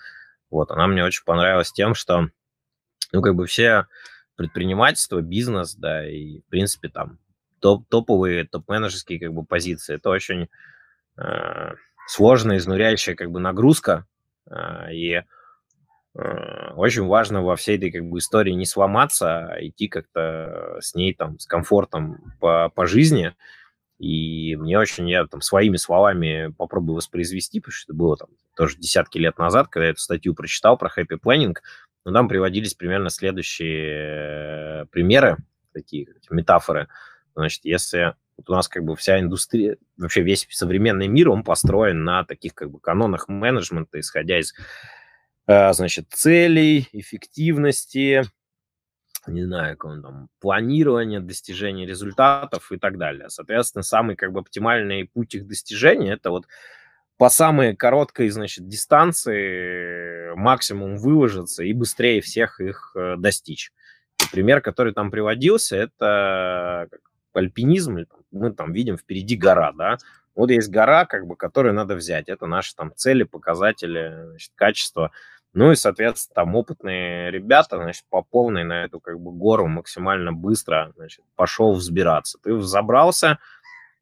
Вот, 0.50 0.70
она 0.70 0.86
мне 0.86 1.04
очень 1.04 1.24
понравилась 1.24 1.72
тем, 1.72 1.94
что, 1.94 2.28
ну, 3.12 3.22
как 3.22 3.34
бы 3.34 3.46
все 3.46 3.86
предпринимательство, 4.36 5.20
бизнес, 5.20 5.74
да, 5.74 6.08
и, 6.08 6.40
в 6.40 6.44
принципе, 6.46 6.88
там 6.88 7.18
топ 7.60 7.88
топовые, 7.88 8.44
топ-менеджерские, 8.44 9.20
как 9.20 9.32
бы, 9.32 9.44
позиции, 9.44 9.94
это 9.94 10.10
очень 10.10 10.48
э, 11.16 11.74
сложная, 12.07 12.59
изнуряющая, 12.59 13.14
как 13.14 13.30
бы, 13.30 13.40
нагрузка, 13.40 14.07
э, 14.50 14.92
и 14.94 15.22
Э, 16.14 16.72
очень 16.74 17.07
важно 17.07 17.42
во 17.42 17.57
всей 17.57 17.78
этой 17.78 17.90
как 17.90 18.05
бы 18.05 18.18
истории 18.18 18.53
не 18.53 18.66
сломаться, 18.66 19.46
а 19.46 19.66
идти 19.66 19.88
как-то 19.88 20.78
с 20.80 20.94
ней 20.94 21.14
там 21.14 21.38
с 21.38 21.46
комфортом 21.46 22.34
по, 22.40 22.70
по 22.74 22.86
жизни. 22.86 23.34
И 23.98 24.57
мне 24.57 24.78
очень, 24.78 25.09
я 25.09 25.26
там 25.26 25.40
своими 25.40 25.76
словами 25.76 26.53
попробую 26.59 26.96
воспроизвести, 26.96 27.61
потому 27.61 27.72
что 27.72 27.92
это 27.92 27.96
было 27.96 28.16
там 28.16 28.28
тоже 28.57 28.76
десятки 28.76 29.18
лет 29.18 29.38
назад, 29.38 29.68
когда 29.68 29.86
я 29.86 29.90
эту 29.92 30.00
статью 30.00 30.34
прочитал 30.34 30.76
про 30.76 30.88
happy 30.88 31.18
planning, 31.22 31.55
но 32.05 32.12
там 32.12 32.28
приводились 32.28 32.74
примерно 32.74 33.11
следующие 33.11 34.86
примеры, 34.86 35.36
такие 35.72 36.09
метафоры. 36.30 36.88
Значит, 37.34 37.64
если 37.64 38.16
вот 38.37 38.51
у 38.51 38.53
нас 38.53 38.68
как 38.68 38.85
бы 38.85 38.97
вся 38.97 39.20
индустрия, 39.20 39.76
вообще 39.97 40.22
весь 40.22 40.47
современный 40.51 41.09
мир, 41.09 41.30
он 41.30 41.45
построен 41.45 42.05
на 42.05 42.24
таких 42.24 42.55
как 42.55 42.70
бы 42.70 42.80
канонах 42.80 43.28
менеджмента, 43.28 44.01
исходя 44.01 44.39
из 44.39 44.55
Э, 45.47 45.72
значит, 45.72 46.07
целей, 46.11 46.89
эффективности, 46.93 48.22
не 49.26 49.45
знаю, 49.45 49.76
как 49.76 49.91
он 49.91 50.03
там, 50.03 50.28
планирования, 50.41 51.20
достижения 51.20 51.85
результатов 51.85 52.70
и 52.70 52.78
так 52.78 52.97
далее. 52.97 53.28
Соответственно, 53.28 53.83
самый 53.83 54.16
как 54.16 54.33
бы 54.33 54.41
оптимальный 54.41 55.05
путь 55.05 55.35
их 55.35 55.47
достижения– 55.47 56.12
это 56.14 56.30
вот 56.30 56.47
по 57.18 57.28
самой 57.28 57.76
короткой, 57.76 58.30
значит, 58.30 58.68
дистанции 58.68 60.35
максимум 60.37 60.97
выложиться 60.97 61.64
и 61.64 61.72
быстрее 61.72 62.20
всех 62.20 62.61
их 62.61 62.93
э, 62.95 63.16
достичь. 63.18 63.72
Пример, 64.30 64.61
который 64.61 64.95
там 64.95 65.11
приводился, 65.11 65.76
это 65.76 66.89
альпинизм. 67.33 68.07
Мы 68.33 68.53
там 68.53 68.72
видим 68.72 68.97
впереди 68.97 69.37
гора, 69.37 69.72
да, 69.72 69.99
вот 70.35 70.51
есть 70.51 70.70
гора, 70.70 71.05
как 71.05 71.26
бы, 71.26 71.37
которую 71.37 71.74
надо 71.74 71.95
взять. 71.95 72.28
Это 72.28 72.47
наши 72.47 72.74
там 72.74 72.93
цели, 72.95 73.22
показатели, 73.24 74.28
значит, 74.30 74.53
качества. 74.55 75.11
Ну 75.55 75.72
и, 75.72 75.74
соответственно, 75.76 76.35
там 76.35 76.55
опытные 76.55 77.30
ребята, 77.30 77.76
значит, 77.76 78.05
по 78.09 78.22
полной 78.22 78.64
на 78.64 78.85
эту 78.85 79.01
как 79.01 79.20
бы 79.20 79.33
гору 79.33 79.66
максимально 79.66 80.33
быстро, 80.33 80.93
значит, 80.97 81.24
пошел 81.37 81.74
взбираться. 81.74 82.39
Ты 82.43 82.55
взобрался, 82.55 83.39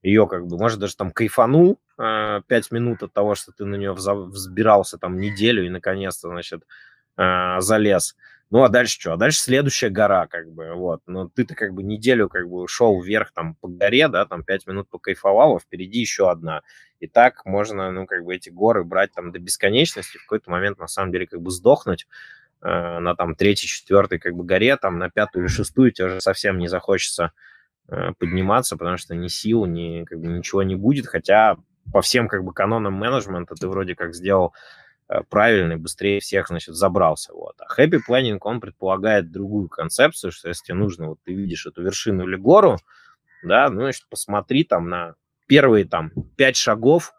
ее 0.03 0.29
как 0.29 0.47
бы, 0.47 0.57
может, 0.57 0.79
даже 0.79 0.97
там 0.97 1.11
кайфанул 1.11 1.81
э, 1.99 2.43
5 2.47 2.71
минут 2.71 3.03
от 3.03 3.13
того, 3.13 3.35
что 3.35 3.51
ты 3.51 3.65
на 3.65 3.75
нее 3.75 3.93
взбирался 3.93 4.97
там 4.97 5.19
неделю 5.19 5.67
и 5.67 5.71
наконец-то, 5.71 6.29
значит, 6.29 6.63
э, 7.17 7.57
залез. 7.59 8.17
Ну, 8.51 8.65
а 8.65 8.69
дальше 8.69 8.99
что? 8.99 9.13
А 9.13 9.17
дальше 9.17 9.39
следующая 9.39 9.91
гора, 9.91 10.27
как 10.27 10.51
бы, 10.51 10.75
вот. 10.75 11.03
Но 11.07 11.29
ты-то 11.29 11.55
как 11.55 11.73
бы 11.73 11.85
неделю 11.85 12.29
как 12.29 12.49
бы 12.49 12.67
шел 12.67 13.01
вверх 13.01 13.31
там 13.33 13.55
по 13.55 13.69
горе, 13.69 14.09
да, 14.09 14.27
там 14.27 14.43
пять 14.43 14.67
минут 14.67 14.89
покайфовал, 14.91 15.57
а 15.57 15.61
впереди 15.61 16.01
еще 16.01 16.29
одна. 16.31 16.63
И 16.99 17.07
так 17.07 17.45
можно, 17.47 17.93
ну, 17.93 18.07
как 18.07 18.25
бы 18.25 18.35
эти 18.35 18.51
горы 18.51 18.83
брать 18.83 19.13
там 19.13 19.31
до 19.31 19.39
бесконечности, 19.39 20.19
в 20.19 20.23
какой-то 20.23 20.51
момент, 20.51 20.79
на 20.81 20.89
самом 20.89 21.13
деле, 21.13 21.29
как 21.29 21.41
бы 21.41 21.53
сдохнуть 21.53 22.09
э, 22.61 22.99
на 22.99 23.15
там 23.15 23.37
третьей, 23.37 23.69
четвертой 23.69 24.19
как 24.19 24.35
бы 24.35 24.45
горе, 24.45 24.77
там 24.77 24.99
на 24.99 25.11
пятую 25.11 25.45
или 25.45 25.51
шестую 25.53 25.93
тебе 25.93 26.07
уже 26.09 26.21
совсем 26.21 26.59
не 26.59 26.67
захочется 26.67 27.33
э, 27.89 28.13
подниматься, 28.19 28.77
потому 28.77 28.97
что 28.97 29.15
ни 29.15 29.29
сил, 29.29 29.65
ни 29.67 30.05
как 30.05 30.19
бы 30.21 30.27
ничего 30.27 30.65
не 30.65 30.75
будет, 30.75 31.07
хотя 31.07 31.57
по 31.93 32.03
всем 32.03 32.29
как 32.29 32.45
бы 32.45 32.53
канонам 32.53 32.95
менеджмента 32.95 33.55
ты 33.55 33.69
вроде 33.69 33.95
как 33.95 34.15
сделал 34.15 34.55
правильный, 35.29 35.77
быстрее 35.77 36.21
всех, 36.21 36.49
значит, 36.49 36.75
забрался. 36.75 37.33
Вот. 37.33 37.57
А 37.61 37.81
happy 37.81 37.99
planning, 38.09 38.39
он 38.41 38.61
предполагает 38.61 39.31
другую 39.31 39.69
концепцию, 39.69 40.33
что 40.33 40.49
если 40.49 40.67
тебе 40.67 40.77
нужно, 40.77 41.09
вот 41.09 41.19
ты 41.25 41.35
видишь 41.35 41.67
эту 41.67 41.83
вершину 41.83 42.27
или 42.29 42.37
гору, 42.37 42.79
да, 43.43 43.69
ну, 43.71 43.81
значит, 43.81 44.07
посмотри 44.09 44.65
там 44.65 44.89
на 44.89 45.15
первые 45.47 45.85
там 45.85 46.13
пять 46.37 46.57
шагов, 46.57 47.13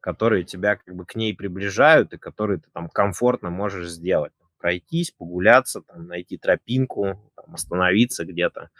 которые 0.00 0.44
тебя 0.44 0.76
как 0.76 0.94
бы 0.94 1.04
к 1.04 1.14
ней 1.14 1.34
приближают 1.34 2.12
и 2.12 2.18
которые 2.18 2.58
ты 2.58 2.68
там 2.72 2.88
комфортно 2.88 3.50
можешь 3.50 3.88
сделать. 3.88 4.32
Пройтись, 4.58 5.10
погуляться, 5.10 5.82
там, 5.82 6.06
найти 6.06 6.38
тропинку, 6.38 7.30
там, 7.36 7.54
остановиться 7.54 8.24
где-то, 8.24 8.70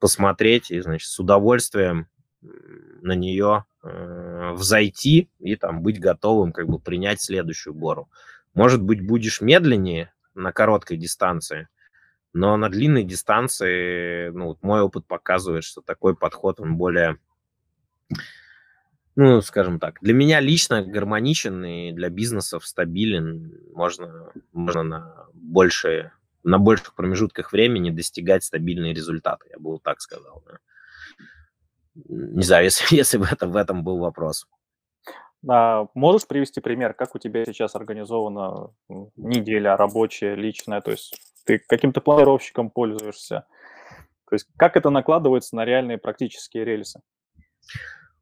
посмотреть 0.00 0.70
и, 0.70 0.80
значит, 0.80 1.08
с 1.08 1.18
удовольствием 1.18 2.08
на 2.40 3.12
нее 3.12 3.64
э, 3.82 4.52
взойти 4.52 5.28
и 5.38 5.56
там 5.56 5.82
быть 5.82 6.00
готовым 6.00 6.52
как 6.52 6.68
бы 6.68 6.78
принять 6.78 7.20
следующую 7.20 7.74
гору. 7.74 8.08
Может 8.54 8.82
быть, 8.82 9.04
будешь 9.04 9.40
медленнее 9.40 10.12
на 10.34 10.52
короткой 10.52 10.96
дистанции, 10.96 11.68
но 12.32 12.56
на 12.56 12.68
длинной 12.70 13.04
дистанции, 13.04 14.30
ну, 14.30 14.46
вот 14.48 14.62
мой 14.62 14.80
опыт 14.80 15.06
показывает, 15.06 15.64
что 15.64 15.82
такой 15.82 16.16
подход, 16.16 16.60
он 16.60 16.76
более, 16.76 17.18
ну, 19.16 19.42
скажем 19.42 19.78
так, 19.78 19.98
для 20.00 20.14
меня 20.14 20.40
лично 20.40 20.82
гармоничен 20.82 21.64
и 21.64 21.92
для 21.92 22.08
бизнесов 22.08 22.66
стабилен. 22.66 23.52
Можно, 23.74 24.32
можно 24.52 24.82
на 24.82 25.26
большие, 25.34 26.12
на 26.42 26.58
больших 26.58 26.94
промежутках 26.94 27.52
времени 27.52 27.90
достигать 27.90 28.44
стабильные 28.44 28.94
результаты, 28.94 29.48
я 29.50 29.58
бы 29.58 29.72
вот 29.72 29.82
так 29.82 30.00
сказал. 30.00 30.42
Да. 30.46 30.58
Не 31.94 32.42
знаю, 32.42 32.64
если, 32.64 32.94
если 32.96 33.18
в, 33.18 33.22
этом, 33.22 33.52
в 33.52 33.56
этом 33.56 33.84
был 33.84 33.98
вопрос. 33.98 34.46
А 35.48 35.86
можешь 35.94 36.26
привести 36.26 36.60
пример, 36.60 36.94
как 36.94 37.14
у 37.14 37.18
тебя 37.18 37.44
сейчас 37.44 37.74
организована 37.74 38.70
неделя 39.16 39.76
рабочая, 39.76 40.34
личная? 40.34 40.80
То 40.80 40.92
есть 40.92 41.20
ты 41.44 41.58
каким-то 41.58 42.00
планировщиком 42.00 42.70
пользуешься? 42.70 43.46
То 44.28 44.34
есть 44.34 44.46
как 44.56 44.76
это 44.76 44.90
накладывается 44.90 45.56
на 45.56 45.64
реальные 45.64 45.98
практические 45.98 46.64
рельсы? 46.64 47.00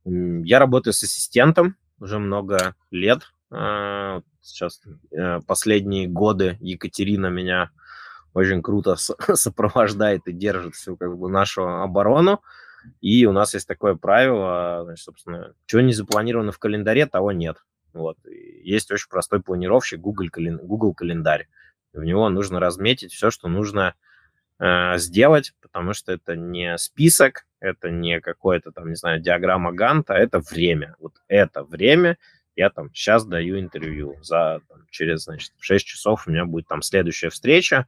Я 0.04 0.58
работаю 0.58 0.94
с 0.94 1.02
ассистентом 1.02 1.76
уже 2.00 2.18
много 2.18 2.74
лет. 2.90 3.22
А, 3.52 4.22
сейчас 4.40 4.80
э, 5.12 5.40
последние 5.46 6.08
годы 6.08 6.56
Екатерина 6.60 7.26
меня 7.26 7.70
очень 8.32 8.62
круто 8.62 8.96
сопровождает 9.34 10.26
и 10.26 10.32
держит 10.32 10.74
всю 10.74 10.96
как 10.96 11.16
бы 11.18 11.28
нашу 11.28 11.68
оборону. 11.68 12.40
И 13.00 13.26
у 13.26 13.32
нас 13.32 13.54
есть 13.54 13.68
такое 13.68 13.94
правило, 13.94 14.82
значит, 14.84 15.04
собственно, 15.04 15.54
чего 15.66 15.82
не 15.82 15.92
запланировано 15.92 16.52
в 16.52 16.58
календаре, 16.58 17.06
того 17.06 17.32
нет. 17.32 17.56
Вот. 17.92 18.16
Есть 18.62 18.90
очень 18.90 19.08
простой 19.08 19.42
планировщик 19.42 20.00
Google, 20.00 20.28
Google 20.62 20.94
календарь. 20.94 21.48
В 21.92 22.04
него 22.04 22.28
нужно 22.28 22.60
разметить 22.60 23.12
все, 23.12 23.30
что 23.30 23.48
нужно 23.48 23.94
э, 24.58 24.98
сделать, 24.98 25.54
потому 25.60 25.92
что 25.92 26.12
это 26.12 26.36
не 26.36 26.78
список, 26.78 27.46
это 27.58 27.90
не 27.90 28.20
какое-то 28.20 28.70
там, 28.70 28.88
не 28.88 28.94
знаю, 28.94 29.20
диаграмма 29.20 29.72
Ганта, 29.72 30.14
это 30.14 30.40
время. 30.40 30.94
Вот 31.00 31.14
это 31.28 31.64
время 31.64 32.16
я 32.56 32.70
там 32.70 32.92
сейчас 32.94 33.24
даю 33.24 33.58
интервью. 33.58 34.16
За, 34.22 34.60
там, 34.68 34.86
через, 34.90 35.24
значит, 35.24 35.52
6 35.58 35.86
часов 35.86 36.26
у 36.26 36.30
меня 36.30 36.44
будет 36.44 36.68
там 36.68 36.82
следующая 36.82 37.30
встреча, 37.30 37.86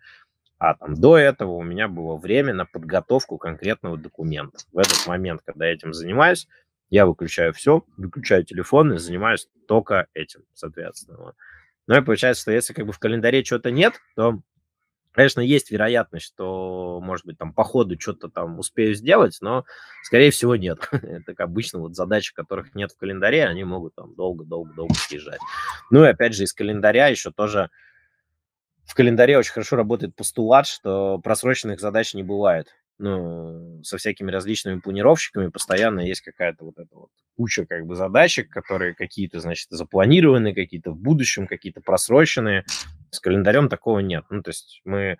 а 0.63 0.75
там 0.75 0.95
до 0.95 1.19
этого 1.19 1.55
у 1.55 1.63
меня 1.65 1.89
было 1.89 2.17
время 2.17 2.55
на 2.55 2.65
подготовку 2.65 3.37
конкретного 3.37 3.97
документа. 3.97 4.61
В 4.71 4.79
этот 4.79 5.09
момент, 5.09 5.43
когда 5.45 5.67
я 5.67 5.73
этим 5.73 5.93
занимаюсь, 5.93 6.47
я 6.89 7.05
выключаю 7.05 7.53
все, 7.53 7.85
выключаю 7.97 8.45
телефон 8.45 8.93
и 8.93 8.99
занимаюсь 8.99 9.49
только 9.67 10.07
этим, 10.15 10.43
соответственно. 10.55 11.35
Ну 11.89 11.97
и 11.97 12.01
получается, 12.01 12.43
что 12.43 12.53
если 12.53 12.75
как 12.75 12.87
бы 12.87 12.93
в 12.93 13.01
календаре 13.01 13.43
чего-то 13.43 13.73
нет, 13.73 13.95
то, 14.15 14.39
конечно, 15.11 15.41
есть 15.41 15.73
вероятность, 15.73 16.27
что, 16.27 17.01
может 17.03 17.27
быть, 17.27 17.39
там 17.39 17.53
по 17.53 17.65
ходу 17.65 17.99
что-то 17.99 18.29
там 18.29 18.61
успею 18.61 18.95
сделать, 18.95 19.39
но, 19.41 19.65
скорее 20.05 20.31
всего, 20.31 20.55
нет. 20.55 20.79
Это, 20.93 21.35
как 21.35 21.41
обычно, 21.41 21.81
вот 21.81 21.97
задачи, 21.97 22.33
которых 22.33 22.77
нет 22.77 22.93
в 22.93 22.99
календаре, 22.99 23.47
они 23.47 23.65
могут 23.65 23.97
там 23.97 24.15
долго-долго-долго 24.15 24.95
съезжать. 24.95 25.41
Ну 25.91 26.05
и 26.05 26.09
опять 26.09 26.37
же, 26.37 26.45
из 26.45 26.53
календаря 26.53 27.09
еще 27.09 27.33
тоже 27.33 27.69
в 28.85 28.95
календаре 28.95 29.39
очень 29.39 29.53
хорошо 29.53 29.77
работает 29.77 30.15
постулат, 30.15 30.67
что 30.67 31.19
просроченных 31.19 31.81
задач 31.81 32.15
не 32.15 32.23
бывает. 32.23 32.69
Ну, 32.99 33.83
со 33.83 33.97
всякими 33.97 34.31
различными 34.31 34.79
планировщиками 34.79 35.49
постоянно 35.49 36.01
есть 36.01 36.21
какая-то 36.21 36.65
вот 36.65 36.79
эта 36.79 36.95
вот 36.95 37.11
куча 37.37 37.67
как 37.67 37.87
бы 37.87 37.97
задачек, 37.97 38.49
которые 38.51 38.95
какие-то, 38.95 39.41
значит, 39.41 39.69
запланированы, 39.71 40.55
какие-то 40.55 40.93
в 40.93 40.99
будущем, 40.99 41.47
какие-то 41.47 41.81
просроченные. 41.81 42.65
С 43.11 43.19
календарем 43.19 43.69
такого 43.69 43.99
нет. 44.01 44.25
Ну, 44.31 44.43
то 44.43 44.51
есть 44.51 44.83
мы 44.85 45.19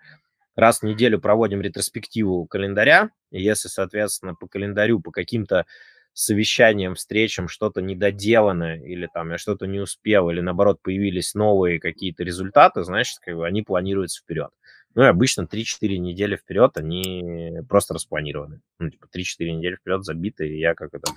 раз 0.55 0.79
в 0.79 0.83
неделю 0.83 1.19
проводим 1.19 1.61
ретроспективу 1.61 2.45
календаря, 2.45 3.09
и 3.31 3.41
если, 3.41 3.67
соответственно, 3.67 4.35
по 4.35 4.47
календарю, 4.47 4.99
по 4.99 5.11
каким-то 5.11 5.65
совещаниям, 6.13 6.95
встречам 6.95 7.47
что-то 7.47 7.81
недоделано, 7.81 8.77
или 8.77 9.07
там 9.13 9.31
я 9.31 9.37
что-то 9.37 9.65
не 9.65 9.79
успел, 9.79 10.29
или 10.29 10.41
наоборот 10.41 10.79
появились 10.81 11.33
новые 11.33 11.79
какие-то 11.79 12.23
результаты, 12.23 12.83
значит, 12.83 13.19
как 13.19 13.35
бы 13.35 13.45
они 13.45 13.63
планируются 13.63 14.21
вперед. 14.21 14.51
Ну 14.95 15.03
и 15.03 15.07
обычно 15.07 15.41
3-4 15.41 15.97
недели 15.97 16.35
вперед 16.35 16.77
они 16.77 17.59
просто 17.67 17.95
распланированы. 17.95 18.61
Ну, 18.77 18.91
типа 18.91 19.07
3-4 19.15 19.51
недели 19.51 19.75
вперед 19.75 20.03
забиты, 20.03 20.47
и 20.47 20.59
я 20.59 20.75
как 20.75 20.93
это... 20.93 21.11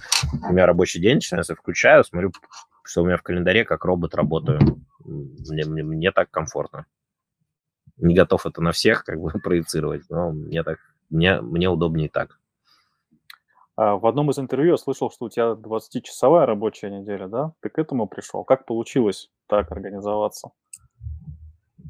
У 0.49 0.53
меня 0.53 0.67
рабочий 0.67 0.99
день 0.99 1.17
начинается, 1.17 1.55
включаю, 1.55 2.03
смотрю, 2.05 2.33
что 2.85 3.03
у 3.03 3.07
меня 3.07 3.19
в 3.19 3.23
календаре, 3.23 3.65
как 3.65 3.85
робот 3.85 4.15
работаю. 4.15 4.61
Мне, 5.05 5.65
мне, 5.67 5.83
мне 5.83 6.11
так 6.11 6.31
комфортно. 6.31 6.87
Не 7.99 8.15
готов 8.15 8.47
это 8.47 8.63
на 8.63 8.73
всех 8.73 9.05
как 9.05 9.21
бы 9.21 9.31
проецировать, 9.43 10.05
но 10.09 10.33
мне 10.33 10.63
так, 10.63 10.79
мне, 11.11 11.41
мне 11.43 11.69
удобнее 11.69 12.09
так. 12.09 12.39
А, 13.77 13.97
в 13.97 14.07
одном 14.07 14.31
из 14.31 14.39
интервью 14.39 14.73
я 14.73 14.77
слышал, 14.79 15.11
что 15.11 15.27
у 15.27 15.29
тебя 15.29 15.53
20-часовая 15.53 16.47
рабочая 16.47 16.91
неделя, 16.91 17.29
да? 17.29 17.53
Ты 17.61 17.69
к 17.69 17.79
этому 17.79 18.07
пришел. 18.07 18.43
Как 18.43 18.65
получилось 18.65 19.29
так 19.49 19.71
организоваться? 19.71 20.51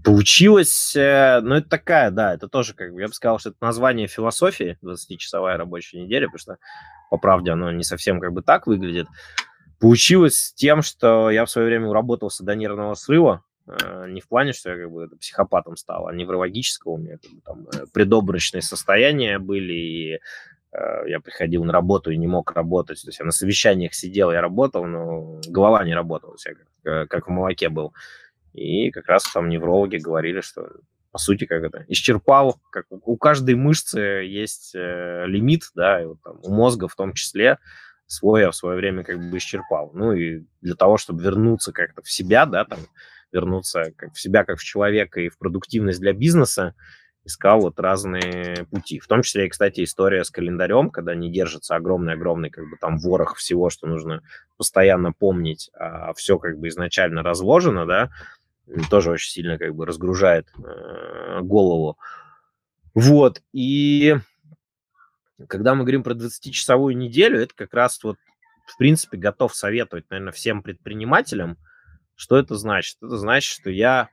Получилось, 0.05 0.95
э, 0.97 1.41
ну, 1.43 1.57
это 1.57 1.69
такая, 1.69 2.11
да, 2.11 2.35
это 2.35 2.49
тоже, 2.49 2.75
как 2.75 2.93
бы, 2.93 3.01
я 3.01 3.09
бы 3.09 3.13
сказал, 3.13 3.39
что 3.39 3.51
это 3.51 3.59
название 3.61 4.09
философии, 4.09 4.79
20-часовая 4.83 5.57
рабочая 5.57 6.03
неделя, 6.03 6.27
потому 6.27 6.39
что, 6.39 6.59
по 7.11 7.19
правде, 7.19 7.53
оно 7.53 7.73
не 7.73 7.83
совсем 7.83 8.21
как 8.21 8.33
бы 8.33 8.43
так 8.43 8.67
выглядит. 8.67 9.07
Получилось 9.81 10.53
тем, 10.55 10.83
что 10.83 11.31
я 11.31 11.45
в 11.45 11.51
свое 11.51 11.69
время 11.69 11.89
уработался 11.89 12.45
до 12.45 12.55
нервного 12.55 12.95
срыва, 12.95 13.45
э, 13.67 14.07
не 14.09 14.21
в 14.21 14.29
плане, 14.29 14.53
что 14.53 14.71
я 14.71 14.77
как 14.77 14.93
бы 14.93 15.09
психопатом 15.19 15.77
стал, 15.77 16.07
а 16.09 16.15
неврологического, 16.15 16.93
у 16.93 16.99
меня 16.99 17.19
как 17.19 17.33
бы, 17.33 17.41
там 17.41 17.67
э, 17.73 17.87
предобрачные 17.93 18.63
состояния 18.63 19.39
были, 19.39 19.73
и 19.73 20.21
я 21.07 21.21
приходил 21.21 21.65
на 21.65 21.73
работу 21.73 22.11
и 22.11 22.17
не 22.17 22.27
мог 22.27 22.53
работать. 22.53 23.03
То 23.03 23.09
есть 23.09 23.19
я 23.19 23.25
на 23.25 23.33
совещаниях 23.33 23.95
сидел, 23.95 24.33
я 24.33 24.41
работал, 24.41 24.85
но 24.85 25.41
голова 25.49 25.85
не 25.85 25.95
работала, 25.95 26.37
я 26.45 26.55
как, 26.83 27.09
как 27.09 27.29
в 27.29 27.31
молоке 27.31 27.69
был. 27.69 27.95
И 28.53 28.91
как 28.91 29.07
раз 29.07 29.31
там 29.33 29.49
неврологи 29.49 29.97
говорили, 29.97 30.41
что 30.41 30.69
по 31.17 31.19
сути, 31.19 31.47
как 31.47 31.63
это, 31.63 31.87
исчерпал, 31.89 32.61
как 32.71 32.85
у 32.91 33.17
каждой 33.17 33.55
мышцы 33.55 33.99
есть 33.99 34.75
э, 34.75 35.25
лимит, 35.27 35.63
да, 35.75 36.03
и 36.03 36.05
вот 36.05 36.21
там 36.23 36.41
у 36.43 36.53
мозга 36.53 36.89
в 36.89 36.95
том 36.95 37.15
числе 37.15 37.59
свой 38.07 38.43
я 38.43 38.51
в 38.51 38.55
свое 38.55 38.77
время 38.77 39.03
как 39.03 39.19
бы 39.19 39.39
исчерпал. 39.39 39.93
Ну 39.95 40.13
и 40.13 40.45
для 40.61 40.75
того, 40.75 40.99
чтобы 40.99 41.23
вернуться 41.23 41.73
как-то 41.73 42.03
в 42.03 42.11
себя, 42.11 42.45
да, 42.45 42.67
там, 42.67 42.81
вернуться 43.33 43.93
как 43.97 44.13
в 44.13 44.21
себя 44.21 44.45
как 44.45 44.59
в 44.59 44.65
человека 44.65 45.21
и 45.21 45.31
в 45.31 45.39
продуктивность 45.39 46.01
для 46.01 46.13
бизнеса, 46.13 46.75
искал 47.27 47.61
вот 47.61 47.79
разные 47.81 48.65
пути. 48.71 49.01
В 49.01 49.07
том 49.09 49.23
числе 49.23 49.49
кстати, 49.49 49.83
история 49.83 50.25
с 50.25 50.31
календарем, 50.31 50.91
когда 50.91 51.15
не 51.15 51.31
держится 51.31 51.75
огромный-огромный 51.75 52.51
как 52.51 52.65
бы 52.71 52.77
там 52.81 52.99
ворох 52.99 53.37
всего, 53.37 53.69
что 53.69 53.87
нужно 53.87 54.23
постоянно 54.57 55.13
помнить, 55.13 55.71
а 55.75 56.15
все 56.15 56.39
как 56.39 56.59
бы 56.59 56.69
изначально 56.69 57.23
разложено, 57.23 57.85
да, 57.85 58.11
тоже 58.91 59.11
очень 59.11 59.31
сильно 59.31 59.59
как 59.59 59.75
бы 59.75 59.87
разгружает 59.87 60.49
э, 60.57 61.41
голову. 61.43 61.99
Вот, 62.95 63.43
и 63.53 64.17
когда 65.49 65.75
мы 65.75 65.83
говорим 65.83 66.03
про 66.03 66.15
20-часовую 66.15 66.97
неделю, 66.97 67.41
это 67.41 67.55
как 67.55 67.75
раз 67.75 68.03
вот, 68.03 68.17
в 68.67 68.79
принципе, 68.79 69.19
готов 69.19 69.55
советовать, 69.55 70.09
наверное, 70.11 70.33
всем 70.33 70.63
предпринимателям, 70.63 71.59
что 72.15 72.39
это 72.39 72.55
значит. 72.55 72.97
Это 73.03 73.19
значит, 73.19 73.53
что 73.53 73.69
я 73.69 74.09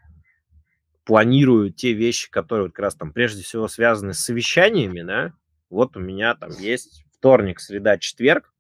планирую 1.06 1.72
те 1.72 1.93
вещи, 1.93 2.30
которые 2.30 2.68
вот 2.68 2.74
как 2.74 2.84
раз 2.84 2.95
там 2.95 3.12
прежде 3.12 3.43
всего 3.43 3.68
связаны 3.68 4.14
с 4.14 4.20
совещаниями, 4.20 5.01
да, 5.01 5.34
вот 5.70 5.97
у 5.97 5.99
меня 5.99 6.36
там 6.36 6.51
есть 6.60 7.06
вторник, 7.18 7.60
среда, 7.60 7.97
четверг, 7.97 8.54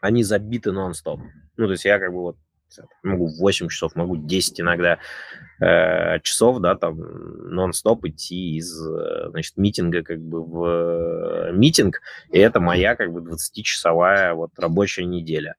они 0.00 0.22
забиты 0.22 0.72
нон-стоп. 0.72 1.20
Ну, 1.56 1.66
то 1.66 1.72
есть 1.72 1.84
я 1.84 1.98
как 1.98 2.12
бы 2.12 2.20
вот 2.20 2.36
могу 3.02 3.28
8 3.28 3.68
часов, 3.68 3.96
могу 3.96 4.16
10 4.16 4.60
иногда 4.60 4.98
э, 5.60 6.20
часов, 6.20 6.60
да, 6.60 6.76
там, 6.76 6.98
нон-стоп 7.50 8.04
идти 8.06 8.56
из, 8.56 8.80
э, 8.80 9.30
значит, 9.30 9.56
митинга 9.56 10.02
как 10.02 10.20
бы 10.20 10.44
в 10.44 10.64
э, 10.64 11.52
митинг, 11.52 12.00
и 12.30 12.38
это 12.38 12.60
моя 12.60 12.94
как 12.96 13.12
бы 13.12 13.20
20-часовая 13.20 14.34
вот 14.34 14.50
рабочая 14.58 15.04
неделя. 15.04 15.56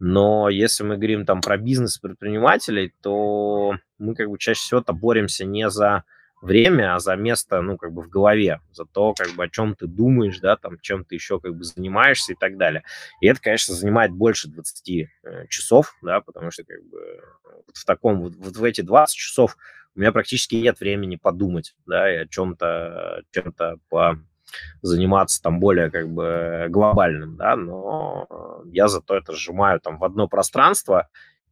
Но 0.00 0.48
если 0.48 0.84
мы 0.84 0.96
говорим 0.96 1.26
там 1.26 1.40
про 1.40 1.56
бизнес 1.56 1.98
предпринимателей, 1.98 2.92
то 3.02 3.76
мы 3.98 4.14
как 4.14 4.28
бы 4.28 4.38
чаще 4.38 4.60
всего-то 4.60 4.92
боремся 4.92 5.44
не 5.44 5.68
за 5.70 6.04
время, 6.40 6.94
а 6.94 7.00
за 7.00 7.16
место, 7.16 7.60
ну, 7.60 7.76
как 7.76 7.92
бы 7.92 8.02
в 8.02 8.08
голове, 8.08 8.60
за 8.72 8.84
то, 8.84 9.14
как 9.14 9.34
бы, 9.34 9.44
о 9.44 9.48
чем 9.48 9.74
ты 9.74 9.86
думаешь, 9.86 10.38
да, 10.38 10.56
там, 10.56 10.78
чем 10.80 11.04
ты 11.04 11.16
еще, 11.16 11.40
как 11.40 11.54
бы, 11.56 11.64
занимаешься 11.64 12.32
и 12.32 12.36
так 12.36 12.56
далее. 12.56 12.84
И 13.20 13.26
это, 13.26 13.40
конечно, 13.40 13.74
занимает 13.74 14.12
больше 14.12 14.48
20 14.48 14.88
э, 14.90 15.46
часов, 15.48 15.96
да, 16.02 16.20
потому 16.20 16.50
что, 16.50 16.64
как 16.64 16.82
бы, 16.84 17.22
вот 17.66 17.76
в 17.76 17.84
таком, 17.84 18.20
вот, 18.20 18.36
вот 18.36 18.56
в 18.56 18.64
эти 18.64 18.82
20 18.82 19.16
часов 19.16 19.56
у 19.96 20.00
меня 20.00 20.12
практически 20.12 20.54
нет 20.54 20.78
времени 20.78 21.16
подумать, 21.16 21.74
да, 21.86 22.12
и 22.12 22.18
о 22.18 22.26
чем-то, 22.26 23.22
чем-то 23.32 23.78
по 23.88 24.18
заниматься 24.80 25.42
там 25.42 25.60
более 25.60 25.90
как 25.90 26.08
бы 26.08 26.66
глобальным, 26.70 27.36
да, 27.36 27.54
но 27.56 28.62
я 28.72 28.88
зато 28.88 29.16
это 29.16 29.34
сжимаю 29.34 29.78
там 29.80 29.98
в 29.98 30.04
одно 30.04 30.26
пространство, 30.26 31.08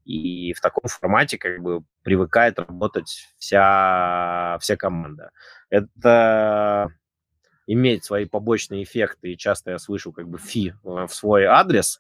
и 0.07 0.53
в 0.53 0.61
таком 0.61 0.85
формате 0.89 1.37
как 1.37 1.61
бы 1.61 1.83
привыкает 2.03 2.59
работать 2.59 3.29
вся, 3.39 4.57
вся 4.61 4.77
команда. 4.77 5.31
Это 5.69 6.93
имеет 7.67 8.05
свои 8.05 8.27
побочные 8.27 8.85
эффекты, 8.85 9.33
и 9.33 9.37
часто 9.37 9.73
я 9.73 9.79
слышу 9.79 10.13
как 10.13 10.29
бы 10.29 10.39
фи 10.39 10.75
в 10.85 11.09
свой 11.09 11.45
адрес, 11.47 11.99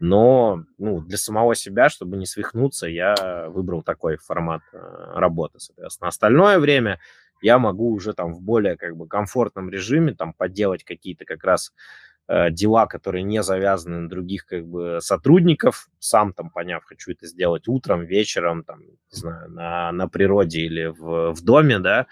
но 0.00 0.64
ну, 0.76 1.00
для 1.00 1.16
самого 1.16 1.54
себя, 1.54 1.88
чтобы 1.88 2.16
не 2.16 2.26
свихнуться, 2.26 2.88
я 2.88 3.46
выбрал 3.48 3.82
такой 3.82 4.16
формат 4.16 4.62
э, 4.72 4.78
работы, 5.14 5.60
соответственно. 5.60 6.08
Остальное 6.08 6.58
время 6.58 7.00
я 7.40 7.58
могу 7.58 7.92
уже 7.92 8.12
там 8.12 8.34
в 8.34 8.42
более 8.42 8.76
как 8.76 8.96
бы 8.96 9.06
комфортном 9.06 9.70
режиме 9.70 10.12
там 10.12 10.34
поделать 10.34 10.84
какие-то 10.84 11.24
как 11.24 11.44
раз 11.44 11.72
Э, 11.72 12.15
дела, 12.28 12.86
которые 12.86 13.22
не 13.22 13.42
завязаны 13.42 14.00
на 14.00 14.08
других 14.08 14.46
как 14.46 14.66
бы 14.66 14.98
сотрудников, 15.00 15.88
сам 15.98 16.32
там 16.32 16.50
поняв, 16.50 16.84
хочу 16.84 17.12
это 17.12 17.26
сделать 17.26 17.68
утром, 17.68 18.04
вечером, 18.04 18.64
там, 18.64 18.80
не 18.80 18.96
знаю, 19.10 19.50
на, 19.50 19.92
на 19.92 20.08
природе 20.08 20.60
или 20.60 20.86
в, 20.86 21.32
в 21.32 21.44
доме, 21.44 21.78
да, 21.78 22.06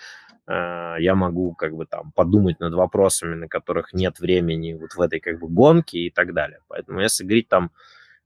э, 0.46 0.96
я 1.00 1.14
могу 1.14 1.54
как 1.54 1.74
бы 1.74 1.86
там 1.86 2.12
подумать 2.12 2.60
над 2.60 2.74
вопросами, 2.74 3.34
на 3.34 3.48
которых 3.48 3.92
нет 3.92 4.20
времени 4.20 4.74
вот 4.74 4.94
в 4.94 5.00
этой 5.00 5.18
как 5.20 5.40
бы 5.40 5.48
гонке 5.48 5.98
и 5.98 6.10
так 6.10 6.32
далее. 6.32 6.60
Поэтому 6.68 7.00
если 7.00 7.24
говорить 7.24 7.48
там 7.48 7.72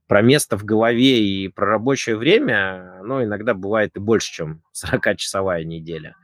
про 0.07 0.21
место 0.21 0.57
в 0.57 0.65
голове 0.65 1.23
и 1.23 1.47
про 1.49 1.67
рабочее 1.67 2.17
время, 2.17 2.99
оно 2.99 3.23
иногда 3.23 3.53
бывает 3.53 3.95
и 3.95 3.99
больше, 3.99 4.31
чем 4.31 4.63
40-часовая 4.93 5.63
неделя. 5.63 6.15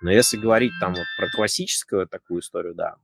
Но 0.00 0.10
если 0.10 0.36
говорить 0.36 0.72
там 0.80 0.94
вот 0.94 1.06
про 1.18 1.28
классическую 1.34 2.06
такую 2.06 2.40
историю, 2.40 2.74
да. 2.74 2.96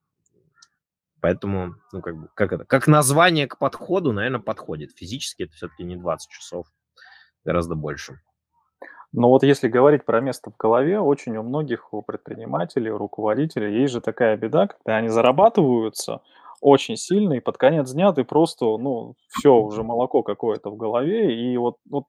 Поэтому, 1.22 1.76
ну, 1.92 2.02
как 2.02 2.16
бы, 2.16 2.28
как 2.34 2.52
это, 2.52 2.64
как 2.64 2.88
название 2.88 3.46
к 3.46 3.56
подходу, 3.56 4.12
наверное, 4.12 4.40
подходит. 4.40 4.90
Физически 4.96 5.44
это 5.44 5.52
все-таки 5.52 5.84
не 5.84 5.94
20 5.94 6.28
часов, 6.28 6.66
гораздо 7.44 7.76
больше. 7.76 8.20
Но 9.12 9.28
вот 9.28 9.44
если 9.44 9.68
говорить 9.68 10.04
про 10.04 10.20
место 10.20 10.50
в 10.50 10.56
голове, 10.56 10.98
очень 10.98 11.36
у 11.36 11.44
многих, 11.44 11.94
у 11.94 12.02
предпринимателей, 12.02 12.90
у 12.90 12.98
руководителей 12.98 13.80
есть 13.82 13.92
же 13.92 14.00
такая 14.00 14.36
беда, 14.36 14.66
когда 14.66 14.96
они 14.96 15.08
зарабатываются 15.08 16.22
очень 16.60 16.96
сильно, 16.96 17.34
и 17.34 17.40
под 17.40 17.56
конец 17.56 17.92
дня 17.92 18.12
ты 18.12 18.24
просто, 18.24 18.64
ну, 18.78 19.14
все, 19.28 19.54
уже 19.54 19.84
молоко 19.84 20.22
какое-то 20.24 20.70
в 20.70 20.76
голове, 20.76 21.36
и 21.36 21.56
вот, 21.56 21.76
вот 21.88 22.04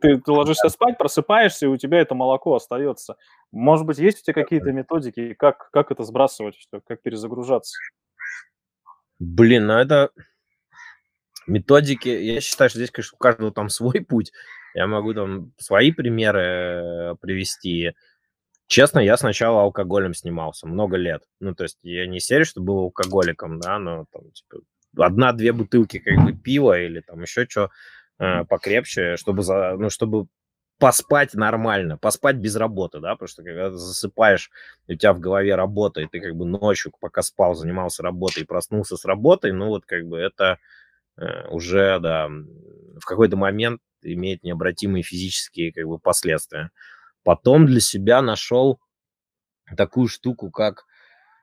ты, 0.00 0.18
ты 0.18 0.32
ложишься 0.32 0.70
спать, 0.70 0.96
просыпаешься, 0.96 1.66
и 1.66 1.68
у 1.68 1.76
тебя 1.76 2.00
это 2.00 2.14
молоко 2.14 2.54
остается. 2.54 3.16
Может 3.52 3.86
быть, 3.86 3.98
есть 3.98 4.20
у 4.20 4.22
тебя 4.22 4.34
какие-то 4.34 4.72
методики, 4.72 5.34
как, 5.34 5.70
как 5.72 5.90
это 5.90 6.04
сбрасывать, 6.04 6.56
как 6.86 7.02
перезагружаться? 7.02 7.76
Блин, 9.18 9.66
ну 9.66 9.74
это 9.74 10.10
методики, 11.46 12.08
я 12.08 12.40
считаю, 12.40 12.70
что 12.70 12.78
здесь, 12.78 12.90
конечно, 12.90 13.16
у 13.16 13.18
каждого 13.18 13.52
там 13.52 13.68
свой 13.68 14.00
путь. 14.00 14.32
Я 14.74 14.86
могу 14.86 15.14
там 15.14 15.52
свои 15.58 15.90
примеры 15.90 16.40
э, 16.40 17.14
привести. 17.20 17.92
Честно, 18.66 18.98
я 18.98 19.16
сначала 19.16 19.62
алкоголем 19.62 20.12
снимался 20.12 20.66
много 20.66 20.96
лет. 20.96 21.22
Ну, 21.40 21.54
то 21.54 21.64
есть 21.64 21.78
я 21.82 22.06
не 22.06 22.20
серию, 22.20 22.44
что 22.44 22.60
был 22.60 22.78
алкоголиком, 22.80 23.58
да, 23.58 23.78
но 23.78 24.06
там, 24.12 24.30
типа, 24.32 24.58
одна-две 24.98 25.52
бутылки 25.52 25.98
как 25.98 26.22
бы 26.24 26.32
пива 26.32 26.78
или 26.78 27.00
там 27.00 27.22
еще 27.22 27.46
что 27.48 27.70
э, 28.18 28.44
покрепче, 28.44 29.16
чтобы, 29.16 29.42
за, 29.42 29.76
ну, 29.78 29.88
чтобы 29.88 30.26
поспать 30.78 31.34
нормально, 31.34 31.96
поспать 31.96 32.36
без 32.36 32.56
работы, 32.56 33.00
да, 33.00 33.12
потому 33.12 33.28
что 33.28 33.42
когда 33.42 33.70
ты 33.70 33.76
засыпаешь, 33.76 34.50
у 34.88 34.94
тебя 34.94 35.12
в 35.12 35.20
голове 35.20 35.54
работа, 35.54 36.00
и 36.00 36.06
ты 36.06 36.20
как 36.20 36.34
бы 36.34 36.44
ночью, 36.44 36.92
пока 37.00 37.22
спал, 37.22 37.54
занимался 37.54 38.02
работой 38.02 38.42
и 38.42 38.46
проснулся 38.46 38.96
с 38.96 39.04
работой, 39.04 39.52
ну 39.52 39.68
вот 39.68 39.86
как 39.86 40.04
бы 40.06 40.18
это 40.18 40.58
э, 41.16 41.48
уже, 41.48 41.98
да, 42.00 42.28
в 42.28 43.04
какой-то 43.04 43.36
момент 43.36 43.80
имеет 44.02 44.42
необратимые 44.42 45.02
физические 45.02 45.72
как 45.72 45.86
бы 45.86 45.98
последствия. 45.98 46.70
Потом 47.24 47.66
для 47.66 47.80
себя 47.80 48.22
нашел 48.22 48.78
такую 49.76 50.08
штуку, 50.08 50.50
как 50.50 50.84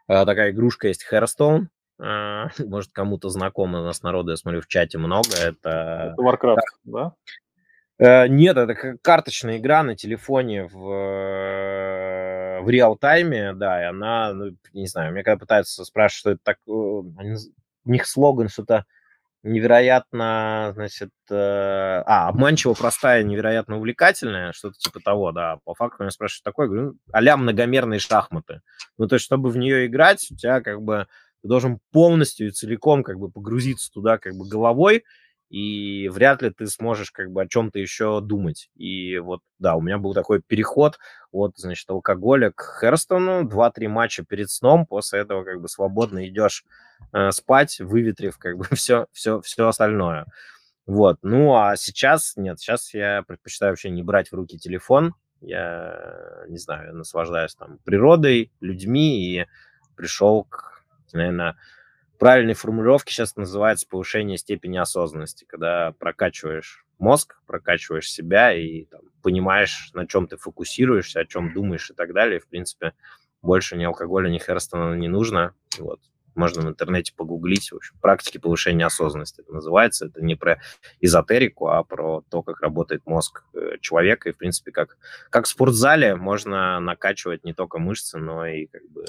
э, 0.07 0.25
такая 0.25 0.51
игрушка 0.51 0.87
есть 0.87 1.05
Hearthstone. 1.11 1.67
Э, 1.99 2.45
может, 2.65 2.91
кому-то 2.91 3.29
знакомо 3.29 3.81
у 3.81 3.83
нас 3.83 4.03
народу, 4.03 4.31
я 4.31 4.37
смотрю, 4.37 4.61
в 4.61 4.67
чате 4.67 4.97
много. 4.97 5.29
Это, 5.35 6.13
это 6.13 6.21
Warcraft, 6.21 6.57
да? 6.83 7.07
Э, 7.07 7.42
нет, 8.27 8.57
это 8.57 8.97
карточная 9.01 9.57
игра 9.57 9.83
на 9.83 9.95
телефоне 9.95 10.65
в, 10.65 10.91
э, 10.91 12.61
в 12.61 12.69
реал-тайме, 12.69 13.53
да, 13.53 13.81
и 13.81 13.85
она, 13.85 14.33
ну, 14.33 14.57
не 14.73 14.87
знаю, 14.87 15.13
мне 15.13 15.23
когда 15.23 15.37
пытаются 15.37 15.85
спрашивать, 15.85 16.19
что 16.19 16.31
это 16.31 16.39
так, 16.43 16.57
э, 16.67 16.71
у 16.71 17.11
них 17.85 18.05
слоган 18.05 18.49
что-то 18.49 18.85
невероятно, 19.43 20.71
значит, 20.73 21.11
э, 21.29 21.35
а, 21.35 22.29
обманчиво 22.29 22.73
простая, 22.73 23.23
невероятно 23.23 23.77
увлекательная, 23.77 24.53
что-то 24.53 24.77
типа 24.77 24.99
того, 25.01 25.31
да. 25.31 25.59
По 25.65 25.73
факту 25.73 26.03
меня 26.03 26.11
спрашивают 26.11 26.43
такое, 26.43 26.67
говорю, 26.67 26.95
а 27.11 27.37
многомерные 27.37 27.99
шахматы. 27.99 28.61
Ну, 28.97 29.07
то 29.07 29.15
есть, 29.15 29.25
чтобы 29.25 29.49
в 29.49 29.57
нее 29.57 29.85
играть, 29.85 30.25
у 30.31 30.35
тебя 30.35 30.61
как 30.61 30.81
бы 30.81 31.07
ты 31.41 31.49
должен 31.49 31.79
полностью 31.91 32.47
и 32.47 32.51
целиком 32.51 33.03
как 33.03 33.19
бы 33.19 33.29
погрузиться 33.29 33.91
туда 33.91 34.17
как 34.17 34.33
бы 34.35 34.47
головой, 34.47 35.03
и 35.53 36.09
вряд 36.09 36.41
ли 36.41 36.49
ты 36.49 36.65
сможешь 36.65 37.11
как 37.11 37.31
бы 37.31 37.43
о 37.43 37.47
чем-то 37.47 37.77
еще 37.77 38.21
думать. 38.21 38.71
И 38.75 39.19
вот, 39.19 39.41
да, 39.59 39.75
у 39.75 39.81
меня 39.81 39.99
был 39.99 40.15
такой 40.15 40.41
переход 40.41 40.97
от, 41.31 41.55
значит, 41.57 41.87
алкоголя 41.91 42.51
к 42.55 42.79
Херстону, 42.81 43.47
два-три 43.47 43.87
матча 43.87 44.25
перед 44.25 44.49
сном, 44.49 44.87
после 44.87 45.19
этого 45.19 45.43
как 45.43 45.61
бы 45.61 45.67
свободно 45.67 46.27
идешь 46.27 46.65
э, 47.11 47.29
спать, 47.29 47.79
выветрив 47.79 48.39
как 48.39 48.57
бы 48.57 48.65
все, 48.71 49.05
все, 49.11 49.41
все 49.41 49.67
остальное. 49.67 50.25
Вот, 50.87 51.19
ну 51.21 51.55
а 51.55 51.75
сейчас, 51.75 52.33
нет, 52.35 52.59
сейчас 52.59 52.91
я 52.95 53.21
предпочитаю 53.21 53.73
вообще 53.73 53.91
не 53.91 54.01
брать 54.01 54.31
в 54.31 54.33
руки 54.33 54.57
телефон, 54.57 55.13
я, 55.39 56.45
не 56.47 56.57
знаю, 56.57 56.95
наслаждаюсь 56.95 57.53
там 57.53 57.77
природой, 57.85 58.51
людьми 58.59 59.23
и 59.23 59.45
пришел 59.95 60.45
к, 60.45 60.83
наверное, 61.11 61.57
правильной 62.23 62.53
формулировки 62.53 63.11
сейчас 63.11 63.35
называется 63.35 63.85
повышение 63.85 64.37
степени 64.37 64.77
осознанности, 64.77 65.43
когда 65.43 65.91
прокачиваешь 65.99 66.85
мозг, 66.97 67.35
прокачиваешь 67.45 68.09
себя 68.09 68.53
и 68.53 68.85
там, 68.85 69.01
понимаешь, 69.21 69.91
на 69.93 70.07
чем 70.07 70.27
ты 70.27 70.37
фокусируешься, 70.37 71.19
о 71.19 71.25
чем 71.25 71.51
думаешь 71.51 71.91
и 71.91 71.93
так 71.93 72.13
далее. 72.13 72.39
В 72.39 72.47
принципе, 72.47 72.93
больше 73.41 73.75
ни 73.75 73.83
алкоголя, 73.83 74.29
ни 74.29 74.37
Херстона 74.37 74.93
не 74.93 75.09
нужно. 75.09 75.53
Вот. 75.77 75.99
Можно 76.35 76.63
в 76.63 76.67
интернете 76.67 77.13
погуглить. 77.15 77.71
В 77.71 77.75
общем, 77.75 77.95
практики 78.01 78.37
повышения 78.37 78.85
осознанности 78.85 79.41
это 79.41 79.53
называется. 79.53 80.07
Это 80.07 80.23
не 80.23 80.35
про 80.35 80.59
эзотерику, 80.99 81.67
а 81.67 81.83
про 81.83 82.21
то, 82.29 82.41
как 82.41 82.61
работает 82.61 83.05
мозг 83.05 83.43
э, 83.53 83.77
человека. 83.81 84.29
И, 84.29 84.33
в 84.33 84.37
принципе, 84.37 84.71
как, 84.71 84.97
как 85.29 85.45
в 85.45 85.49
спортзале 85.49 86.15
можно 86.15 86.79
накачивать 86.79 87.43
не 87.43 87.53
только 87.53 87.79
мышцы, 87.79 88.17
но 88.17 88.45
и 88.45 88.67
как 88.67 88.87
бы 88.89 89.05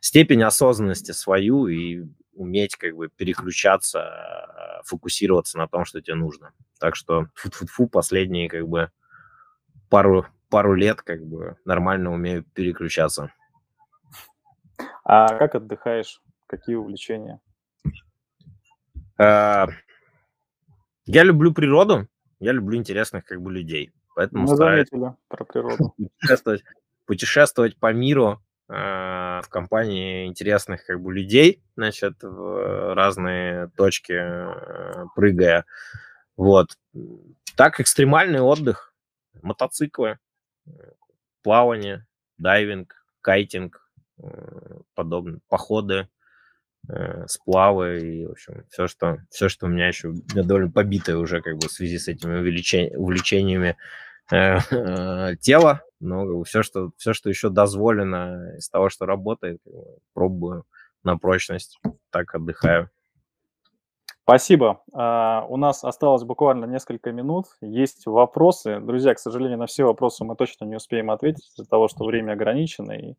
степень 0.00 0.42
осознанности 0.42 1.12
свою 1.12 1.66
и 1.66 2.04
уметь 2.34 2.76
как 2.76 2.96
бы 2.96 3.08
переключаться, 3.08 4.82
фокусироваться 4.84 5.58
на 5.58 5.68
том, 5.68 5.84
что 5.84 6.00
тебе 6.00 6.14
нужно. 6.14 6.52
Так 6.80 6.96
что 6.96 7.26
фу-фу-фу, 7.34 7.88
последние 7.88 8.48
как 8.48 8.66
бы 8.66 8.90
пару, 9.90 10.26
пару 10.48 10.74
лет 10.74 11.02
как 11.02 11.22
бы 11.24 11.56
нормально 11.64 12.12
умею 12.12 12.44
переключаться. 12.54 13.32
А 15.04 15.36
как 15.36 15.54
отдыхаешь? 15.54 16.21
Какие 16.52 16.76
увлечения? 16.76 17.40
А, 19.16 19.68
я 21.06 21.22
люблю 21.24 21.54
природу, 21.54 22.08
я 22.40 22.52
люблю 22.52 22.76
интересных 22.76 23.24
как 23.24 23.40
бы 23.40 23.50
людей. 23.50 23.90
Поэтому 24.14 24.42
Мы 24.42 24.54
стараюсь 24.54 24.86
заметили 24.90 25.16
про 25.28 25.46
природу. 25.46 25.94
Путешествовать, 26.20 26.62
путешествовать 27.06 27.76
по 27.78 27.90
миру 27.94 28.42
а, 28.68 29.40
в 29.40 29.48
компании 29.48 30.26
интересных 30.26 30.84
как 30.84 31.00
бы 31.00 31.14
людей, 31.14 31.62
значит, 31.74 32.22
в 32.22 32.94
разные 32.94 33.70
точки 33.78 34.12
а, 34.12 35.06
прыгая. 35.16 35.64
Вот. 36.36 36.76
Так, 37.56 37.80
экстремальный 37.80 38.40
отдых, 38.42 38.92
мотоциклы, 39.40 40.18
плавание, 41.42 42.06
дайвинг, 42.36 43.06
кайтинг, 43.22 43.82
Э, 44.22 44.78
подобные 44.94 45.40
походы, 45.48 45.94
э, 45.94 46.06
сплавы 47.26 48.00
и, 48.00 48.26
в 48.26 48.32
общем, 48.32 48.64
все, 48.70 48.88
что, 48.88 49.18
все, 49.30 49.48
что 49.48 49.66
у 49.66 49.68
меня 49.68 49.86
еще 49.88 50.12
довольно 50.34 50.70
побитое 50.70 51.16
уже 51.16 51.40
как 51.40 51.54
бы 51.54 51.68
в 51.68 51.72
связи 51.72 51.98
с 51.98 52.08
этими 52.08 52.38
увлечениями, 52.38 52.96
увлечениями 52.96 53.76
э, 54.32 55.36
тела, 55.40 55.82
но 56.00 56.42
все 56.42 56.62
что, 56.62 56.90
все, 56.96 57.12
что 57.12 57.28
еще 57.28 57.50
дозволено 57.50 58.56
из 58.56 58.68
того, 58.68 58.88
что 58.88 59.06
работает, 59.06 59.60
пробую 60.12 60.64
на 61.04 61.16
прочность, 61.18 61.78
так 62.10 62.34
отдыхаю. 62.34 62.90
Спасибо. 64.24 64.82
Uh, 64.92 65.44
у 65.48 65.56
нас 65.56 65.82
осталось 65.82 66.22
буквально 66.22 66.66
несколько 66.66 67.10
минут. 67.10 67.46
Есть 67.60 68.06
вопросы. 68.06 68.78
Друзья, 68.78 69.14
к 69.14 69.18
сожалению, 69.18 69.58
на 69.58 69.66
все 69.66 69.84
вопросы 69.84 70.24
мы 70.24 70.36
точно 70.36 70.64
не 70.64 70.76
успеем 70.76 71.10
ответить 71.10 71.48
из-за 71.48 71.68
того, 71.68 71.88
что 71.88 72.04
время 72.04 72.32
ограничено. 72.32 72.92
И 72.92 73.14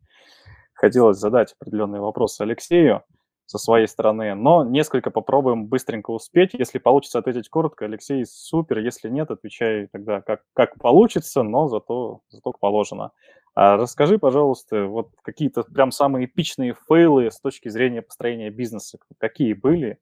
хотелось 0.72 1.18
задать 1.18 1.54
определенные 1.60 2.00
вопросы 2.00 2.40
Алексею 2.40 3.02
со 3.46 3.58
своей 3.58 3.86
стороны, 3.86 4.34
но 4.34 4.64
несколько 4.64 5.10
попробуем 5.10 5.66
быстренько 5.66 6.10
успеть. 6.10 6.54
Если 6.54 6.78
получится 6.78 7.18
ответить 7.18 7.48
коротко, 7.48 7.84
Алексей, 7.84 8.24
супер. 8.26 8.78
Если 8.78 9.08
нет, 9.08 9.30
отвечай 9.30 9.86
тогда 9.88 10.22
как, 10.22 10.42
как 10.54 10.78
получится, 10.78 11.42
но 11.42 11.68
зато, 11.68 12.20
зато 12.30 12.52
положено. 12.52 13.12
А 13.54 13.76
расскажи, 13.76 14.18
пожалуйста, 14.18 14.86
вот 14.86 15.10
какие-то 15.22 15.62
прям 15.62 15.92
самые 15.92 16.26
эпичные 16.26 16.74
фейлы 16.88 17.30
с 17.30 17.38
точки 17.38 17.68
зрения 17.68 18.02
построения 18.02 18.50
бизнеса. 18.50 18.98
Какие 19.18 19.52
были 19.52 19.98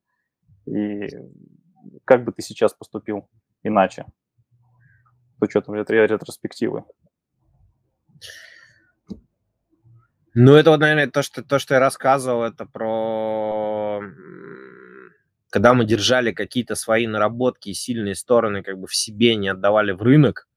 и 0.66 1.08
как 2.04 2.24
бы 2.24 2.32
ты 2.32 2.42
сейчас 2.42 2.72
поступил 2.72 3.28
иначе 3.62 4.06
с 5.38 5.42
учетом 5.42 5.74
ретроспективы? 5.74 6.84
Ну, 10.34 10.54
это 10.54 10.70
вот, 10.70 10.80
наверное, 10.80 11.08
то, 11.08 11.22
что, 11.22 11.42
то, 11.42 11.58
что 11.58 11.74
я 11.74 11.80
рассказывал, 11.80 12.44
это 12.44 12.64
про... 12.64 14.00
Когда 15.50 15.74
мы 15.74 15.84
держали 15.84 16.32
какие-то 16.32 16.74
свои 16.74 17.06
наработки 17.06 17.68
и 17.68 17.74
сильные 17.74 18.14
стороны 18.14 18.62
как 18.62 18.78
бы 18.78 18.86
в 18.86 18.94
себе, 18.94 19.36
не 19.36 19.48
отдавали 19.48 19.92
в 19.92 20.00
рынок, 20.00 20.48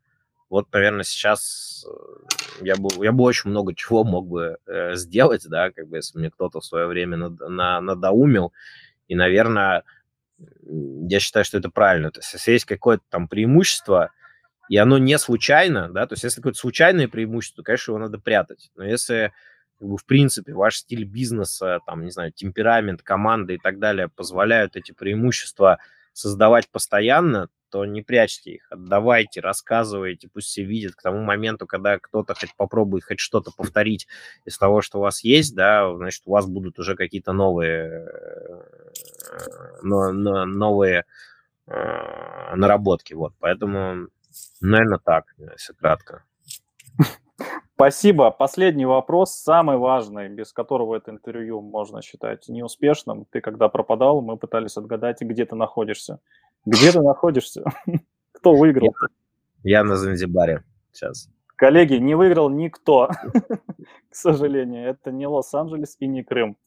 вот, 0.49 0.71
наверное, 0.71 1.03
сейчас 1.03 1.85
э, 1.85 2.65
я 2.65 2.77
бы, 2.77 2.87
я 3.03 3.11
бы 3.11 3.25
очень 3.25 3.49
много 3.49 3.75
чего 3.75 4.05
мог 4.05 4.27
бы 4.27 4.57
э, 4.67 4.95
сделать, 4.95 5.45
да, 5.49 5.71
как 5.71 5.89
бы, 5.89 5.97
если 5.97 6.17
мне 6.17 6.31
кто-то 6.31 6.61
в 6.61 6.65
свое 6.65 6.87
время 6.87 7.17
над, 7.17 7.39
на, 7.41 7.81
надоумил. 7.81 8.53
И, 9.09 9.15
наверное, 9.15 9.83
я 10.63 11.19
считаю, 11.19 11.43
что 11.43 11.57
это 11.57 11.69
правильно. 11.69 12.11
То 12.11 12.21
есть, 12.21 12.31
если 12.31 12.51
есть 12.51 12.65
какое-то 12.65 13.03
там 13.09 13.27
преимущество, 13.27 14.11
и 14.69 14.77
оно 14.77 14.97
не 14.97 15.17
случайно, 15.17 15.89
да, 15.89 16.07
то 16.07 16.13
есть 16.13 16.23
если 16.23 16.37
какое-то 16.37 16.59
случайное 16.59 17.09
преимущество, 17.09 17.63
конечно, 17.63 17.91
его 17.91 17.99
надо 17.99 18.17
прятать. 18.17 18.71
Но 18.75 18.85
если 18.85 19.33
как 19.79 19.87
бы, 19.87 19.97
в 19.97 20.05
принципе, 20.05 20.53
ваш 20.53 20.77
стиль 20.77 21.05
бизнеса, 21.05 21.79
там, 21.85 22.03
не 22.03 22.11
знаю, 22.11 22.31
темперамент, 22.31 23.01
команда 23.01 23.53
и 23.53 23.57
так 23.57 23.79
далее 23.79 24.09
позволяют 24.09 24.75
эти 24.75 24.91
преимущества 24.91 25.79
создавать 26.13 26.69
постоянно, 26.69 27.49
то 27.69 27.83
не 27.83 28.01
прячьте 28.01 28.51
их, 28.51 28.67
отдавайте, 28.71 29.41
рассказывайте, 29.41 30.29
пусть 30.29 30.47
все 30.47 30.63
видят. 30.63 30.95
К 30.95 31.01
тому 31.01 31.21
моменту, 31.21 31.67
когда 31.67 31.99
кто-то 31.99 32.33
хоть 32.33 32.55
попробует 32.55 33.03
хоть 33.03 33.19
что-то 33.19 33.51
повторить 33.51 34.07
из 34.45 34.57
того, 34.57 34.81
что 34.81 34.99
у 34.99 35.01
вас 35.01 35.25
есть, 35.25 35.55
да, 35.55 35.93
значит, 35.93 36.21
у 36.25 36.31
вас 36.31 36.45
будут 36.45 36.79
уже 36.79 36.95
какие-то 36.95 37.33
новые, 37.33 38.07
э, 39.81 40.11
новые 40.11 41.03
э, 41.67 42.55
наработки, 42.55 43.13
вот, 43.13 43.33
поэтому, 43.39 44.07
наверное, 44.61 44.99
так, 44.99 45.33
если 45.37 45.73
кратко. 45.73 46.23
Спасибо. 47.75 48.31
Последний 48.31 48.85
вопрос, 48.85 49.33
самый 49.33 49.75
важный, 49.75 50.29
без 50.29 50.53
которого 50.53 50.95
это 50.95 51.11
интервью 51.11 51.59
можно 51.61 52.01
считать 52.01 52.47
неуспешным. 52.47 53.25
Ты 53.29 53.41
когда 53.41 53.67
пропадал, 53.67 54.21
мы 54.21 54.37
пытались 54.37 54.77
отгадать, 54.77 55.19
где 55.19 55.45
ты 55.45 55.55
находишься. 55.55 56.19
Где 56.65 56.93
ты 56.93 57.01
находишься? 57.01 57.65
Кто 58.31 58.53
выиграл? 58.53 58.95
Я, 59.63 59.79
я 59.79 59.83
на 59.83 59.97
Занзибаре 59.97 60.63
сейчас. 60.93 61.29
Коллеги, 61.57 61.95
не 61.95 62.15
выиграл 62.15 62.49
никто, 62.49 63.09
к 64.09 64.15
сожалению. 64.15 64.87
Это 64.89 65.11
не 65.11 65.27
Лос-Анджелес 65.27 65.97
и 65.99 66.07
не 66.07 66.23
Крым. 66.23 66.57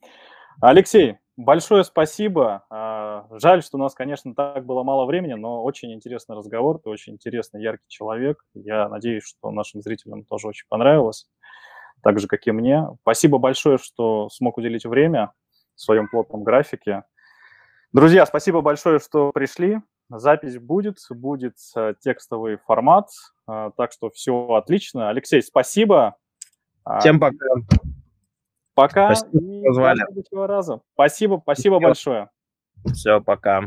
Алексей, 0.60 1.16
большое 1.38 1.84
спасибо. 1.84 2.64
А, 2.68 3.26
жаль, 3.30 3.62
что 3.62 3.78
у 3.78 3.80
нас, 3.80 3.94
конечно, 3.94 4.34
так 4.34 4.66
было 4.66 4.82
мало 4.82 5.06
времени, 5.06 5.34
но 5.34 5.62
очень 5.62 5.94
интересный 5.94 6.36
разговор. 6.36 6.80
Ты 6.80 6.90
очень 6.90 7.14
интересный, 7.14 7.62
яркий 7.62 7.88
человек. 7.88 8.44
Я 8.54 8.88
надеюсь, 8.88 9.24
что 9.24 9.50
нашим 9.50 9.80
зрителям 9.80 10.24
тоже 10.24 10.48
очень 10.48 10.66
понравилось, 10.68 11.26
так 12.02 12.18
же, 12.18 12.26
как 12.26 12.46
и 12.46 12.50
мне. 12.50 12.86
Спасибо 13.02 13.38
большое, 13.38 13.78
что 13.78 14.28
смог 14.30 14.58
уделить 14.58 14.84
время 14.84 15.32
в 15.74 15.80
своем 15.80 16.08
плотном 16.08 16.42
графике. 16.42 17.04
Друзья, 17.92 18.26
спасибо 18.26 18.60
большое, 18.60 18.98
что 18.98 19.32
пришли. 19.32 19.80
Запись 20.10 20.58
будет, 20.58 20.98
будет 21.10 21.54
э, 21.76 21.94
текстовый 22.00 22.56
формат, 22.56 23.10
э, 23.46 23.70
так 23.76 23.92
что 23.92 24.10
все 24.10 24.54
отлично. 24.54 25.10
Алексей, 25.10 25.42
спасибо. 25.42 26.16
А, 26.84 27.00
Всем 27.00 27.20
пока. 27.20 27.36
Пока 28.78 29.12
спасибо, 29.12 29.38
и 29.42 29.62
до 29.64 29.96
следующего 29.96 30.46
раза. 30.46 30.80
Спасибо, 30.94 31.40
спасибо 31.42 31.78
Все. 31.78 31.84
большое. 31.84 32.30
Все, 32.92 33.20
пока. 33.20 33.64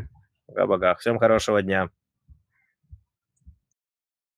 Пока-пока. 0.48 0.96
Всем 0.96 1.20
хорошего 1.20 1.62
дня. 1.62 1.90